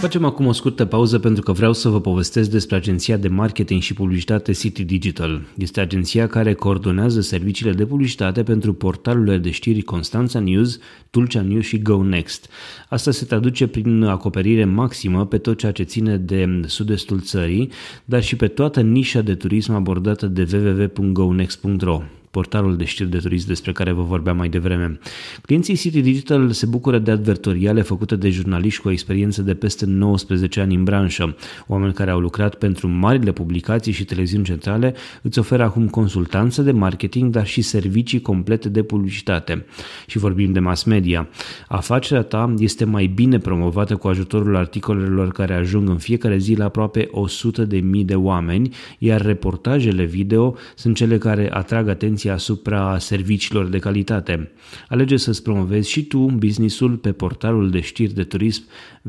Facem 0.04 0.26
acum 0.26 0.46
o 0.46 0.52
scurtă 0.52 0.86
pauză 0.86 1.20
pentru 1.20 1.44
că 1.44 1.52
vreau 1.52 1.74
să 1.74 1.90
vă 1.90 2.02
povestesc 2.02 2.50
despre 2.50 2.76
agenția 2.76 3.18
de 3.18 3.28
marketing 3.28 3.82
și 3.82 3.94
publicitate 3.94 4.52
City 4.52 4.84
Digital. 4.84 5.42
Este 5.58 5.80
agenția 5.80 6.28
care 6.28 6.54
coordonează 6.54 7.22
serviciile 7.22 7.72
de 7.72 7.86
publicitate 7.86 8.44
pentru 8.44 8.74
portalurile 8.74 9.38
de 9.38 9.52
știri 9.52 9.82
Constanța 9.82 10.40
News, 10.40 10.80
Tulcea 11.10 11.42
News 11.42 11.66
și 11.66 11.82
Go 11.82 12.04
Next. 12.04 12.50
Asta 12.90 13.12
se 13.12 13.26
traduce 13.26 13.68
prin 13.68 14.04
acoperire 14.04 14.66
maximă 14.66 15.26
pe 15.26 15.38
tot 15.38 15.58
ceea 15.58 15.72
ce 15.72 15.84
ține 15.84 16.18
de 16.18 16.62
sud-estul 16.66 17.20
țării, 17.20 17.72
dar 18.06 18.24
și 18.24 18.36
pe 18.36 18.48
toată 18.48 18.82
nișa 18.82 19.22
de 19.22 19.36
turism 19.36 19.74
abordată 19.74 20.28
de 20.28 20.48
www.gonext.ro 20.54 22.02
portalul 22.34 22.76
de 22.76 22.84
știri 22.84 23.10
de 23.10 23.18
turism 23.18 23.48
despre 23.48 23.72
care 23.72 23.92
vă 23.92 24.02
vorbeam 24.02 24.38
mai 24.38 24.50
devreme. 24.50 25.00
Clienții 25.42 25.76
City 25.76 26.02
Digital 26.02 26.52
se 26.52 26.66
bucură 26.66 27.00
de 27.00 27.12
advertoriale 27.12 27.82
făcute 27.82 28.16
de 28.16 28.30
jurnaliști 28.30 28.82
cu 28.82 28.88
o 28.88 28.92
experiență 28.92 29.42
de 29.42 29.54
peste 29.54 29.86
19 29.86 30.60
ani 30.60 30.76
în 30.76 30.84
branșă. 30.84 31.36
Oameni 31.68 31.94
care 31.94 32.12
au 32.12 32.20
lucrat 32.20 32.56
pentru 32.56 32.88
marile 32.88 33.32
publicații 33.32 33.92
și 33.92 34.06
televiziuni 34.06 34.44
centrale 34.44 34.94
îți 35.22 35.40
oferă 35.40 35.64
acum 35.64 35.88
consultanță 35.88 36.62
de 36.62 36.72
marketing, 36.72 37.32
dar 37.32 37.46
și 37.46 37.62
servicii 37.62 38.22
complete 38.22 38.70
de 38.70 38.84
publicitate. 38.84 39.66
Și 40.08 40.18
vorbim 40.18 40.52
de 40.52 40.60
mass 40.60 40.84
media. 40.84 41.28
Afacerea 41.68 42.24
ta 42.24 42.54
este 42.58 42.86
mai 42.86 43.06
bine 43.06 43.38
promovată 43.38 43.96
cu 43.96 44.08
ajutorul 44.08 44.56
articolelor 44.56 45.32
care 45.32 45.54
ajung 45.54 45.90
în 45.90 45.98
fiecare 45.98 46.38
zi 46.38 46.54
la 46.56 46.66
aproape 46.66 47.08
100 47.12 47.66
de 47.66 47.78
mii 47.78 48.04
de 48.04 48.16
oameni, 48.16 48.76
iar 48.98 49.22
reportajele 49.22 50.04
video 50.04 50.56
sunt 50.76 50.96
cele 50.96 51.18
care 51.18 51.52
atrag 51.52 51.88
atenția 51.88 52.22
atenția 52.30 52.34
asupra 52.34 52.98
serviciilor 53.00 53.68
de 53.68 53.80
calitate. 53.80 54.52
Alege 54.90 55.18
să-ți 55.18 55.44
promovezi 55.44 55.90
și 55.90 56.06
tu 56.06 56.18
businessul 56.18 56.96
pe 56.96 57.12
portalul 57.12 57.70
de 57.70 57.80
știri 57.80 58.14
de 58.14 58.24
turism 58.24 58.64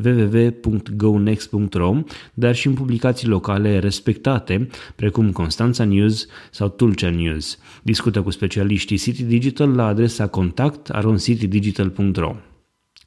www.gonext.ro, 0.04 1.96
dar 2.34 2.54
și 2.54 2.66
în 2.66 2.74
publicații 2.74 3.28
locale 3.28 3.78
respectate, 3.78 4.68
precum 4.96 5.32
Constanța 5.32 5.84
News 5.84 6.26
sau 6.50 6.68
Tulcea 6.68 7.10
News. 7.10 7.58
Discută 7.82 8.22
cu 8.22 8.30
specialiștii 8.30 8.98
City 8.98 9.22
Digital 9.22 9.74
la 9.74 9.86
adresa 9.86 10.26
contact.citydigital.ro 10.26 12.36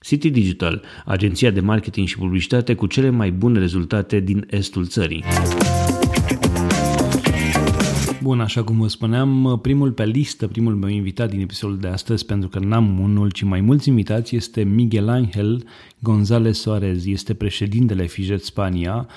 City 0.02 0.30
Digital, 0.30 0.82
agenția 1.06 1.52
de 1.52 1.60
marketing 1.60 2.08
și 2.08 2.18
publicitate 2.18 2.74
cu 2.74 2.88
cele 2.88 3.10
mai 3.10 3.32
bune 3.32 3.60
rezultate 3.60 4.20
din 4.20 4.48
estul 4.50 4.86
țării. 4.86 5.24
Bun, 8.22 8.40
așa 8.40 8.64
cum 8.64 8.80
vă 8.80 8.88
spuneam, 8.88 9.60
primul 9.62 9.92
pe 9.92 10.06
listă, 10.06 10.48
primul 10.48 10.76
meu 10.76 10.90
invitat 10.90 11.30
din 11.30 11.40
episodul 11.40 11.78
de 11.78 11.88
astăzi, 11.88 12.26
pentru 12.26 12.50
că 12.50 12.60
n-am 12.60 13.00
unul, 13.00 13.32
ci 13.32 13.42
mai 13.42 13.62
mulți 13.62 13.90
invitați, 13.90 14.36
este 14.36 14.64
Miguel 14.64 15.10
Angel 15.10 15.64
González 16.00 16.52
Soares, 16.52 17.06
este 17.06 17.34
președintele 17.34 18.06
Fijet 18.06 18.44
Spania. 18.44 19.08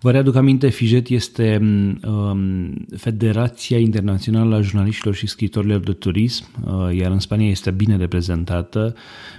Vă 0.00 0.10
readuc 0.10 0.34
aminte, 0.34 0.68
Fijet 0.68 1.08
este 1.08 1.58
um, 2.06 2.86
Federația 2.96 3.78
Internațională 3.78 4.54
a 4.54 4.60
Jurnaliștilor 4.60 5.14
și 5.14 5.26
Scritorilor 5.26 5.80
de 5.80 5.92
Turism, 5.92 6.44
uh, 6.64 6.96
iar 6.96 7.10
în 7.10 7.18
Spania 7.18 7.48
este 7.48 7.70
bine 7.70 7.96
reprezentată. 7.96 8.94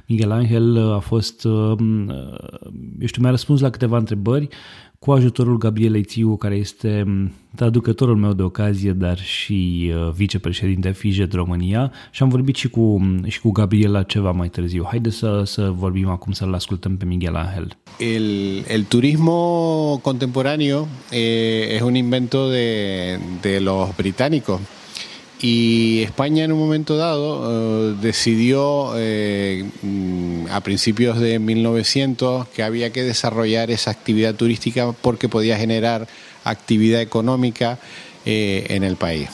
Miguel 0.08 0.32
Angel 0.32 0.94
a 0.94 1.00
fost, 1.00 1.44
um, 1.44 2.08
uh, 2.08 2.72
eu 3.00 3.08
știu, 3.08 3.22
mi-a 3.22 3.32
răspuns 3.32 3.60
la 3.60 3.70
câteva 3.70 3.98
întrebări, 3.98 4.48
cu 5.00 5.12
ajutorul 5.12 5.58
Gabrielei 5.58 6.04
Țiu, 6.04 6.36
care 6.36 6.56
este 6.56 7.04
traducătorul 7.56 8.16
meu 8.16 8.34
de 8.34 8.42
ocazie, 8.42 8.92
dar 8.92 9.18
și 9.18 9.92
uh, 9.94 10.12
vicepreședinte 10.16 10.92
Fijet 10.92 11.34
România 11.34 11.92
și 12.12 12.24
am 12.24 12.30
vorbit 12.30 12.56
și 12.56 12.70
cu, 12.70 13.02
și 13.28 13.42
cu 13.42 13.52
Gabriela 13.52 14.04
ceva 14.04 14.32
mai 14.32 14.50
târziu. 14.50 14.86
Haideți 14.90 15.16
să, 15.16 15.42
să 15.46 15.72
vorbim 15.76 16.10
acum, 16.10 16.32
să-l 16.32 16.54
ascultăm 16.54 16.98
pe 16.98 17.06
Miguel 17.06 17.36
Ángel. 17.36 17.78
El, 18.00 18.24
el 18.68 18.84
turismo 18.84 20.00
contemporáneo 20.02 20.88
eh, 21.12 21.76
es 21.76 21.82
un 21.82 21.96
invento 21.96 22.50
de, 22.50 23.20
de 23.42 23.60
los 23.60 23.90
británicos. 23.96 24.60
Y 25.42 26.04
España 26.04 26.44
en 26.44 26.52
un 26.52 26.60
momento 26.60 26.98
dado 26.98 27.92
eh, 27.92 27.96
decidió 28.02 28.92
eh, 28.98 29.66
a 30.52 30.60
principios 30.60 31.18
de 31.20 31.40
1900 31.40 32.50
que 32.50 32.62
había 32.62 32.92
que 32.92 33.04
desarrollar 33.04 33.72
esa 33.72 33.90
actividad 33.92 34.36
turística 34.36 34.92
porque 34.92 35.30
podía 35.30 35.58
generar 35.58 36.08
actividad 36.44 37.00
económica 37.00 37.80
eh, 38.26 38.66
en 38.70 38.84
el 38.84 38.98
país. 38.98 39.30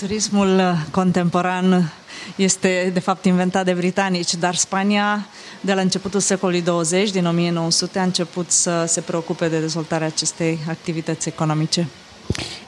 Turismul 0.00 0.60
contemporan 0.90 1.90
este 2.36 2.90
de 2.94 3.00
fapt 3.00 3.24
inventat 3.24 3.64
de 3.64 3.74
britanici, 3.74 4.36
dar 4.36 4.54
Spania 4.54 5.26
de 5.60 5.74
la 5.74 5.80
începutul 5.80 6.20
secolului 6.20 6.62
20, 6.62 7.10
din 7.10 7.26
1900, 7.26 7.98
a 7.98 8.02
început 8.02 8.50
să 8.50 8.84
se 8.86 9.00
preocupe 9.00 9.48
de 9.48 9.60
dezvoltarea 9.60 10.06
acestei 10.06 10.58
activități 10.68 11.28
economice. 11.28 11.88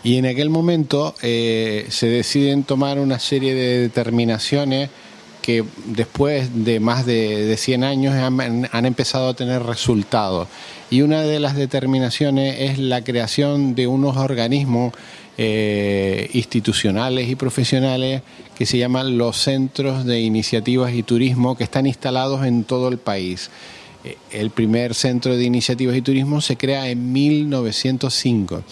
Y 0.02 0.16
en 0.16 0.26
aquel 0.26 0.50
momento 0.50 1.14
eh, 1.22 1.86
se 1.90 2.06
deciden 2.06 2.64
tomar 2.64 2.98
una 2.98 3.18
serie 3.18 3.54
de 3.54 3.78
determinaciones 3.78 4.90
que 5.42 5.64
después 5.86 6.64
de 6.64 6.80
más 6.80 7.06
de, 7.06 7.56
100 7.56 7.84
años 7.84 8.14
han, 8.14 8.86
empezado 8.86 9.28
a 9.28 9.34
tener 9.34 9.62
resultados. 9.62 10.48
Y 10.90 11.02
una 11.02 11.22
de 11.22 11.40
las 11.40 11.56
determinaciones 11.56 12.56
es 12.58 12.78
la 12.78 13.02
creación 13.02 13.74
de 13.74 13.86
unos 13.86 14.16
organismos 14.16 14.92
eh, 15.38 16.28
institucionales 16.34 17.28
y 17.28 17.36
profesionales 17.36 18.22
que 18.54 18.66
se 18.66 18.76
llaman 18.78 19.16
los 19.16 19.38
Centros 19.38 20.04
de 20.04 20.20
Iniciativas 20.20 20.92
y 20.92 21.02
Turismo 21.02 21.56
que 21.56 21.64
están 21.64 21.86
instalados 21.86 22.44
en 22.44 22.64
todo 22.64 22.88
el 22.88 22.98
país. 22.98 23.50
Eh, 24.04 24.16
el 24.32 24.50
primer 24.50 24.94
centro 24.94 25.36
de 25.36 25.44
iniciativas 25.44 25.96
y 25.96 26.02
turismo 26.02 26.40
se 26.40 26.56
crea 26.56 26.88
en 26.88 27.12
1905. 27.12 28.62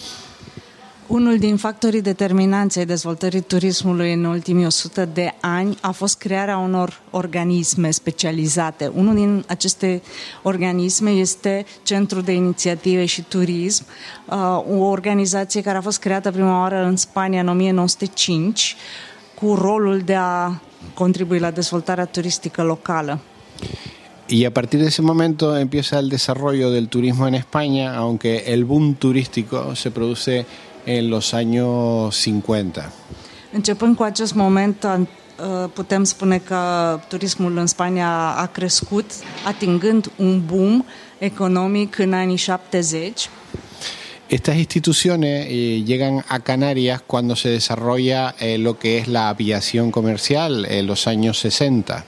Unul 1.09 1.37
din 1.37 1.57
factorii 1.57 2.01
determinanți 2.01 2.79
ai 2.79 2.85
dezvoltării 2.85 3.41
turismului 3.41 4.13
în 4.13 4.23
ultimii 4.23 4.65
100 4.65 5.05
de 5.13 5.33
ani 5.41 5.77
a 5.81 5.91
fost 5.91 6.17
crearea 6.17 6.57
unor 6.57 7.01
organisme 7.09 7.91
specializate. 7.91 8.91
Unul 8.95 9.15
din 9.15 9.43
aceste 9.47 10.01
organisme 10.43 11.09
este 11.09 11.65
Centrul 11.83 12.21
de 12.21 12.31
Inițiative 12.31 13.05
și 13.05 13.21
Turism, 13.21 13.85
uh, 14.25 14.35
o 14.79 14.83
organizație 14.83 15.61
care 15.61 15.77
a 15.77 15.81
fost 15.81 15.99
creată 15.99 16.31
prima 16.31 16.59
oară 16.59 16.83
în 16.83 16.95
Spania 16.95 17.41
în 17.41 17.47
1905 17.47 18.75
cu 19.41 19.53
rolul 19.53 19.99
de 19.99 20.15
a 20.15 20.61
contribui 20.93 21.39
la 21.39 21.51
dezvoltarea 21.51 22.05
turistică 22.05 22.63
locală. 22.63 23.19
Y 24.31 24.45
a 24.45 24.51
partir 24.51 24.79
de 24.79 24.85
ese 24.85 25.01
momento 25.01 25.57
empieza 25.57 25.97
el 25.97 26.07
desarrollo 26.07 26.69
del 26.69 26.85
turismo 26.85 27.25
en 27.25 27.33
España, 27.33 27.95
aunque 27.95 28.43
el 28.45 28.63
boom 28.63 28.93
turístico 28.93 29.73
se 29.73 29.89
produce 29.89 30.45
en 30.83 31.09
los 31.09 31.33
años 31.33 32.15
50. 32.15 32.91
Începând 33.51 33.95
cu 33.95 34.03
acest 34.03 34.33
moment, 34.33 34.85
putem 35.73 36.03
spune 36.03 36.37
că 36.37 36.99
turismul 37.07 37.57
în 37.57 37.65
Spania 37.65 38.35
a 38.37 38.45
crescut, 38.45 39.11
atingând 39.45 40.11
un 40.15 40.45
boom 40.45 40.85
económico 41.17 42.03
în 42.03 42.13
anii 42.13 42.35
70. 42.35 43.29
Estas 44.27 44.55
instituciones 44.55 45.45
eh, 45.49 45.83
llegan 45.85 46.23
a 46.27 46.39
Canarias 46.39 47.01
cuando 47.05 47.35
se 47.35 47.49
desarrolla 47.49 48.35
eh, 48.37 48.57
lo 48.59 48.77
que 48.77 48.99
es 48.99 49.07
la 49.07 49.29
aviación 49.29 49.89
comercial 49.89 50.65
en 50.65 50.85
los 50.85 51.07
años 51.07 51.39
60. 51.39 52.05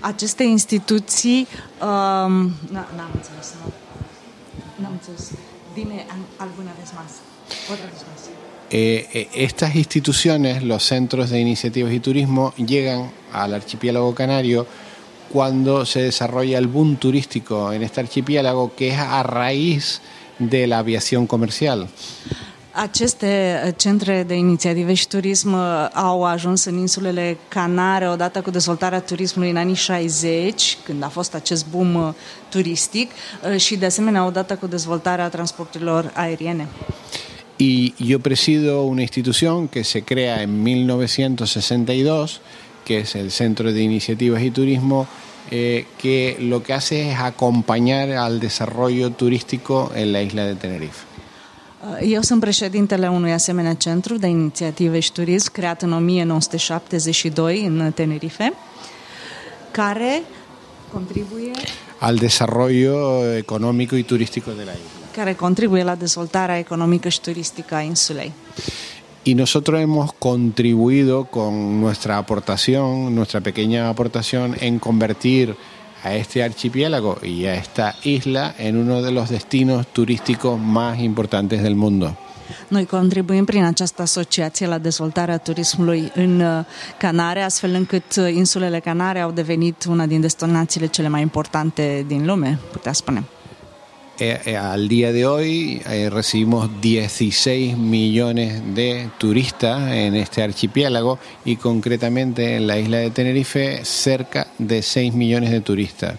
Aceste 0.00 0.42
instituții, 0.42 1.46
um, 1.80 2.52
n-am 2.72 3.10
înțeles, 3.14 3.54
n-am 4.76 4.92
înțeles. 4.92 5.30
Dime 5.74 6.06
alguna 6.38 6.72
vez 6.74 6.92
más. 6.94 7.20
Otra 7.70 7.86
vez 7.86 7.94
más. 7.94 8.30
Eh, 8.72 9.08
eh, 9.12 9.28
estas 9.34 9.74
instituciones, 9.74 10.62
los 10.62 10.84
centros 10.84 11.30
de 11.30 11.40
iniciativas 11.40 11.92
y 11.92 12.00
turismo, 12.00 12.54
llegan 12.56 13.10
al 13.32 13.54
archipiélago 13.54 14.14
canario 14.14 14.66
cuando 15.32 15.84
se 15.86 16.02
desarrolla 16.02 16.58
el 16.58 16.68
boom 16.68 16.96
turístico 16.96 17.72
en 17.72 17.82
este 17.82 18.00
archipiélago, 18.00 18.74
que 18.74 18.88
es 18.88 18.98
a 18.98 19.22
raíz 19.22 20.00
de 20.38 20.66
la 20.66 20.78
aviación 20.78 21.26
comercial. 21.26 21.88
Aceste 22.72 23.60
uh, 23.66 23.72
centre 23.76 24.22
de 24.22 24.34
inițiative 24.34 24.94
și 24.94 25.08
turism 25.08 25.52
uh, 25.52 25.88
au 25.92 26.24
ajuns 26.24 26.64
în 26.64 26.78
insulele 26.78 27.36
Canare 27.48 28.08
odată 28.08 28.40
cu 28.40 28.50
dezvoltarea 28.50 29.00
turismului 29.00 29.50
în 29.50 29.56
anii 29.56 29.74
60, 29.74 30.78
când 30.84 31.02
a 31.02 31.08
fost 31.08 31.34
acest 31.34 31.66
boom 31.70 31.94
uh, 31.94 32.12
turistic 32.48 33.10
și 33.56 33.76
de 33.76 33.86
asemenea 33.86 34.26
odată 34.26 34.54
cu 34.54 34.66
dezvoltarea 34.66 35.28
transporturilor 35.28 36.12
aeriene. 36.14 36.66
Y 37.60 37.92
yo 37.98 38.18
presido 38.20 38.80
una 38.80 39.02
institución 39.02 39.68
que 39.68 39.82
se 39.82 40.00
crea 40.00 40.40
en 40.40 40.62
1962, 40.62 42.40
que 42.84 42.96
es 42.96 43.14
el 43.14 43.30
Centro 43.30 43.70
de 43.70 43.82
Iniciativas 43.82 44.42
y 44.42 44.50
Turismo, 44.50 45.06
eh, 45.50 45.84
que 45.98 46.36
lo 46.40 46.62
que 46.62 46.72
hace 46.72 47.10
es 47.10 47.18
acompañar 47.18 48.12
al 48.12 48.40
desarrollo 48.40 49.10
turístico 49.10 49.92
en 49.94 50.12
la 50.12 50.22
isla 50.22 50.46
de 50.46 50.54
Tenerife. 50.54 51.09
Eu 52.00 52.20
sunt 52.20 52.40
președintele 52.40 53.08
unui 53.08 53.32
asemenea 53.32 53.74
centru 53.74 54.16
de 54.16 54.26
inițiative 54.26 55.00
și 55.00 55.12
turism 55.12 55.52
creat 55.52 55.82
în 55.82 55.92
1972 55.92 57.64
în 57.66 57.92
Tenerife, 57.94 58.52
care 59.70 60.22
contribuie 60.92 61.50
al 61.98 62.16
desarrollo 62.16 63.22
económico 63.36 63.96
y 63.96 64.02
turístico 64.02 64.50
de 64.50 64.62
la 64.64 64.70
isla. 64.70 65.06
Care 65.14 65.34
contribuie 65.34 65.82
la 65.82 65.94
dezvoltarea 65.94 66.58
economică 66.58 67.08
și 67.08 67.20
turistică 67.20 67.74
a 67.74 67.80
insulei. 67.80 68.32
Y 69.22 69.34
nosotros 69.34 69.80
hemos 69.80 70.10
contribuido 70.18 71.24
con 71.24 71.78
nuestra 71.78 72.16
aportación, 72.16 73.14
nuestra 73.14 73.40
pequeña 73.40 73.88
aportación 73.88 74.56
en 74.58 74.78
convertir 74.78 75.56
a 76.02 76.14
este 76.14 76.42
archipiélago 76.42 77.18
y 77.22 77.44
a 77.44 77.54
esta 77.54 77.94
isla 78.02 78.54
en 78.58 78.76
uno 78.76 79.02
de 79.02 79.10
los 79.10 79.28
destinos 79.28 79.86
turísticos 79.86 80.58
más 80.58 80.98
importantes 80.98 81.62
del 81.62 81.74
mundo. 81.74 82.16
Noi 82.68 82.86
contribuim 82.86 83.44
prin 83.44 83.64
această 83.64 84.02
asociație 84.02 84.66
la 84.66 84.78
dezvoltarea 84.78 85.38
turismului 85.38 86.12
în 86.14 86.40
uh, 86.40 86.64
Canare, 86.98 87.42
astfel 87.42 87.74
încât 87.74 88.16
uh, 88.16 88.34
insulele 88.34 88.80
Canare 88.80 89.20
au 89.20 89.30
devenit 89.30 89.84
una 89.84 90.06
din 90.06 90.20
destinațiile 90.20 90.86
cele 90.86 91.08
mai 91.08 91.20
importante 91.20 92.04
din 92.06 92.26
lume, 92.26 92.58
putea 92.72 92.92
spune. 92.92 93.24
Eh, 94.22 94.38
eh, 94.44 94.56
al 94.58 94.86
día 94.86 95.12
de 95.12 95.24
hoy 95.24 95.80
eh, 95.86 96.10
recibimos 96.10 96.68
16 96.82 97.78
millones 97.78 98.62
de 98.74 99.08
turistas 99.16 99.90
en 99.92 100.14
este 100.14 100.42
archipiélago 100.42 101.18
y 101.42 101.56
concretamente 101.56 102.56
en 102.56 102.66
la 102.66 102.76
isla 102.76 102.98
de 102.98 103.10
Tenerife 103.10 103.80
cerca 103.82 104.46
de 104.58 104.82
6 104.82 105.14
millones 105.14 105.50
de 105.50 105.60
turistas. 105.60 106.14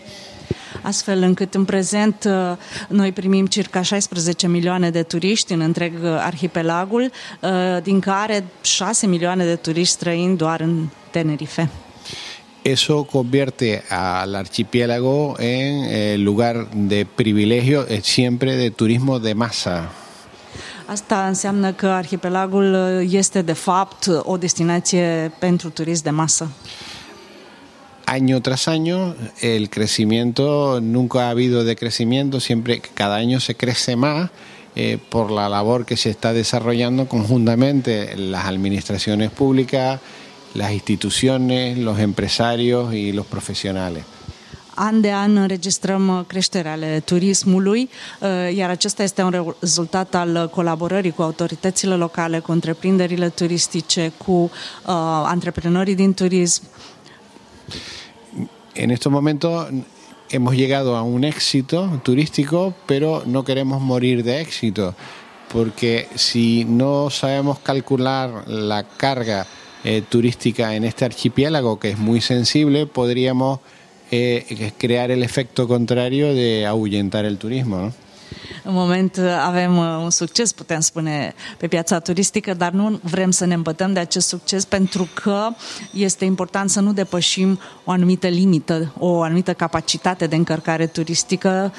astfel 0.81 1.21
încât 1.21 1.53
în 1.53 1.65
prezent 1.65 2.23
uh, 2.23 2.57
noi 2.87 3.11
primim 3.11 3.45
circa 3.45 3.81
16 3.81 4.47
milioane 4.47 4.89
de 4.89 5.03
turiști 5.03 5.53
în 5.53 5.59
întreg 5.59 5.93
uh, 6.03 6.09
arhipelagul, 6.19 7.11
din 7.83 7.99
care 7.99 8.43
6 8.61 9.07
milioane 9.07 9.45
de 9.45 9.55
turiști 9.55 9.93
străini 9.93 10.37
doar 10.37 10.61
în 10.61 10.87
Tenerife. 11.11 11.69
Eso 12.64 13.03
convierte 13.05 13.84
al 13.89 14.36
archipiélago 14.36 15.36
en 15.39 15.86
el 15.86 15.91
eh, 15.91 16.18
lugar 16.18 16.70
de 16.72 17.05
privilegio 17.05 17.88
eh, 17.88 18.01
siempre 18.03 18.55
de 18.55 18.72
turismo 18.72 19.20
de 19.20 19.34
masa. 19.34 19.91
Asta 20.86 21.28
înseamnă 21.28 21.72
că 21.72 21.88
arhipelagul 21.88 22.74
uh, 22.74 23.09
este 23.12 23.41
de 23.41 23.53
fapt 23.53 24.07
o 24.24 24.38
destinație 24.38 25.32
pentru 25.39 25.70
turism 25.70 26.03
de 26.03 26.09
masă. 26.09 26.51
Año 28.05 28.41
tras 28.41 28.68
año 28.68 29.16
el 29.39 29.70
crecimiento 29.70 30.80
nunca 30.82 31.20
ha 31.20 31.30
habido 31.30 31.64
decrecimiento, 31.64 32.39
siempre 32.39 32.82
cada 32.93 33.16
año 33.16 33.39
se 33.39 33.53
crece 33.53 33.95
más 33.95 34.30
eh, 34.76 34.97
por 35.09 35.32
la 35.32 35.47
labor 35.47 35.86
que 35.86 35.95
se 35.95 36.09
está 36.09 36.34
desarrollando 36.34 37.07
conjuntamente 37.07 38.18
las 38.18 38.45
administraciones 38.45 39.30
públicas, 39.32 40.01
las 40.53 40.71
instituciones, 40.71 41.77
los 41.77 41.99
empresarios 41.99 42.93
y 42.93 43.11
los 43.11 43.25
profesionales. 43.25 44.03
An 44.75 45.01
de 45.01 45.11
an 45.11 45.35
înregistrăm 45.35 46.23
creșterea 46.27 46.71
ale 46.71 46.99
turismului, 47.05 47.89
uh, 48.19 48.55
iar 48.55 48.69
acesta 48.69 49.03
este 49.03 49.21
un 49.21 49.55
rezultat 49.59 50.15
al 50.15 50.49
colaborării 50.49 51.11
cu 51.11 51.21
autoritățile 51.21 51.95
locale, 51.95 52.39
cu 52.39 52.51
întreprinderile 52.51 53.29
turistice, 53.29 54.11
cu 54.17 54.31
uh, 54.31 54.49
antreprenorii 55.25 55.95
din 55.95 56.13
turism. 56.13 56.63
En 58.73 58.89
estos 58.89 59.11
momentos 59.11 59.67
hemos 60.29 60.55
llegado 60.55 60.95
a 60.95 61.01
un 61.01 61.23
éxito 61.23 61.99
turístico, 62.03 62.73
pero 62.85 63.23
no 63.25 63.43
queremos 63.43 63.81
morir 63.81 64.23
de 64.23 64.39
éxito, 64.39 64.95
porque 65.53 66.07
si 66.15 66.63
no 66.63 67.09
sabemos 67.09 67.59
calcular 67.59 68.47
la 68.47 68.83
carga 68.83 69.45
eh, 69.84 70.03
turística 70.07 70.75
en 70.75 70.84
este 70.84 71.05
archipiélago 71.05 71.79
que 71.79 71.89
es 71.91 71.97
muy 71.97 72.21
sensible, 72.21 72.86
podríamos 72.86 73.59
eh, 74.11 74.71
crear 74.77 75.11
el 75.11 75.23
efecto 75.23 75.67
contrario 75.67 76.34
de 76.34 76.65
ahuyentar 76.65 77.25
el 77.25 77.38
turismo. 77.38 77.77
¿no? 77.77 77.93
În 78.63 78.73
moment 78.73 79.17
avem 79.45 79.77
un 79.77 80.09
succes, 80.09 80.51
putem 80.51 80.79
spune, 80.79 81.34
pe 81.57 81.67
piața 81.67 81.99
turistică, 81.99 82.53
dar 82.53 82.71
nu 82.71 82.99
vrem 83.03 83.32
să 83.32 83.45
ne 83.45 83.53
îmbătăm 83.53 83.93
de 83.93 83.99
acest 83.99 84.27
succes 84.27 84.65
pentru 84.65 85.07
că 85.13 85.47
este 85.93 86.25
important 86.25 86.69
să 86.69 86.79
nu 86.79 86.93
depășim 86.93 87.59
o 87.84 87.91
anumită 87.91 88.27
limită, 88.27 88.93
o 88.97 89.21
anumită 89.21 89.53
capacitate 89.53 90.27
de 90.27 90.36
încărcare 90.36 90.88
turistică, 90.88 91.73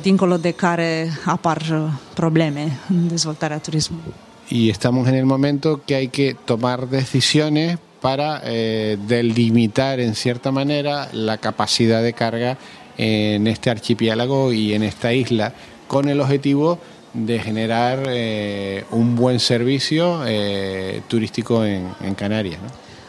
dincolo 0.00 0.36
de 0.36 0.50
care 0.50 1.10
apar 1.24 1.90
probleme 2.14 2.78
în 2.88 3.08
dezvoltarea 3.08 3.58
turismului. 3.58 4.14
Y 4.48 4.70
estamos 4.70 5.08
en 5.08 5.14
el 5.14 5.26
momento 5.26 5.82
que 5.86 5.94
hay 5.94 6.08
que 6.08 6.34
tomar 6.34 6.88
decisiones 6.88 7.78
para 8.00 8.40
eh, 8.44 8.98
delimitar 9.08 10.00
en 10.00 10.14
cierta 10.14 10.52
manera 10.52 11.08
la 11.12 11.38
capacidad 11.38 12.02
de 12.02 12.12
carga 12.12 12.56
en 12.98 13.46
este 13.46 13.70
archipiélago 13.70 14.52
y 14.52 14.74
en 14.74 14.82
esta 14.82 15.12
isla 15.12 15.52
con 15.88 16.08
el 16.08 16.20
objetivo 16.20 16.78
de 17.12 17.38
generar 17.38 18.04
eh, 18.08 18.84
un 18.90 19.16
buen 19.16 19.40
servicio 19.40 20.22
eh, 20.26 21.00
turístico 21.08 21.64
en, 21.64 22.14
Canarias. 22.14 22.60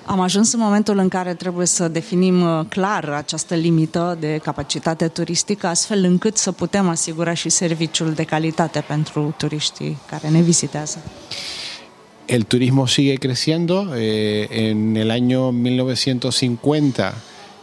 Am 0.10 0.20
ajuns 0.20 0.54
în 0.54 0.60
momentul 0.60 0.98
în 0.98 1.08
care 1.08 1.34
trebuie 1.34 1.66
să 1.66 1.88
definim 1.88 2.42
uh, 2.42 2.66
clar 2.70 3.10
această 3.10 3.56
limită 3.56 4.18
de 4.20 4.40
capacitate 4.44 5.08
turistică, 5.08 5.68
astfel 5.68 6.04
încât 6.04 6.38
să 6.38 6.52
putem 6.52 6.90
asigura 6.90 7.34
și 7.34 7.50
serviciul 7.50 8.12
de 8.12 8.24
calitate 8.24 8.84
pentru 8.88 9.34
turiștii 9.38 9.98
care 10.10 10.30
ne 10.30 10.42
vizitează. 10.42 10.98
El 12.26 12.44
turismo 12.44 12.86
sigue 12.86 13.14
creciendo. 13.16 13.88
Eh, 13.96 14.48
en 14.50 14.96
el 14.96 15.10
año 15.12 15.52
1950 15.52 17.14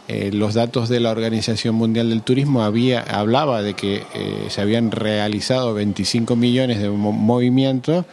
eh, 0.07 0.31
los 0.31 0.53
datos 0.53 0.87
de 0.87 0.99
la 0.99 1.09
Organización 1.09 1.75
Mundial 1.75 2.09
del 2.09 2.21
Turismo 2.21 2.61
había, 2.61 3.01
hablaba 3.01 3.63
de 3.63 3.73
que 3.73 4.03
eh, 4.13 4.45
se 4.49 4.61
habían 4.61 4.91
realizado 4.91 5.73
25 5.73 6.35
millones 6.35 6.79
de 6.79 6.89
movimientos 6.89 8.05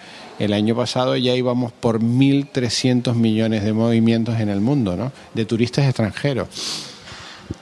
El 0.43 0.53
año 0.55 0.75
pasado 0.75 1.15
ya 1.17 1.37
íbamos 1.37 1.71
por 1.71 2.01
1.300 2.01 3.15
millones 3.15 3.63
de 3.63 3.73
movimientos 3.73 4.41
en 4.41 4.49
el 4.49 4.61
mundo, 4.61 4.97
¿no? 4.97 5.13
De 5.35 5.45
turistas 5.45 5.85
extranjeros. 5.85 6.49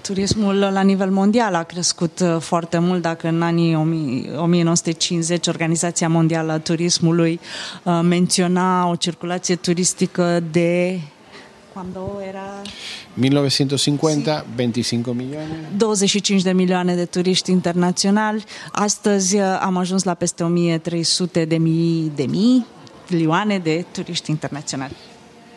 Turismul 0.02 0.60
la 0.60 0.82
nivel 0.82 1.10
mondial 1.10 1.54
a 1.54 1.64
crescut 1.64 2.20
uh, 2.20 2.36
foarte 2.38 2.78
mult, 2.78 3.02
dacă 3.02 3.28
în 3.28 3.42
anii 3.42 3.74
1950 3.74 5.46
Organizația 5.46 6.08
Mondială 6.08 6.52
a 6.52 6.58
Turismului 6.58 7.40
uh, 7.82 8.00
menționa 8.02 8.88
o 8.88 8.96
circulație 8.96 9.56
turistică 9.56 10.42
de 10.50 11.00
Cuando 11.72 12.20
era 12.28 12.62
1950, 13.20 14.44
25 14.56 15.06
milioane. 15.14 15.68
25 15.76 16.42
de 16.42 16.52
milioane 16.52 16.94
de 16.94 17.04
turiști 17.04 17.50
internaționali. 17.50 18.44
Astăzi 18.72 19.36
am 19.38 19.76
ajuns 19.76 20.02
la 20.02 20.14
peste 20.14 20.42
1300 20.42 21.44
de 21.44 21.56
mii 21.56 22.12
de 22.14 22.22
mii 22.22 22.66
milioane 23.10 23.58
de 23.58 23.84
turiști 23.92 24.30
internaționali. 24.30 24.92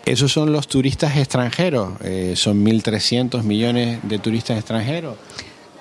Esos 0.04 0.32
son 0.32 0.50
los 0.50 0.66
turistas 0.66 1.16
extranjeros, 1.16 1.90
eh, 2.02 2.36
son 2.36 2.58
1.300 2.58 3.42
millones 3.44 3.98
de 4.08 4.18
turistas 4.18 4.58
extranjeros. 4.58 5.16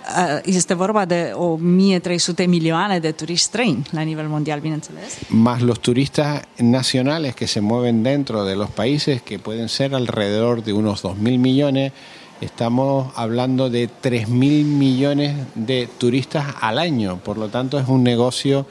Uh, 0.03 0.41
este 0.45 0.75
vorba 0.75 1.05
de 1.05 1.33
1300 1.59 2.47
milioane 2.47 2.99
de 2.99 3.13
turiști 3.13 3.47
străini 3.47 3.83
la 3.91 4.01
nivel 4.01 4.27
mondial, 4.29 4.61
bineînțeles. 4.61 5.19
Más 5.29 5.61
los 5.61 5.79
turistas 5.79 6.43
nacionales 6.57 7.35
que 7.35 7.47
se 7.47 7.61
mueven 7.61 8.03
dentro 8.03 8.45
de 8.45 8.55
los 8.55 8.69
países, 8.71 9.23
que 9.23 9.39
pueden 9.39 9.69
ser 9.69 9.95
alrededor 9.95 10.63
de 10.63 10.73
unos 10.73 11.03
2.000 11.03 11.39
millones, 11.39 11.93
estamos 12.41 13.13
hablando 13.15 13.71
de 13.71 13.89
3.000 14.03 14.65
millones 14.65 15.37
de 15.55 15.89
turistas 15.99 16.47
al 16.61 16.79
año. 16.79 17.19
Por 17.25 17.39
lo 17.39 17.49
tanto, 17.49 17.79
es 17.79 17.89
un 17.89 18.03
negocio 18.03 18.67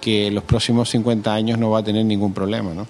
que 0.00 0.30
los 0.30 0.44
próximos 0.44 0.90
50 0.90 1.32
años 1.32 1.58
no 1.58 1.70
va 1.70 1.78
a 1.78 1.82
tener 1.82 2.04
ningún 2.04 2.32
problema, 2.32 2.74
¿no? 2.74 2.86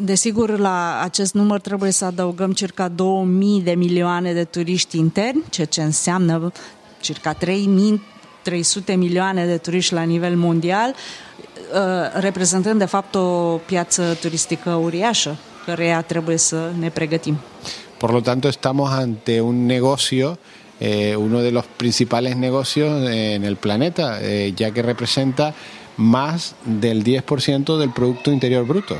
Desigur, 0.00 0.58
la 0.58 1.00
acest 1.02 1.34
număr 1.34 1.60
trebuie 1.60 1.90
să 1.90 2.04
adăugăm 2.04 2.52
circa 2.52 2.88
2000 2.88 3.60
de 3.62 3.70
milioane 3.70 4.32
de 4.32 4.44
turiști 4.44 4.98
interni, 4.98 5.42
ceea 5.50 5.66
ce 5.66 5.82
înseamnă 5.82 6.52
circa 7.00 7.32
3300 7.32 8.94
milioane 8.94 9.46
de 9.46 9.56
turiști 9.56 9.94
la 9.94 10.02
nivel 10.02 10.36
mondial. 10.36 10.94
reprezentând 12.12 12.78
de 12.78 12.84
fapt 12.84 13.14
o 13.14 13.60
piață 13.66 14.16
turistică 14.20 14.70
uriașă, 14.70 15.36
căreia 15.64 16.02
trebuie 16.02 16.36
să 16.36 16.70
ne 16.78 16.88
pregătim. 16.88 17.38
Por 17.98 18.12
lo 18.12 18.20
tanto, 18.20 18.48
estamos 18.48 18.90
ante 18.90 19.40
un 19.40 19.66
negocio 19.66 20.38
eh, 20.78 21.16
uno 21.16 21.40
de 21.40 21.50
los 21.50 21.64
principales 21.76 22.36
negocios 22.36 23.10
en 23.10 23.44
el 23.44 23.56
planeta, 23.56 24.20
eh, 24.22 24.52
ya 24.54 24.70
que 24.70 24.82
representa 24.82 25.54
más 25.96 26.54
del 26.64 27.02
10% 27.02 27.76
del 27.76 27.90
Producto 27.90 28.30
Interior 28.30 28.64
Bruto. 28.64 28.96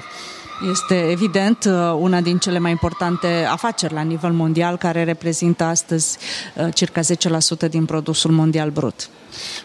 Este 0.60 1.10
evident 1.10 1.64
uh, 1.64 1.72
una 1.98 2.20
din 2.20 2.38
cele 2.38 2.58
mai 2.58 2.70
importante 2.70 3.26
afaceri 3.50 3.94
la 3.94 4.02
nivel 4.02 4.32
mondial 4.32 4.76
care 4.76 5.04
reprezintă 5.04 5.64
astăzi 5.64 6.18
uh, 6.56 6.68
circa 6.74 7.00
10% 7.66 7.70
din 7.70 7.84
produsul 7.84 8.30
mondial 8.30 8.70
brut. 8.70 9.08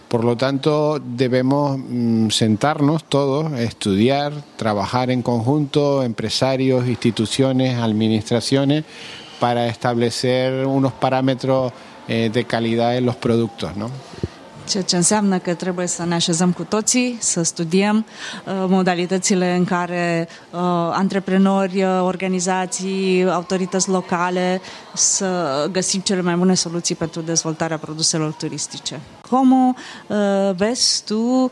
Por 0.07 0.23
lo 0.23 0.35
tanto, 0.35 1.01
debemos 1.15 1.77
mm, 1.77 2.27
sentarnos 2.27 3.03
todos, 3.07 3.51
estudiar, 3.59 4.31
trabajar 4.55 5.09
en 5.09 5.21
conjunto, 5.21 6.03
empresarios, 6.03 6.87
instituciones, 6.87 7.79
administraciones, 7.79 8.83
para 9.39 9.65
establecer 9.65 10.65
unos 10.65 10.91
parámetros 10.93 11.71
eh, 12.07 12.29
de 12.31 12.43
calidad 12.43 12.95
en 12.95 13.05
los 13.05 13.15
productos, 13.15 13.75
¿no? 13.75 13.89
Ceea 14.67 14.83
ce 14.83 14.95
înseamnă 14.95 15.37
că 15.37 15.53
trebuie 15.53 15.87
să 15.87 16.05
ne 16.05 16.13
așezăm 16.13 16.51
cu 16.51 16.63
toții, 16.63 17.17
să 17.19 17.43
studiem 17.43 17.95
uh, 18.45 18.53
modalitățile 18.67 19.55
în 19.55 19.63
care 19.65 20.27
uh, 20.51 20.59
antreprenori, 20.91 21.83
uh, 21.83 22.01
organizații, 22.03 23.25
autorități 23.29 23.89
locale 23.89 24.61
să 24.93 25.67
găsim 25.71 25.99
cele 25.99 26.21
mai 26.21 26.35
bune 26.35 26.53
soluții 26.53 26.95
pentru 26.95 27.21
dezvoltarea 27.21 27.77
produselor 27.77 28.31
turistice. 28.31 28.99
Cum 29.29 29.75
uh, 30.07 30.17
vezi 30.55 31.03
tu 31.05 31.19
uh, 31.19 31.49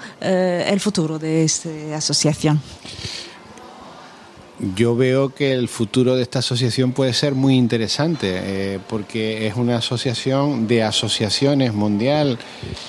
el 0.71 0.77
futuro 0.77 1.17
de 1.17 1.41
esta 1.41 1.69
asociación? 1.95 2.57
Yo 4.75 4.95
veo 4.95 5.33
que 5.33 5.53
el 5.53 5.67
futuro 5.67 6.15
de 6.15 6.21
esta 6.21 6.37
asociación 6.37 6.91
puede 6.91 7.13
ser 7.13 7.33
muy 7.33 7.55
interesante 7.55 8.27
eh, 8.43 8.79
porque 8.87 9.47
es 9.47 9.55
una 9.55 9.77
asociación 9.77 10.67
de 10.67 10.83
asociaciones 10.83 11.73
mundial 11.73 12.37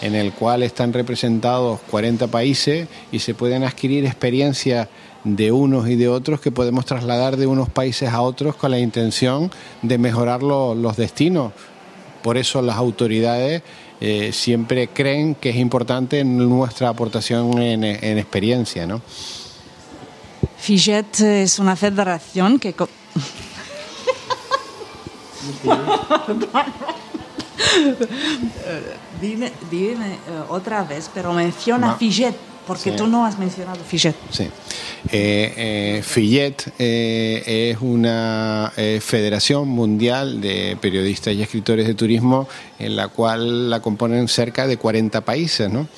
en 0.03 0.14
el 0.14 0.35
cual 0.35 0.64
están 0.64 0.93
representados 0.93 1.81
40 1.91 2.27
países 2.27 2.89
y 3.11 3.20
se 3.20 3.33
pueden 3.33 3.64
adquirir 3.64 4.05
experiencias 4.05 4.89
de 5.25 5.51
unos 5.51 5.89
y 5.89 5.97
de 5.97 6.09
otros 6.09 6.43
que 6.43 6.51
podemos 6.51 6.85
trasladar 6.85 7.39
de 7.39 7.47
unos 7.47 7.70
países 7.70 8.11
a 8.11 8.20
otros 8.20 8.55
con 8.55 8.70
la 8.70 8.79
intención 8.79 9.51
de 9.81 9.97
mejorar 9.97 10.43
lo, 10.43 10.75
los 10.75 10.99
destinos. 10.99 11.55
Por 12.23 12.37
eso 12.37 12.61
las 12.61 12.77
autoridades 12.77 13.62
eh, 14.03 14.31
siempre 14.35 14.89
creen 14.89 15.37
que 15.37 15.49
es 15.49 15.57
importante 15.57 16.23
nuestra 16.23 16.91
aportación 16.91 17.62
en, 17.62 17.83
en 17.83 18.18
experiencia, 18.18 18.87
¿no? 18.87 19.01
FIGET 20.63 21.21
es 21.21 21.59
una 21.59 21.75
federación 21.75 22.61
que... 22.61 22.73
dime, 29.21 29.51
dime 29.69 30.19
uh, 30.29 30.53
otra 30.53 30.85
vez, 30.85 31.11
pero 31.13 31.33
menciona 31.33 31.89
no. 31.89 31.97
FIGET, 31.97 32.37
porque 32.65 32.91
sí. 32.91 32.97
tú 32.97 33.09
no 33.09 33.27
has 33.27 33.41
mencionado 33.41 33.81
FIGET. 33.83 34.15
Sí. 34.31 34.45
Eh, 35.11 35.53
eh, 35.57 36.01
FIGET 36.05 36.75
eh, 36.79 37.73
es 37.73 37.79
una 37.81 38.73
eh, 38.77 39.01
federación 39.03 39.67
mundial 39.69 40.41
de 40.41 40.79
periodistas 40.81 41.35
y 41.35 41.43
escritores 41.43 41.89
de 41.89 41.95
turismo 41.95 42.47
en 42.79 42.95
la 42.95 43.09
cual 43.09 43.69
la 43.69 43.81
componen 43.81 44.29
cerca 44.29 44.69
de 44.69 44.77
40 44.77 45.23
países, 45.23 45.69
¿no? 45.69 45.89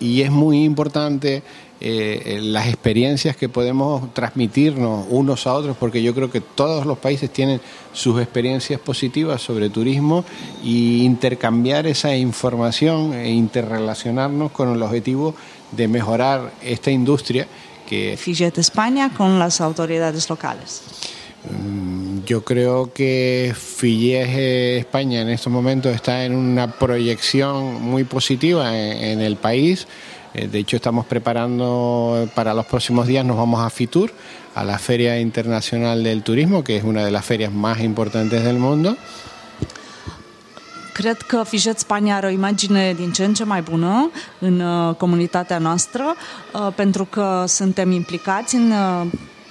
Y 0.00 0.22
es 0.22 0.30
muy 0.30 0.64
importante 0.64 1.42
eh, 1.78 2.38
las 2.40 2.68
experiencias 2.68 3.36
que 3.36 3.50
podemos 3.50 4.14
transmitirnos 4.14 5.06
unos 5.10 5.46
a 5.46 5.52
otros, 5.52 5.76
porque 5.76 6.02
yo 6.02 6.14
creo 6.14 6.30
que 6.30 6.40
todos 6.40 6.86
los 6.86 6.96
países 6.96 7.30
tienen 7.30 7.60
sus 7.92 8.20
experiencias 8.20 8.80
positivas 8.80 9.42
sobre 9.42 9.68
turismo 9.68 10.24
y 10.64 11.04
intercambiar 11.04 11.86
esa 11.86 12.16
información 12.16 13.12
e 13.12 13.30
interrelacionarnos 13.30 14.52
con 14.52 14.72
el 14.72 14.82
objetivo 14.82 15.34
de 15.72 15.86
mejorar 15.86 16.50
esta 16.62 16.90
industria 16.90 17.46
que... 17.86 18.16
Figet 18.16 18.56
España 18.56 19.12
con 19.14 19.38
las 19.38 19.60
autoridades 19.60 20.30
locales. 20.30 20.82
Mm, 21.50 22.24
yo 22.24 22.42
creo 22.42 22.92
que 22.92 23.54
Filles 23.54 24.28
España 24.80 25.20
en 25.20 25.28
estos 25.28 25.52
momentos 25.52 25.94
está 25.94 26.24
en 26.24 26.34
una 26.34 26.72
proyección 26.72 27.82
muy 27.82 28.04
positiva 28.04 28.76
en, 28.76 28.96
en 28.96 29.20
el 29.20 29.36
país. 29.36 29.86
Eh, 30.38 30.48
de 30.48 30.58
hecho, 30.58 30.76
estamos 30.76 31.06
preparando 31.06 32.28
para 32.34 32.52
los 32.52 32.66
próximos 32.66 33.06
días, 33.06 33.24
nos 33.24 33.38
vamos 33.38 33.60
a 33.60 33.70
FITUR, 33.70 34.12
a 34.54 34.64
la 34.64 34.78
Feria 34.78 35.18
Internacional 35.18 36.02
del 36.02 36.22
Turismo, 36.22 36.62
que 36.62 36.76
es 36.76 36.84
una 36.84 37.02
de 37.06 37.10
las 37.10 37.24
ferias 37.24 37.50
más 37.50 37.80
importantes 37.80 38.44
del 38.44 38.58
mundo. 38.58 38.96
Cred 40.92 41.16
că 41.16 41.42
Fijet 41.44 41.78
Spania 41.78 42.16
are 42.16 42.26
o 42.26 42.30
imagine 42.30 42.94
din 42.94 43.12
ce 43.12 43.24
în 43.24 43.34
ce 43.34 43.44
mai 43.44 43.62
bună 43.62 44.10
în 44.38 44.60
uh, 44.60 44.94
comunitatea 44.94 45.58
noastră, 45.58 46.04
uh, 46.52 46.68
pentru 46.74 47.04
că 47.04 47.44
suntem 47.46 47.90
implicați 47.90 48.54
în 48.54 48.70
uh, 48.70 49.06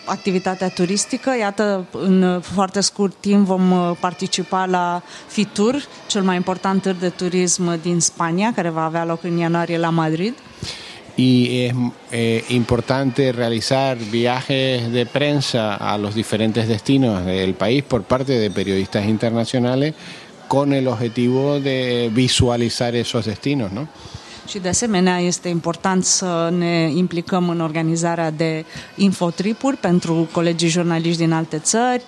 activitatea 0.05 0.69
turistică. 0.69 1.35
Iată, 1.39 1.85
în 1.91 2.39
foarte 2.41 2.81
scurt 2.81 3.15
timp 3.19 3.45
vom 3.45 3.95
participa 3.99 4.65
la 4.65 5.03
FITUR, 5.27 5.85
cel 6.07 6.23
mai 6.23 6.35
important 6.35 6.81
târg 6.81 6.97
de 6.97 7.09
turism 7.09 7.81
din 7.81 7.99
Spania, 7.99 8.51
care 8.55 8.69
va 8.69 8.83
avea 8.83 9.05
loc 9.05 9.23
în 9.23 9.37
ianuarie 9.37 9.77
la 9.77 9.89
Madrid. 9.89 10.33
y 11.15 11.65
es 11.65 11.73
eh, 12.11 12.43
importante 12.49 13.31
realizar 13.31 13.97
viajes 13.97 14.91
de 14.91 15.05
prensa 15.05 15.75
a 15.75 15.97
los 15.97 16.13
diferentes 16.13 16.67
destinos 16.67 17.25
del 17.25 17.53
país 17.53 17.83
por 17.83 18.03
parte 18.03 18.37
de 18.37 18.51
periodistas 18.51 19.05
internacionales 19.05 19.93
con 20.47 20.73
el 20.73 20.87
objetivo 20.87 21.59
de 21.59 22.11
visualizar 22.13 22.95
esos 22.95 23.25
destinos, 23.25 23.71
¿no? 23.71 23.87
Și 24.47 24.59
de 24.59 24.67
asemenea 24.67 25.19
este 25.19 25.47
important 25.47 26.05
să 26.05 26.53
ne 26.57 26.91
implicăm 26.95 27.49
în 27.49 27.59
organizarea 27.61 28.31
de 28.31 28.65
infotripuri 28.95 29.77
pentru 29.77 30.29
colegii 30.31 30.67
jurnaliști 30.67 31.17
din 31.21 31.31
alte 31.31 31.59
țări, 31.59 32.03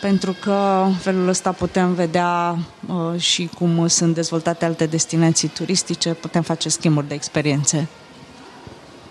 pentru 0.00 0.36
că 0.40 0.82
în 0.86 0.94
felul 0.94 1.28
ăsta 1.28 1.52
putem 1.52 1.94
vedea 1.94 2.58
uh, 2.86 3.20
și 3.20 3.50
cum 3.58 3.86
sunt 3.86 4.14
dezvoltate 4.14 4.64
alte 4.64 4.86
destinații 4.86 5.48
turistice, 5.48 6.10
putem 6.14 6.42
face 6.42 6.68
schimburi 6.68 7.08
de 7.08 7.14
experiențe. 7.14 7.88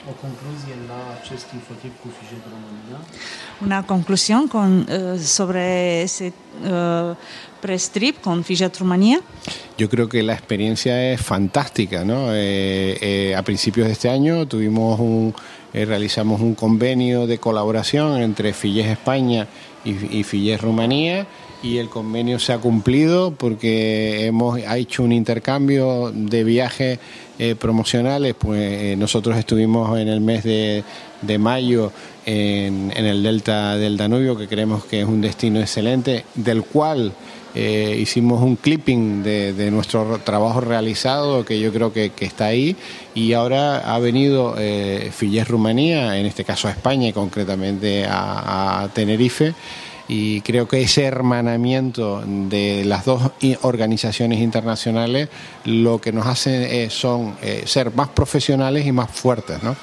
O 0.09 0.13
concluzie 0.21 0.75
la 0.87 0.90
acest 1.21 1.53
infotrip 1.53 1.93
cu 2.01 2.09
Fijet 2.09 2.43
România? 2.43 2.97
Una 3.61 3.85
conclusión 3.85 4.47
con, 4.47 4.87
uh, 4.89 5.17
sobre 5.17 6.01
ese 6.01 6.33
uh, 6.63 7.15
press-trip 7.59 8.21
con 8.21 8.43
Fijet 8.43 8.77
Romania? 8.77 9.21
Yo 9.77 9.87
creo 9.89 10.07
que 10.09 10.23
la 10.23 10.33
experiencia 10.33 11.11
es 11.11 11.21
fantástica, 11.21 12.03
¿no? 12.03 12.33
Eh, 12.33 12.97
eh, 13.01 13.35
a 13.35 13.43
principios 13.43 13.87
de 13.87 13.93
este 13.93 14.09
año 14.09 14.47
tuvimos 14.47 14.99
un, 14.99 15.33
eh, 15.73 15.85
realizamos 15.85 16.41
un 16.41 16.55
convenio 16.55 17.27
de 17.27 17.37
colaboración 17.37 18.21
entre 18.21 18.53
Filles 18.53 18.87
España 18.87 19.47
y, 19.85 20.19
y 20.19 20.23
Filles 20.23 20.59
Rumanía 20.59 21.27
y 21.63 21.77
el 21.77 21.89
convenio 21.89 22.39
se 22.39 22.53
ha 22.53 22.57
cumplido 22.57 23.31
porque 23.31 24.25
hemos 24.25 24.59
hecho 24.59 25.03
un 25.03 25.11
intercambio 25.11 26.11
de 26.11 26.43
viajes 26.43 26.99
eh, 27.37 27.55
promocionales. 27.55 28.33
Pues 28.33 28.61
eh, 28.61 28.95
nosotros 28.97 29.37
estuvimos 29.37 29.97
en 29.99 30.07
el 30.07 30.21
mes 30.21 30.43
de, 30.43 30.83
mayo 31.37 31.91
en, 32.25 32.91
el 32.95 33.21
delta 33.21 33.77
del 33.77 33.95
Danubio, 33.95 34.37
que 34.37 34.47
creemos 34.47 34.85
que 34.85 35.01
es 35.01 35.07
un 35.07 35.21
destino 35.21 35.59
excelente, 35.59 36.25
del 36.33 36.63
cual 36.63 37.13
eh, 37.53 37.97
hicimos 37.99 38.41
un 38.41 38.55
clipping 38.55 39.21
de, 39.21 39.69
nuestro 39.71 40.19
trabajo 40.23 40.61
realizado, 40.61 41.45
que 41.45 41.59
yo 41.59 41.71
creo 41.71 41.93
que, 41.93 42.11
está 42.21 42.47
ahí, 42.47 42.75
y 43.13 43.33
ahora 43.33 43.93
ha 43.93 43.99
venido 43.99 44.55
Filles 45.11 45.47
Rumanía, 45.47 46.17
en 46.17 46.25
este 46.25 46.43
caso 46.43 46.67
a 46.67 46.71
España 46.71 47.09
y 47.09 47.13
concretamente 47.13 48.05
a 48.07 48.89
Tenerife 48.93 49.53
y 50.11 50.41
creo 50.41 50.67
que 50.67 50.81
ese 50.81 51.05
hermanamiento 51.05 52.21
de 52.25 52.83
las 52.83 53.05
dos 53.05 53.31
organizaciones 53.61 54.39
internacionales 54.39 55.29
lo 55.63 56.01
que 56.01 56.11
nos 56.11 56.27
hace 56.27 56.83
es, 56.83 56.93
son 56.93 57.37
eh, 57.41 57.63
ser 57.65 57.95
más 57.95 58.09
profesionales 58.09 58.85
y 58.85 58.91
más 58.91 59.09
fuertes, 59.09 59.63
¿no? 59.63 59.73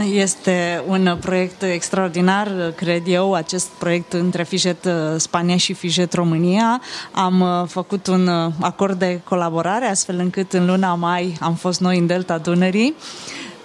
Este 0.00 0.80
un 0.86 1.18
proiect 1.20 1.62
extraordinar, 1.62 2.72
cred 2.76 3.06
eu, 3.06 3.34
acest 3.34 3.68
proiect 3.78 4.12
între 4.12 4.42
Fijet 4.42 4.88
Spania 5.18 5.56
și 5.56 5.72
Fijet 5.72 6.12
România. 6.12 6.80
Am 7.12 7.66
făcut 7.68 8.06
un 8.06 8.28
acord 8.60 8.98
de 8.98 9.20
colaborare, 9.24 9.86
astfel 9.86 10.18
încât 10.18 10.52
în 10.52 10.66
luna 10.66 10.94
mai 10.94 11.36
am 11.40 11.54
fost 11.54 11.80
noi 11.80 11.98
în 11.98 12.06
Delta 12.06 12.38
Dunării 12.38 12.94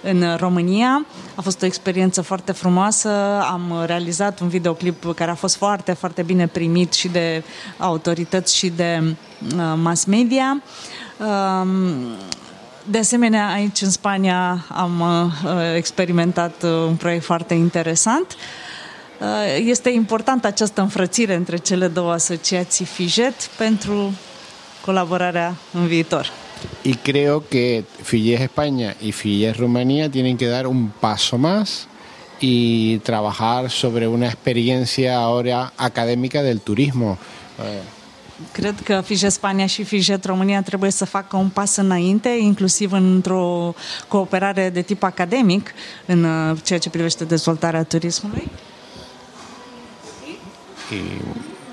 în 0.02 0.36
România. 0.36 1.06
A 1.34 1.40
fost 1.40 1.62
o 1.62 1.66
experiență 1.66 2.22
foarte 2.22 2.52
frumoasă. 2.52 3.10
Am 3.50 3.82
realizat 3.86 4.40
un 4.40 4.48
videoclip 4.48 5.14
care 5.14 5.30
a 5.30 5.34
fost 5.34 5.56
foarte, 5.56 5.92
foarte 5.92 6.22
bine 6.22 6.46
primit 6.46 6.92
și 6.92 7.08
de 7.08 7.42
autorități 7.78 8.56
și 8.56 8.68
de 8.68 9.02
uh, 9.02 9.74
mass 9.82 10.04
media. 10.04 10.62
Um, 11.18 11.70
De 12.90 12.98
asemenea, 12.98 13.48
aici 13.52 13.80
în 13.80 13.90
Spania 13.90 14.64
am 14.68 15.02
experimentat 15.76 16.62
un 16.62 16.94
proiect 16.94 17.24
foarte 17.24 17.54
interesant. 17.54 18.36
Este 19.64 19.90
importantă 19.90 20.46
această 20.46 20.80
înfrățire 20.80 21.34
între 21.34 21.56
cele 21.56 21.88
două 21.88 22.12
asociații 22.12 22.84
FIJET 22.84 23.34
pentru 23.56 24.12
colaborarea 24.84 25.54
în 25.72 25.86
viitor. 25.86 26.30
Y 26.82 26.94
creo 26.94 27.46
que 27.48 27.84
FIES 28.02 28.40
España 28.40 28.94
y 29.00 29.12
FIES 29.12 29.56
Rumanía 29.56 30.10
tienen 30.10 30.36
que 30.36 30.46
dar 30.46 30.66
un 30.66 30.90
paso 30.90 31.38
más 31.38 31.88
y 32.40 32.98
trabajar 32.98 33.70
sobre 33.70 34.06
una 34.06 34.26
experiencia 34.26 35.18
ahora 35.18 35.72
académica 35.76 36.42
del 36.42 36.60
turismo. 36.60 37.18
Cred 38.52 38.74
că 38.84 39.00
FIJET 39.04 39.32
Spania 39.32 39.66
și 39.66 39.84
FIJET 39.84 40.24
România 40.24 40.62
trebuie 40.62 40.90
să 40.90 41.04
facă 41.04 41.36
un 41.36 41.48
pas 41.48 41.76
înainte, 41.76 42.28
inclusiv 42.28 42.92
într-o 42.92 43.74
cooperare 44.08 44.70
de 44.70 44.82
tip 44.82 45.02
academic 45.02 45.74
în 46.06 46.24
uh, 46.24 46.56
ceea 46.62 46.78
ce 46.78 46.90
privește 46.90 47.24
dezvoltarea 47.24 47.82
turismului. 47.82 48.50
Y, 50.90 50.96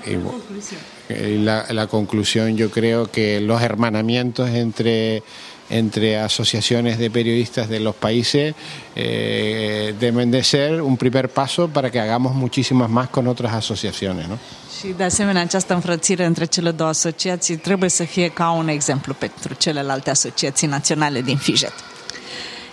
y, 0.06 1.38
la, 1.38 1.66
la 1.70 1.86
conclusión 1.86 2.56
yo 2.56 2.70
creo 2.70 3.10
que 3.10 3.40
los 3.40 3.62
hermanamientos 3.62 4.48
entre 4.50 5.22
entre 5.68 6.18
asociaciones 6.18 6.98
de 6.98 7.10
periodistas 7.10 7.68
de 7.68 7.80
los 7.80 7.94
países 7.94 8.54
eh, 8.94 9.94
deben 9.98 10.30
de 10.30 10.42
ser 10.44 10.80
un 10.80 10.96
primer 10.96 11.28
paso 11.28 11.68
para 11.68 11.90
que 11.90 11.98
hagamos 11.98 12.34
muchísimas 12.34 12.88
más 12.88 13.08
con 13.08 13.26
otras 13.26 13.52
asociaciones. 13.52 14.28
¿no? 14.28 14.38
Și 14.78 14.94
de 14.96 15.04
asemenea 15.04 15.42
această 15.42 15.74
înfrățire 15.74 16.24
între 16.24 16.44
cele 16.44 16.70
două 16.70 16.90
asociații 16.90 17.56
trebuie 17.56 17.90
să 17.90 18.04
fie 18.04 18.28
ca 18.28 18.50
un 18.50 18.68
exemplu 18.68 19.14
pentru 19.14 19.54
celelalte 19.54 20.10
asociații 20.10 20.66
naționale 20.66 21.22
din 21.22 21.36
FIJET. 21.36 21.72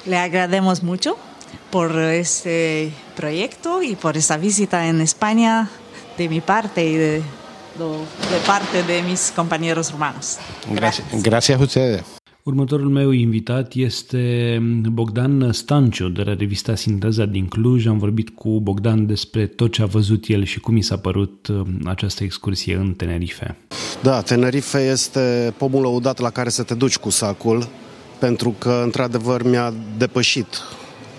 Le 0.03 0.15
agradecemos 0.15 0.79
mucho 0.79 1.17
por 1.69 1.97
este 1.97 2.91
proyecto 3.13 3.81
y 3.81 3.95
por 3.95 4.15
esta 4.15 4.37
visita 4.37 4.85
en 4.85 4.99
España 4.99 5.69
de 6.17 6.29
mi 6.29 6.41
parte 6.41 6.85
y 6.85 6.95
de, 6.95 7.21
de 8.31 8.39
parte 8.45 8.83
de 8.83 9.01
mis 9.01 9.31
compañeros 9.35 9.91
rumanos. 9.91 10.37
Gracias, 10.69 11.23
gracias 11.23 11.59
a 11.59 11.63
ustedes. 11.63 12.03
Următorul 12.45 12.89
meu 12.89 13.11
invitat 13.11 13.73
este 13.73 14.57
Bogdan 14.91 15.51
Stanciu 15.51 16.09
de 16.09 16.21
la 16.21 16.33
revista 16.33 16.75
Sinteza 16.75 17.25
din 17.25 17.47
Cluj. 17.47 17.85
Am 17.85 17.97
vorbit 17.97 18.29
cu 18.29 18.59
Bogdan 18.59 19.05
despre 19.05 19.47
tot 19.47 19.71
ce 19.71 19.81
a 19.81 19.85
văzut 19.85 20.25
el 20.27 20.43
și 20.43 20.59
cum 20.59 20.75
i 20.75 20.81
s-a 20.81 20.97
părut 20.97 21.47
uh, 21.47 21.61
această 21.85 22.23
excursie 22.23 22.75
în 22.75 22.93
Tenerife. 22.93 23.57
Da, 24.01 24.21
Tenerife 24.21 24.79
este 24.79 25.53
pomul 25.57 25.81
lăudat 25.81 26.19
la 26.19 26.29
care 26.29 26.49
să 26.49 26.63
te 26.63 26.73
duci 26.73 26.97
cu 26.97 27.09
sacul, 27.09 27.67
pentru 28.19 28.55
că, 28.57 28.81
într-adevăr, 28.83 29.43
mi-a 29.43 29.73
depășit 29.97 30.47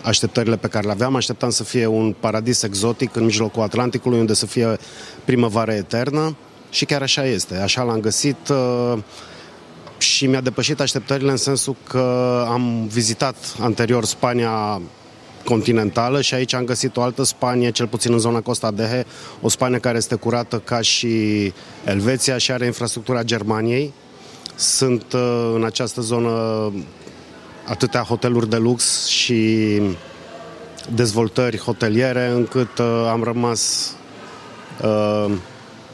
așteptările 0.04 0.56
pe 0.56 0.68
care 0.68 0.86
le 0.86 0.92
aveam. 0.92 1.14
Așteptam 1.14 1.50
să 1.50 1.64
fie 1.64 1.86
un 1.86 2.14
paradis 2.20 2.62
exotic 2.62 3.16
în 3.16 3.24
mijlocul 3.24 3.62
Atlanticului, 3.62 4.18
unde 4.18 4.34
să 4.34 4.46
fie 4.46 4.76
primăvară 5.24 5.72
eternă 5.72 6.36
și 6.70 6.84
chiar 6.84 7.02
așa 7.02 7.24
este. 7.24 7.56
Așa 7.56 7.82
l-am 7.82 8.00
găsit. 8.00 8.48
Uh, 8.48 8.98
și 9.98 10.26
mi-a 10.26 10.40
depășit 10.40 10.80
așteptările 10.80 11.30
în 11.30 11.36
sensul 11.36 11.76
că 11.88 12.44
am 12.48 12.86
vizitat 12.86 13.36
anterior 13.60 14.04
Spania 14.04 14.80
continentală 15.44 16.20
și 16.20 16.34
aici 16.34 16.54
am 16.54 16.64
găsit 16.64 16.96
o 16.96 17.02
altă 17.02 17.22
Spanie, 17.22 17.70
cel 17.70 17.86
puțin 17.86 18.12
în 18.12 18.18
zona 18.18 18.40
Costa 18.40 18.70
Dehe, 18.70 19.06
o 19.40 19.48
Spanie 19.48 19.78
care 19.78 19.96
este 19.96 20.14
curată 20.14 20.58
ca 20.58 20.80
și 20.80 21.52
Elveția 21.84 22.38
și 22.38 22.52
are 22.52 22.66
infrastructura 22.66 23.22
Germaniei. 23.22 23.92
Sunt 24.54 25.12
uh, 25.12 25.52
în 25.54 25.64
această 25.64 26.00
zonă 26.00 26.72
atâtea 27.66 28.02
hoteluri 28.02 28.48
de 28.48 28.56
lux 28.56 29.06
și 29.06 29.80
dezvoltări 30.94 31.58
hoteliere 31.58 32.26
încât 32.28 32.78
uh, 32.78 33.08
am 33.10 33.22
rămas 33.22 33.92
uh, 34.82 35.32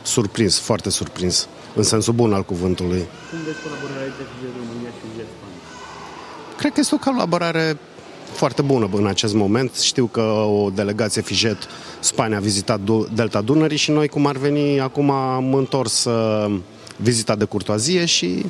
surprins, 0.03 0.59
foarte 0.59 0.91
surprins 0.91 1.49
în 1.75 1.83
sensul 1.83 2.15
bun 2.15 2.33
al 2.33 2.45
cuvântului. 2.45 3.07
Cum 3.31 3.39
vezi 3.45 3.57
colaborarea 3.63 4.05
între 4.05 4.25
România 4.59 4.89
și 4.89 5.07
Spania? 5.15 5.55
Cred 6.57 6.73
că 6.73 6.81
este 6.81 6.95
o 6.95 6.99
colaborare 6.99 7.79
foarte 8.33 8.63
bună 8.63 8.89
în 8.93 9.07
acest 9.07 9.35
moment. 9.35 9.75
Știu 9.75 10.07
că 10.07 10.21
o 10.31 10.71
delegație 10.71 11.23
Fijet 11.23 11.57
Spania 12.01 12.37
a 12.37 12.41
vizitat 12.41 12.81
Delta 13.15 13.41
Dunării 13.41 13.77
și 13.77 13.91
noi, 13.91 14.09
cum 14.09 14.27
ar 14.27 14.37
veni, 14.37 14.81
acum 14.81 15.11
am 15.11 15.55
întors 15.55 16.05
uh, 16.05 16.59
vizita 16.97 17.37
de 17.37 17.45
curtoazie 17.45 18.05
și 18.05 18.45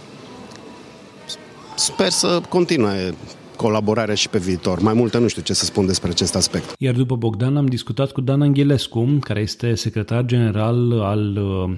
sper 1.81 2.09
să 2.09 2.41
continue 2.49 3.15
colaborarea 3.57 4.15
și 4.15 4.29
pe 4.29 4.39
viitor. 4.39 4.81
Mai 4.81 4.95
multe 4.95 5.19
nu 5.19 5.29
știu 5.29 5.43
ce 5.43 5.53
să 5.53 5.65
spun 5.65 5.87
despre 5.87 6.11
acest 6.11 6.37
aspect. 6.37 6.75
Iar 6.79 6.95
după 6.95 7.17
Bogdan 7.17 7.57
am 7.57 7.67
discutat 7.67 8.11
cu 8.11 8.21
Dan 8.21 8.43
Anghelescu, 8.43 9.19
care 9.21 9.41
este 9.41 9.75
secretar 9.75 10.25
general 10.25 11.01
al 11.01 11.37
uh, 11.37 11.77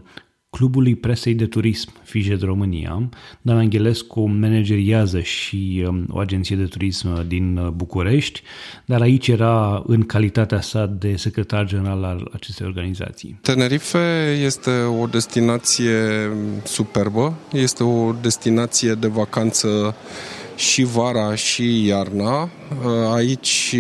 Clubului 0.57 0.95
Presei 0.95 1.35
de 1.35 1.47
Turism 1.47 1.91
Fijet 2.03 2.43
România. 2.43 3.09
Dan 3.43 3.57
Anghelescu 3.57 4.29
manageriază 4.29 5.21
și 5.21 5.85
um, 5.87 6.07
o 6.11 6.19
agenție 6.19 6.57
de 6.57 6.65
turism 6.65 7.27
din 7.27 7.57
uh, 7.57 7.69
București, 7.69 8.43
dar 8.85 9.01
aici 9.01 9.29
era 9.29 9.83
în 9.87 10.03
calitatea 10.03 10.61
sa 10.61 10.87
de 10.87 11.17
secretar 11.17 11.67
general 11.67 12.05
al 12.05 12.31
acestei 12.33 12.67
organizații. 12.67 13.39
Tenerife 13.41 14.39
este 14.45 14.71
o 15.01 15.07
destinație 15.07 16.31
superbă, 16.65 17.35
este 17.53 17.85
o 17.85 18.13
destinație 18.21 18.95
de 18.95 19.07
vacanță 19.07 19.95
și 20.57 20.83
vara 20.83 21.35
și 21.35 21.87
iarna. 21.87 22.43
Uh, 22.43 22.49
aici 23.15 23.77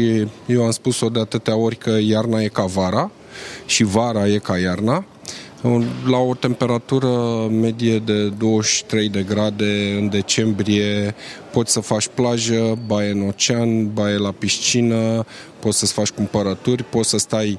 eu 0.47 0.65
am 0.65 0.71
spus-o 0.71 1.09
de 1.09 1.21
atâtea 1.21 1.57
ori 1.57 1.77
că 1.77 1.99
iarna 2.01 2.41
e 2.41 2.49
ca 2.49 2.65
vara 2.65 3.11
și 3.67 3.85
vara 3.85 4.29
e 4.29 4.39
ca 4.39 4.59
iarna 4.59 5.05
la 6.07 6.19
o 6.19 6.35
temperatură 6.35 7.47
medie 7.51 7.99
de 7.99 8.29
23 8.29 9.09
de 9.09 9.23
grade 9.23 9.97
în 9.99 10.09
decembrie 10.09 11.15
poți 11.53 11.73
să 11.73 11.81
faci 11.81 12.09
plajă, 12.15 12.79
baie 12.87 13.11
în 13.11 13.23
ocean, 13.29 13.93
baie 13.93 14.17
la 14.17 14.31
piscină, 14.31 15.25
poți 15.59 15.79
să-ți 15.79 15.93
faci 15.93 16.11
cumpărături, 16.11 16.85
poți 16.85 17.09
să 17.09 17.19
stai 17.19 17.59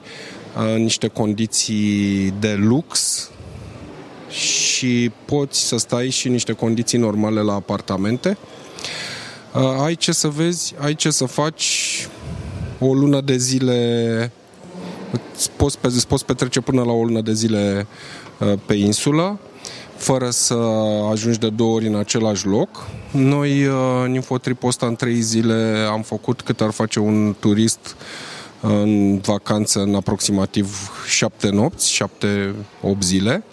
în 0.56 0.82
niște 0.82 1.08
condiții 1.08 2.34
de 2.39 2.54
lux 2.54 3.30
și 4.30 5.12
poți 5.26 5.68
să 5.68 5.78
stai 5.78 6.10
și 6.10 6.28
în 6.28 6.34
niște 6.34 6.54
condiții 6.54 6.97
normale 6.97 7.41
la 7.41 7.54
apartamente. 7.54 8.38
Ai 9.84 9.95
ce 9.95 10.12
să 10.12 10.28
vezi, 10.28 10.74
ai 10.78 10.95
ce 10.95 11.10
să 11.10 11.26
faci 11.26 12.08
o 12.80 12.93
lună 12.93 13.22
de 13.22 13.38
zile 13.38 14.32
îți 15.36 15.51
poți, 15.51 15.78
îți 15.82 16.07
poți 16.07 16.26
petrece 16.26 16.59
până 16.59 16.84
la 16.84 16.91
o 16.91 17.03
lună 17.03 17.22
de 17.22 17.34
zile 17.34 17.88
uh, 18.39 18.53
pe 18.66 18.74
insulă, 18.74 19.39
fără 19.95 20.30
să 20.30 20.53
ajungi 21.11 21.39
de 21.39 21.49
două 21.49 21.76
ori 21.76 21.88
în 21.88 21.95
același 21.95 22.47
loc. 22.47 22.88
Noi, 23.11 23.66
uh, 23.66 23.76
în 24.03 24.14
Infotripul 24.14 24.70
ăsta, 24.70 24.86
în 24.86 24.95
trei 24.95 25.22
zile 25.22 25.88
am 25.91 26.01
făcut 26.01 26.41
cât 26.41 26.61
ar 26.61 26.72
face 26.72 26.99
un 26.99 27.36
turist 27.39 27.95
uh, 27.95 28.70
în 28.70 29.20
vacanță 29.20 29.80
în 29.80 29.95
aproximativ 29.95 30.91
șapte 31.07 31.49
nopți, 31.49 31.91
șapte, 31.91 32.55
opt 32.82 33.03
zile. 33.03 33.43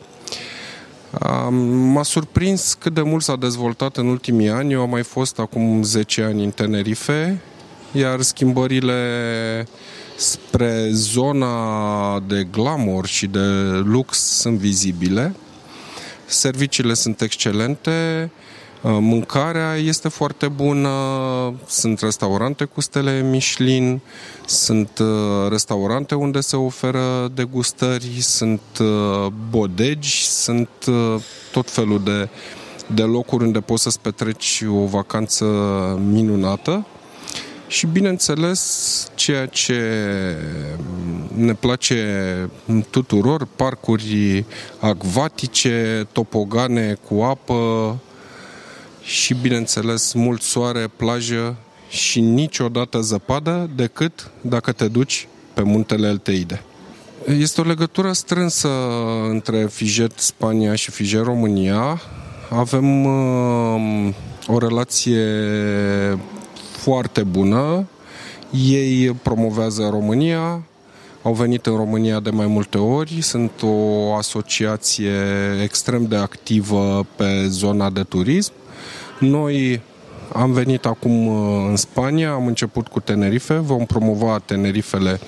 M-a 1.93 2.03
surprins 2.03 2.77
cât 2.81 2.95
de 2.95 3.03
mult 3.03 3.23
s-a 3.23 3.37
dezvoltat 3.37 3.97
în 3.97 4.07
ultimii 4.07 4.49
ani. 4.49 4.73
Eu 4.73 4.81
am 4.81 4.91
mai 4.91 5.03
fost 5.03 5.39
acum 5.39 5.83
10 5.83 6.23
ani 6.23 6.45
în 6.45 6.51
Tenerife, 6.51 7.43
iar 7.93 8.21
schimbările 8.21 9.67
spre 10.21 10.89
zona 10.93 12.21
de 12.27 12.47
glamour 12.51 13.07
și 13.07 13.27
de 13.27 13.39
lux 13.85 14.19
sunt 14.19 14.59
vizibile. 14.59 15.35
Serviciile 16.27 16.95
sunt 16.95 17.21
excelente, 17.21 18.31
uh, 18.83 18.97
mâncarea 19.01 19.75
este 19.75 20.09
foarte 20.09 20.49
bună, 20.49 20.91
sunt 21.67 22.01
restaurante 22.01 22.65
cu 22.65 22.81
stele 22.81 23.21
Michelin, 23.31 24.01
sunt 24.47 24.99
uh, 24.99 25.49
restaurante 25.49 26.15
unde 26.15 26.41
se 26.41 26.57
oferă 26.57 27.31
degustări, 27.35 28.21
sunt 28.21 28.61
uh, 28.81 29.27
bodegi, 29.51 30.27
sunt 30.27 30.69
tot 31.53 31.71
felul 31.71 32.03
de, 32.05 32.29
de 32.95 33.03
locuri 33.03 33.45
unde 33.45 33.61
poți 33.61 33.83
să-ți 33.83 34.01
petreci 34.01 34.65
o 34.69 34.87
vacanță 34.87 35.45
minunată. 36.11 36.87
Și 37.71 37.87
bineînțeles, 37.87 39.11
ceea 39.15 39.47
ce 39.47 39.81
ne 41.35 41.55
place 41.55 42.51
tuturor, 42.91 43.49
parcuri 43.57 44.45
acvatice, 44.81 46.07
topogane 46.13 46.97
cu 47.09 47.23
apă 47.23 47.97
și 49.03 49.35
bineînțeles 49.35 50.13
mult 50.13 50.43
soare, 50.43 50.91
plajă 50.97 51.57
și 51.89 52.21
niciodată 52.21 53.01
zăpadă 53.01 53.71
decât 53.77 54.31
dacă 54.41 54.73
te 54.73 54.89
duci 54.89 55.29
pe 55.55 55.63
muntele 55.63 56.09
Elteide. 56.09 56.63
Este 57.39 57.61
o 57.61 57.65
legătură 57.65 58.13
strânsă 58.13 58.69
între 59.29 59.67
Fijet 59.67 60.13
Spania 60.19 60.75
și 60.75 60.91
Fijet 60.91 61.23
România. 61.23 62.01
Avem 62.49 63.05
uh, 63.05 64.15
o 64.47 64.59
relație 64.59 65.21
foarte 66.81 67.23
bună. 67.23 67.89
Ei 68.51 69.11
promovează 69.23 69.89
România, 69.91 70.63
au 71.23 71.33
venit 71.33 71.67
în 71.67 71.77
România 71.77 72.21
de 72.21 72.31
mai 72.31 72.47
multe 72.47 72.79
ori, 72.79 73.21
sunt 73.21 73.51
o 73.63 74.15
asociație 74.15 75.13
extrem 75.63 76.05
de 76.05 76.17
activă 76.17 77.07
pe 77.17 77.47
zona 77.49 77.91
de 77.91 78.03
turism. 78.03 78.53
Noi 79.19 79.81
am 80.33 80.53
venit 80.53 80.85
acum 80.85 81.27
uh, 81.27 81.67
în 81.69 81.77
Spania, 81.77 82.33
am 82.33 82.47
început 82.47 82.89
cu 82.89 83.01
Tenerife, 83.01 83.55
vom 83.55 83.87
promova 83.87 84.39
Tenerifele 84.45 85.21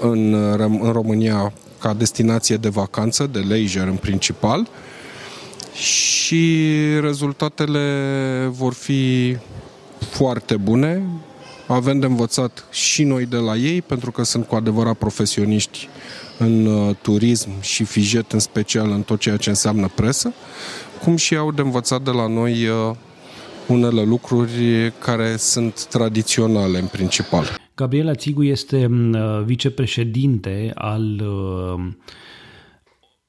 în, 0.00 0.34
în 0.82 0.90
România 0.92 1.52
ca 1.78 1.94
destinație 1.94 2.56
de 2.56 2.68
vacanță, 2.68 3.28
de 3.32 3.38
leisure 3.38 3.88
în 3.88 3.96
principal 3.96 4.68
și 5.74 6.64
rezultatele 7.00 7.80
vor 8.50 8.72
fi 8.72 9.36
foarte 10.02 10.56
bune. 10.56 11.02
Avem 11.66 11.98
de 11.98 12.06
învățat 12.06 12.64
și 12.70 13.04
noi 13.04 13.26
de 13.26 13.36
la 13.36 13.56
ei, 13.56 13.82
pentru 13.82 14.10
că 14.10 14.22
sunt 14.22 14.46
cu 14.46 14.54
adevărat 14.54 14.96
profesioniști 14.96 15.88
în 16.38 16.66
uh, 16.66 16.94
turism 17.02 17.50
și 17.60 17.84
fijet 17.84 18.32
în 18.32 18.38
special 18.38 18.90
în 18.90 19.02
tot 19.02 19.20
ceea 19.20 19.36
ce 19.36 19.48
înseamnă 19.48 19.90
presă, 19.94 20.32
cum 21.02 21.16
și 21.16 21.36
au 21.36 21.52
de 21.52 21.60
învățat 21.60 22.02
de 22.02 22.10
la 22.10 22.26
noi 22.26 22.66
uh, 22.66 22.96
unele 23.66 24.02
lucruri 24.02 24.92
care 24.98 25.36
sunt 25.36 25.84
tradiționale 25.84 26.78
în 26.78 26.86
principal. 26.86 27.60
Gabriela 27.74 28.14
Țigu 28.14 28.42
este 28.42 28.88
uh, 28.90 29.42
vicepreședinte 29.44 30.72
al 30.74 31.22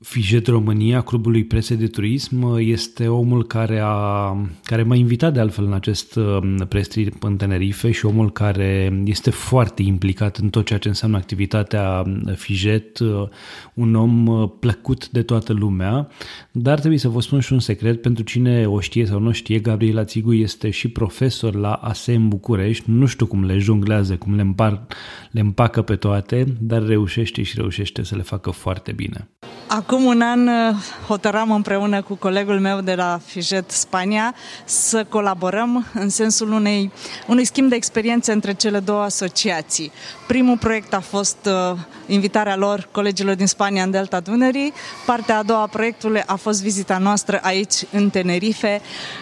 Fijet 0.04 0.48
România, 0.48 1.02
Clubului 1.02 1.44
Prese 1.44 1.76
de 1.76 1.88
Turism, 1.88 2.56
este 2.58 3.08
omul 3.08 3.46
care, 3.46 3.80
a, 3.84 4.38
care 4.64 4.84
m-a 4.84 4.96
invitat 4.96 5.34
de 5.34 5.40
altfel 5.40 5.66
în 5.66 5.74
acest 5.74 6.16
um, 6.16 6.56
press 6.56 6.88
trip 6.88 7.24
în 7.24 7.38
Tenerife 7.38 7.92
și 7.92 8.06
omul 8.06 8.32
care 8.32 9.02
este 9.06 9.30
foarte 9.30 9.82
implicat 9.82 10.38
în 10.38 10.50
tot 10.50 10.66
ceea 10.66 10.80
ce 10.80 10.88
înseamnă 10.88 11.18
activitatea 11.18 12.04
Fijet, 12.36 13.00
uh, 13.00 13.28
un 13.74 13.96
om 13.96 14.28
uh, 14.28 14.50
plăcut 14.60 15.10
de 15.10 15.22
toată 15.22 15.54
lumea, 15.54 16.08
dar 16.52 16.78
trebuie 16.80 17.00
să 17.00 17.10
vă 17.10 17.22
spun 17.22 17.40
și 17.40 17.54
un 17.54 17.60
secret, 17.60 18.02
pentru 18.02 18.24
cine 18.24 18.68
o 18.68 18.80
știe 18.80 19.06
sau 19.06 19.20
nu 19.20 19.32
știe, 19.32 19.60
Gabriela 19.60 20.04
Țigu 20.04 20.34
este 20.34 20.70
și 20.70 20.88
profesor 20.88 21.56
la 21.56 21.74
ASEM 21.74 22.28
București, 22.28 22.84
nu 22.90 23.06
știu 23.06 23.26
cum 23.26 23.46
le 23.46 23.58
jonglează, 23.58 24.16
cum 24.16 24.36
le, 24.36 24.42
împar, 24.42 24.88
le 25.32 25.40
împacă 25.40 25.82
pe 25.82 25.96
toate, 25.96 26.46
dar 26.60 26.86
reușește 26.86 27.42
și 27.42 27.54
reușește 27.58 28.04
să 28.04 28.16
le 28.16 28.22
facă 28.22 28.50
foarte 28.50 28.92
bine. 28.92 29.28
Acum 29.68 29.93
un 30.02 30.22
an 30.22 30.48
uh, 30.48 30.76
hotărâm 31.08 31.52
împreună 31.52 32.02
cu 32.02 32.16
colegul 32.16 32.60
meu 32.60 32.82
de 32.82 32.96
la 32.96 33.20
Fijet 33.26 33.72
Spania 33.72 34.36
să 34.66 35.06
colaborăm 35.10 35.86
în 35.94 36.10
sensul 36.10 36.52
unei, 36.52 36.92
unui 37.28 37.46
schimb 37.46 37.70
de 37.70 37.76
experiențe 37.76 38.32
între 38.32 38.54
cele 38.54 38.80
două 38.80 39.02
asociații. 39.02 39.92
Primul 40.28 40.58
proiect 40.58 40.94
a 40.94 41.00
fost 41.00 41.38
uh, 41.46 41.78
invitarea 42.08 42.56
lor, 42.56 42.88
colegilor 42.92 43.36
din 43.36 43.48
Spania, 43.48 43.84
în 43.84 43.92
Delta 43.92 44.20
Dunării. 44.20 44.74
Partea 45.06 45.38
a 45.38 45.44
doua 45.44 45.62
a 45.62 45.68
proiectului 45.68 46.24
a 46.26 46.36
fost 46.36 46.62
vizita 46.62 46.98
noastră 46.98 47.40
aici, 47.44 47.76
în 47.92 48.10
Tenerife, 48.10 48.82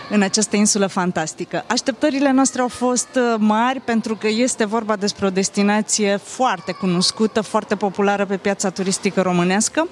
în 0.09 0.21
această 0.21 0.55
insulă 0.55 0.87
fantastică. 0.87 1.63
Așteptările 1.67 2.31
noastre 2.31 2.61
au 2.61 2.67
fost 2.67 3.09
uh, 3.15 3.35
mari 3.37 3.79
pentru 3.79 4.15
că 4.15 4.27
este 4.27 4.65
vorba 4.65 4.95
despre 4.95 5.25
o 5.25 5.29
destinație 5.29 6.19
foarte 6.23 6.71
cunoscută, 6.71 7.41
foarte 7.41 7.75
populară 7.75 8.25
pe 8.25 8.37
piața 8.37 8.69
turistică 8.69 9.21
românească 9.21 9.87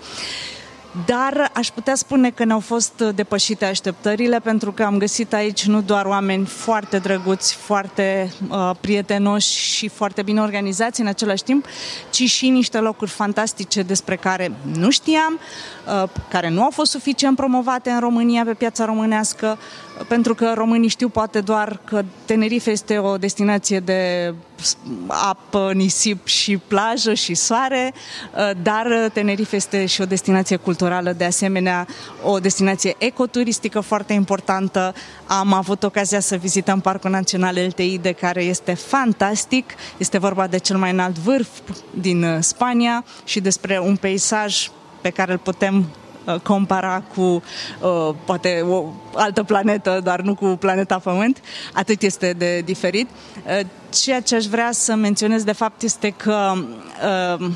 dar 1.05 1.51
aș 1.53 1.67
putea 1.67 1.95
spune 1.95 2.29
că 2.29 2.43
ne-au 2.43 2.59
fost 2.59 3.03
depășite 3.15 3.65
așteptările 3.65 4.39
pentru 4.39 4.71
că 4.71 4.83
am 4.83 4.97
găsit 4.97 5.33
aici 5.33 5.65
nu 5.65 5.81
doar 5.81 6.05
oameni 6.05 6.45
foarte 6.45 6.97
drăguți, 6.97 7.55
foarte 7.55 8.33
uh, 8.49 8.71
prietenoși 8.81 9.59
și 9.59 9.87
foarte 9.87 10.21
bine 10.21 10.41
organizați 10.41 11.01
în 11.01 11.07
același 11.07 11.43
timp, 11.43 11.65
ci 12.09 12.23
și 12.23 12.49
niște 12.49 12.77
locuri 12.77 13.09
fantastice 13.09 13.81
despre 13.81 14.15
care 14.15 14.51
nu 14.73 14.89
știam, 14.89 15.39
uh, 16.03 16.09
care 16.29 16.49
nu 16.49 16.63
au 16.63 16.69
fost 16.69 16.91
suficient 16.91 17.35
promovate 17.35 17.89
în 17.89 17.99
România, 17.99 18.43
pe 18.43 18.53
piața 18.53 18.85
românească, 18.85 19.57
pentru 20.07 20.35
că 20.35 20.53
românii 20.55 20.89
știu 20.89 21.09
poate 21.09 21.41
doar 21.41 21.79
că 21.83 22.03
Tenerife 22.25 22.71
este 22.71 22.97
o 22.97 23.17
destinație 23.17 23.79
de 23.79 24.33
apă, 25.07 25.71
nisip 25.73 26.27
și 26.27 26.57
plajă 26.57 27.13
și 27.13 27.33
soare, 27.33 27.93
uh, 27.93 28.51
dar 28.63 29.09
Tenerife 29.13 29.55
este 29.55 29.85
și 29.85 30.01
o 30.01 30.05
destinație 30.05 30.55
culturală, 30.55 31.11
de 31.11 31.23
asemenea 31.23 31.87
o 32.23 32.39
destinație 32.39 32.95
ecoturistică 32.97 33.79
foarte 33.79 34.13
importantă. 34.13 34.93
Am 35.27 35.53
avut 35.53 35.83
ocazia 35.83 36.19
să 36.19 36.35
vizităm 36.35 36.79
Parcul 36.79 37.09
Național 37.09 37.55
LTI, 37.67 37.97
de 37.97 38.11
care 38.11 38.43
este 38.43 38.73
fantastic. 38.73 39.73
Este 39.97 40.17
vorba 40.17 40.47
de 40.47 40.57
cel 40.57 40.77
mai 40.77 40.91
înalt 40.91 41.17
vârf 41.17 41.47
din 41.93 42.23
uh, 42.23 42.37
Spania 42.39 43.05
și 43.23 43.39
despre 43.39 43.79
un 43.79 43.95
peisaj 43.95 44.69
pe 45.01 45.09
care 45.09 45.31
îl 45.31 45.37
putem 45.37 45.75
Uh, 45.75 45.98
compara 46.43 47.03
cu 47.15 47.21
uh, 47.21 48.15
poate 48.25 48.65
o 48.69 48.85
altă 49.13 49.43
planetă, 49.43 49.99
dar 50.03 50.21
nu 50.21 50.35
cu 50.35 50.45
planeta 50.45 50.99
Pământ, 50.99 51.41
atât 51.73 52.01
este 52.01 52.33
de 52.37 52.59
diferit. 52.59 53.09
Uh, 53.09 53.65
ceea 53.89 54.21
ce 54.21 54.35
aș 54.35 54.45
vrea 54.45 54.71
să 54.71 54.95
menționez 54.95 55.43
de 55.43 55.51
fapt 55.51 55.81
este 55.81 56.09
că 56.09 56.53
uh, 57.37 57.49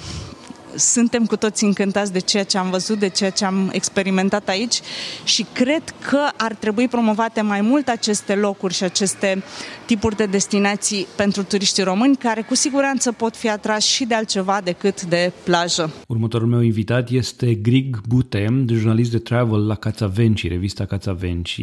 suntem 0.76 1.26
cu 1.26 1.36
toți 1.36 1.64
încântați 1.64 2.12
de 2.12 2.20
ceea 2.20 2.44
ce 2.44 2.58
am 2.58 2.70
văzut, 2.70 3.00
de 3.00 3.10
ceea 3.10 3.30
ce 3.30 3.46
am 3.46 3.70
experimentat 3.72 4.50
aici 4.50 4.80
și 5.24 5.46
cred 5.54 5.84
că 6.10 6.28
ar 6.38 6.54
trebui 6.54 6.88
promovate 6.88 7.42
mai 7.42 7.62
mult 7.62 7.88
aceste 7.88 8.36
locuri 8.36 8.74
și 8.74 8.84
aceste 8.84 9.44
tipuri 9.86 10.16
de 10.16 10.26
destinații 10.26 11.08
pentru 11.16 11.44
turiștii 11.44 11.84
români, 11.84 12.16
care 12.16 12.42
cu 12.42 12.56
siguranță 12.56 13.12
pot 13.12 13.36
fi 13.36 13.50
atrași 13.50 13.92
și 13.92 14.06
de 14.06 14.16
altceva 14.16 14.62
decât 14.64 15.04
de 15.04 15.32
plajă. 15.44 15.94
Următorul 16.08 16.48
meu 16.48 16.62
invitat 16.62 17.10
este 17.10 17.54
Grig 17.54 18.02
Bute, 18.08 18.66
jurnalist 18.68 19.12
de 19.12 19.18
travel 19.18 19.68
la 19.68 19.76
Cațavenci, 19.76 20.48
revista 20.48 20.86
Cațavenci, 20.86 21.62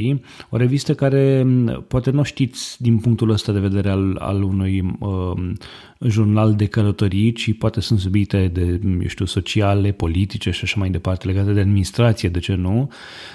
o 0.51 0.57
revistă 0.57 0.95
care 0.95 1.47
poate 1.89 2.11
nu 2.11 2.23
știți 2.23 2.77
din 2.83 2.99
punctul 2.99 3.31
ăsta 3.31 3.53
de 3.53 3.59
vedere 3.59 3.91
al, 3.91 4.17
al 4.21 4.43
unui 4.43 4.97
uh, 4.99 5.53
jurnal 6.01 6.55
de 6.55 6.67
călătorii, 6.67 7.33
ci 7.33 7.57
poate 7.59 7.81
sunt 7.81 7.99
subiecte 7.99 8.51
de, 8.53 8.81
eu 9.01 9.09
știu, 9.09 9.25
sociale, 9.25 9.93
politice 9.93 10.51
și 10.51 10.61
așa 10.65 10.75
mai 10.79 10.91
departe, 10.91 11.27
legate 11.27 11.53
de 11.53 11.61
administrație, 11.61 12.29
de 12.29 12.39
ce 12.39 12.55
nu, 12.55 12.91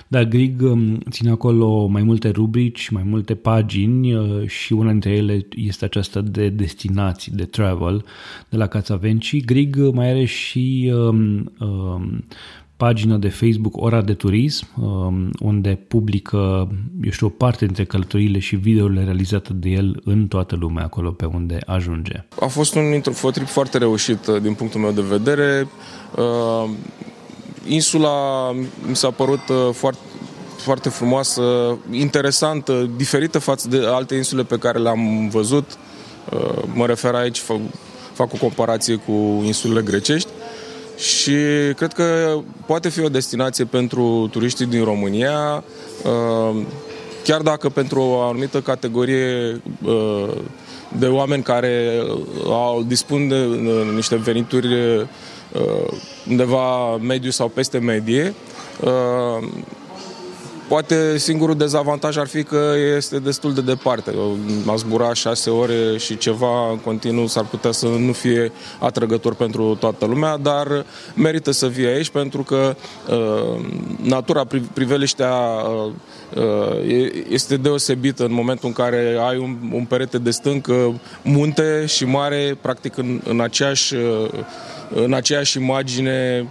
dar 0.08 0.24
Grig 0.24 0.62
um, 0.62 0.98
ține 1.10 1.30
acolo 1.30 1.88
mai 1.88 2.04
multe 2.04 2.30
rubrici, 2.30 2.90
mai 2.90 3.04
multe 3.04 3.36
pagini 3.36 4.14
uh, 4.14 4.48
și 4.48 4.74
una 4.74 4.92
dintre 4.92 5.12
ele 5.12 5.48
este 5.56 5.86
aceasta 5.86 6.22
de 6.22 6.50
destinații, 6.50 7.32
de 7.32 7.46
travel, 7.46 8.06
de 8.50 8.58
la 8.58 8.68
Cațavenci. 8.68 9.46
Grig 9.46 9.78
mai 9.94 10.10
are 10.10 10.26
și 10.26 10.92
um, 10.94 11.52
um, 11.60 12.24
pagina 12.78 13.16
de 13.16 13.30
Facebook 13.30 13.78
Ora 13.78 14.02
de 14.02 14.14
Turism, 14.14 14.68
um, 14.82 15.30
unde 15.40 15.80
publică, 15.88 16.38
eu 17.04 17.12
știu, 17.12 17.28
o 17.28 17.30
parte 17.30 17.66
dintre 17.66 17.86
călătoriile 17.86 18.40
și 18.40 18.56
videourile 18.56 19.04
realizate 19.04 19.54
de 19.54 19.70
el 19.70 20.02
în 20.04 20.28
toată 20.28 20.56
lumea, 20.56 20.84
acolo 20.84 21.12
pe 21.12 21.26
unde 21.26 21.58
ajunge. 21.66 22.26
A 22.40 22.46
fost 22.46 22.76
un 22.76 22.84
infotrip 22.84 23.48
foarte 23.48 23.78
reușit 23.78 24.28
uh, 24.28 24.42
din 24.42 24.54
punctul 24.54 24.80
meu 24.80 24.92
de 24.92 25.02
vedere. 25.02 25.68
Uh, 26.18 26.70
insula 27.68 28.52
mi 28.88 28.96
s-a 28.96 29.12
părut 29.12 29.50
uh, 29.50 29.74
foarte, 29.74 30.00
foarte 30.58 30.90
frumoasă, 30.90 31.78
interesantă, 31.92 32.90
diferită 32.96 33.40
față 33.40 33.68
de 33.68 33.82
alte 33.86 34.16
insule 34.16 34.44
pe 34.44 34.58
care 34.58 34.80
le-am 34.80 35.30
văzut. 35.30 35.78
Mă 36.74 36.86
refer 36.86 37.14
aici, 37.14 37.40
fac, 37.40 37.58
fac 38.14 38.34
o 38.34 38.38
comparație 38.38 38.96
cu 38.96 39.12
insulele 39.46 39.82
grecești 39.82 40.30
și 40.98 41.36
cred 41.76 41.94
că 41.94 42.38
poate 42.66 42.90
fi 42.90 43.02
o 43.02 43.10
destinație 43.10 43.66
pentru 43.66 44.28
turiștii 44.32 44.66
din 44.66 44.84
România, 44.84 45.64
uh, 46.04 46.62
chiar 47.24 47.42
dacă 47.42 47.70
pentru 47.70 48.00
o 48.02 48.20
anumită 48.20 48.62
categorie 48.62 49.62
uh, 49.84 50.30
de 50.98 51.08
oameni 51.08 51.44
care 51.44 52.04
au 52.46 52.84
dispun 52.88 53.28
de 53.28 53.46
uh, 53.46 53.92
niște 53.96 54.16
venituri 54.16 54.68
undeva 56.30 56.96
mediu 56.96 57.30
sau 57.30 57.48
peste 57.48 57.78
medie, 57.78 58.34
Poate 60.68 61.18
singurul 61.18 61.58
dezavantaj 61.58 62.18
ar 62.18 62.28
fi 62.28 62.44
că 62.44 62.74
este 62.96 63.20
destul 63.20 63.54
de 63.54 63.62
departe. 63.62 64.14
A 64.68 64.76
zbura 64.76 65.14
șase 65.14 65.50
ore 65.50 65.98
și 65.98 66.18
ceva 66.18 66.70
în 66.70 66.78
continuu 66.78 67.28
s-ar 67.28 67.46
putea 67.46 67.72
să 67.72 67.88
nu 67.88 68.12
fie 68.12 68.52
atrăgător 68.80 69.34
pentru 69.34 69.76
toată 69.80 70.06
lumea, 70.06 70.38
dar 70.38 70.86
merită 71.16 71.52
să 71.52 71.68
vii 71.68 71.86
aici 71.86 72.10
pentru 72.10 72.44
că 72.44 72.76
uh, 73.10 73.66
natura, 74.02 74.46
priveliștea 74.74 75.34
uh, 75.34 75.86
uh, 75.86 75.92
este 77.30 77.58
deosebită 77.58 78.26
în 78.26 78.34
momentul 78.34 78.68
în 78.68 78.74
care 78.74 79.18
ai 79.28 79.38
un, 79.38 79.58
un 79.72 79.86
perete 79.86 80.18
de 80.18 80.32
stâncă, 80.32 81.02
munte 81.22 81.86
și 81.86 82.06
mare, 82.06 82.58
practic 82.62 82.98
în, 82.98 83.22
în 83.24 83.40
aceeași 83.42 83.96
uh, 83.96 84.30
în 84.94 85.14
aceeași 85.14 85.58
imagine 85.58 86.48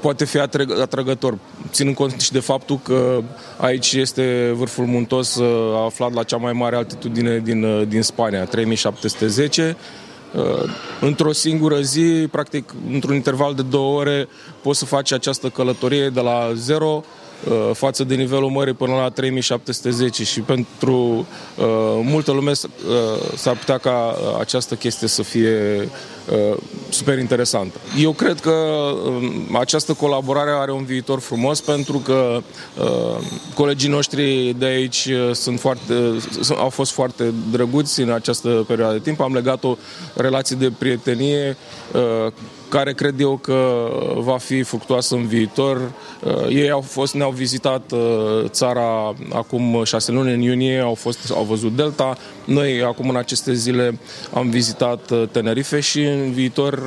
poate 0.00 0.24
fi 0.24 0.38
atrăgător, 0.80 1.38
ținând 1.70 1.96
cont 1.96 2.20
și 2.20 2.32
de 2.32 2.40
faptul 2.40 2.78
că 2.82 3.22
aici 3.56 3.92
este 3.92 4.50
vârful 4.54 4.84
muntos 4.84 5.40
aflat 5.84 6.12
la 6.12 6.22
cea 6.22 6.36
mai 6.36 6.52
mare 6.52 6.76
altitudine 6.76 7.38
din, 7.38 7.88
din 7.88 8.02
Spania, 8.02 8.44
3710, 8.44 9.76
într-o 11.00 11.32
singură 11.32 11.80
zi, 11.80 12.28
practic 12.30 12.74
într-un 12.92 13.14
interval 13.14 13.54
de 13.54 13.62
două 13.62 13.98
ore, 13.98 14.28
poți 14.62 14.78
să 14.78 14.84
faci 14.84 15.12
această 15.12 15.48
călătorie 15.48 16.08
de 16.08 16.20
la 16.20 16.50
zero 16.54 17.04
Uh, 17.04 17.19
față 17.72 18.04
de 18.04 18.14
nivelul 18.14 18.50
mării 18.50 18.74
până 18.74 18.92
la 18.92 19.08
3710 19.08 20.24
și 20.24 20.40
pentru 20.40 21.26
uh, 21.56 21.66
multă 22.02 22.32
lume 22.32 22.50
uh, 22.50 23.36
s-ar 23.36 23.56
putea 23.56 23.78
ca 23.78 24.16
această 24.38 24.74
chestie 24.74 25.08
să 25.08 25.22
fie 25.22 25.80
uh, 25.80 25.88
super 26.88 27.18
interesantă. 27.18 27.78
Eu 27.98 28.12
cred 28.12 28.40
că 28.40 28.50
uh, 28.50 29.30
această 29.52 29.92
colaborare 29.92 30.50
are 30.50 30.72
un 30.72 30.84
viitor 30.84 31.20
frumos 31.20 31.60
pentru 31.60 31.98
că 31.98 32.42
uh, 32.80 33.26
colegii 33.54 33.88
noștri 33.88 34.54
de 34.58 34.64
aici 34.64 35.04
uh, 35.04 35.34
sunt 35.34 35.60
foarte, 35.60 35.92
uh, 35.92 36.56
au 36.56 36.68
fost 36.68 36.92
foarte 36.92 37.32
drăguți 37.50 38.00
în 38.00 38.10
această 38.10 38.64
perioadă 38.66 38.92
de 38.92 39.00
timp. 39.00 39.20
Am 39.20 39.34
legat 39.34 39.64
o 39.64 39.76
relație 40.14 40.56
de 40.56 40.72
prietenie 40.78 41.56
uh, 41.92 42.32
care 42.70 42.92
cred 42.92 43.20
eu 43.20 43.36
că 43.36 43.88
va 44.16 44.38
fi 44.38 44.62
fructuoasă 44.62 45.14
în 45.14 45.26
viitor. 45.26 45.92
Uh, 46.24 46.46
ei 46.48 46.70
au 46.70 46.80
fost, 46.80 47.14
ne-au 47.14 47.30
vizitat 47.30 47.92
uh, 47.92 48.44
țara 48.46 49.14
acum 49.32 49.82
șase 49.84 50.12
luni, 50.12 50.32
în 50.32 50.40
iunie, 50.40 50.80
au, 50.80 50.94
fost, 50.94 51.30
au 51.34 51.44
văzut 51.44 51.76
Delta. 51.76 52.16
Noi 52.44 52.82
acum 52.82 53.08
în 53.08 53.16
aceste 53.16 53.52
zile 53.52 53.98
am 54.32 54.50
vizitat 54.50 55.10
uh, 55.10 55.22
Tenerife 55.30 55.80
și 55.80 56.00
în 56.20 56.32
viitor 56.32 56.82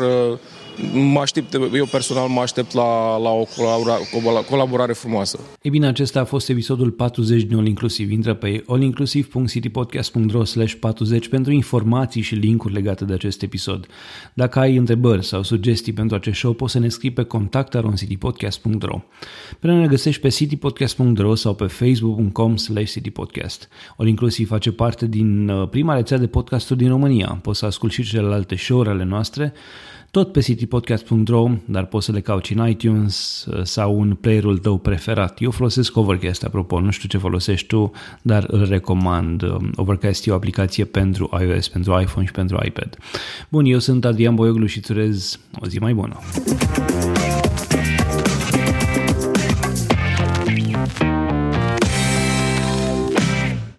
mă 0.93 1.19
aștept, 1.19 1.53
eu 1.73 1.85
personal 1.85 2.27
mă 2.27 2.41
aștept 2.41 2.73
la, 2.73 3.17
la 3.17 3.29
o 3.29 3.45
colaborare, 3.57 4.03
colaborare 4.49 4.93
frumoasă. 4.93 5.39
E 5.61 5.69
bine, 5.69 5.87
acesta 5.87 6.19
a 6.19 6.23
fost 6.23 6.49
episodul 6.49 6.91
40 6.91 7.43
din 7.43 7.57
All 7.57 7.67
Inclusiv. 7.67 8.11
Intră 8.11 8.33
pe 8.33 8.63
allinclusiv.citypodcast.ro 8.67 10.41
40 10.79 11.27
pentru 11.27 11.51
informații 11.51 12.21
și 12.21 12.35
linkuri 12.35 12.73
legate 12.73 13.05
de 13.05 13.13
acest 13.13 13.41
episod. 13.41 13.87
Dacă 14.33 14.59
ai 14.59 14.75
întrebări 14.75 15.25
sau 15.25 15.43
sugestii 15.43 15.93
pentru 15.93 16.15
acest 16.15 16.37
show, 16.37 16.53
poți 16.53 16.71
să 16.71 16.79
ne 16.79 16.89
scrii 16.89 17.11
pe 17.11 17.23
contactaroncitypodcast.ro 17.23 19.01
Până 19.59 19.79
ne 19.79 19.87
găsești 19.87 20.21
pe 20.21 20.29
citypodcast.ro 20.29 21.35
sau 21.35 21.53
pe 21.53 21.65
facebook.com 21.65 22.55
slash 22.55 22.91
citypodcast. 22.91 23.69
All 23.97 24.07
Inclusiv 24.07 24.47
face 24.47 24.71
parte 24.71 25.07
din 25.07 25.49
uh, 25.49 25.69
prima 25.69 25.95
rețea 25.95 26.17
de 26.17 26.27
podcasturi 26.27 26.79
din 26.79 26.89
România. 26.89 27.39
Poți 27.41 27.59
să 27.59 27.65
asculti 27.65 27.95
și 27.95 28.03
celelalte 28.03 28.55
show-uri 28.55 28.89
ale 28.89 29.03
noastre 29.03 29.53
tot 30.13 30.31
pe 30.31 30.41
citypodcast.ro, 30.41 31.49
dar 31.65 31.85
poți 31.85 32.05
să 32.05 32.11
le 32.11 32.21
cauți 32.21 32.53
în 32.53 32.67
iTunes 32.69 33.45
uh, 33.49 33.63
sau 33.63 34.01
în 34.01 34.15
playerul 34.15 34.57
tău 34.57 34.77
preferat. 34.77 35.41
Eu 35.41 35.51
folosesc 35.51 35.97
Overcast, 35.97 36.43
apropo, 36.43 36.79
nu 36.79 36.91
știu 36.91 37.07
ce 37.07 37.17
folosești 37.17 37.67
tu, 37.67 37.91
dar 38.21 38.45
îl 38.47 38.65
recomand. 38.65 39.41
Um, 39.41 39.71
Overcast 39.75 40.27
e 40.27 40.31
o 40.31 40.35
aplicație 40.35 40.85
pentru 40.85 41.29
iOS, 41.41 41.67
pentru 41.67 41.99
iPhone 42.01 42.25
și 42.25 42.31
pentru 42.31 42.57
iPad. 42.65 42.97
Bun, 43.49 43.65
eu 43.65 43.79
sunt 43.79 44.05
Adrian 44.05 44.35
Boioglu 44.35 44.65
și 44.65 44.77
îți 44.77 44.91
urez 44.91 45.39
o 45.59 45.67
zi 45.67 45.79
mai 45.79 45.93
bună. 45.93 46.19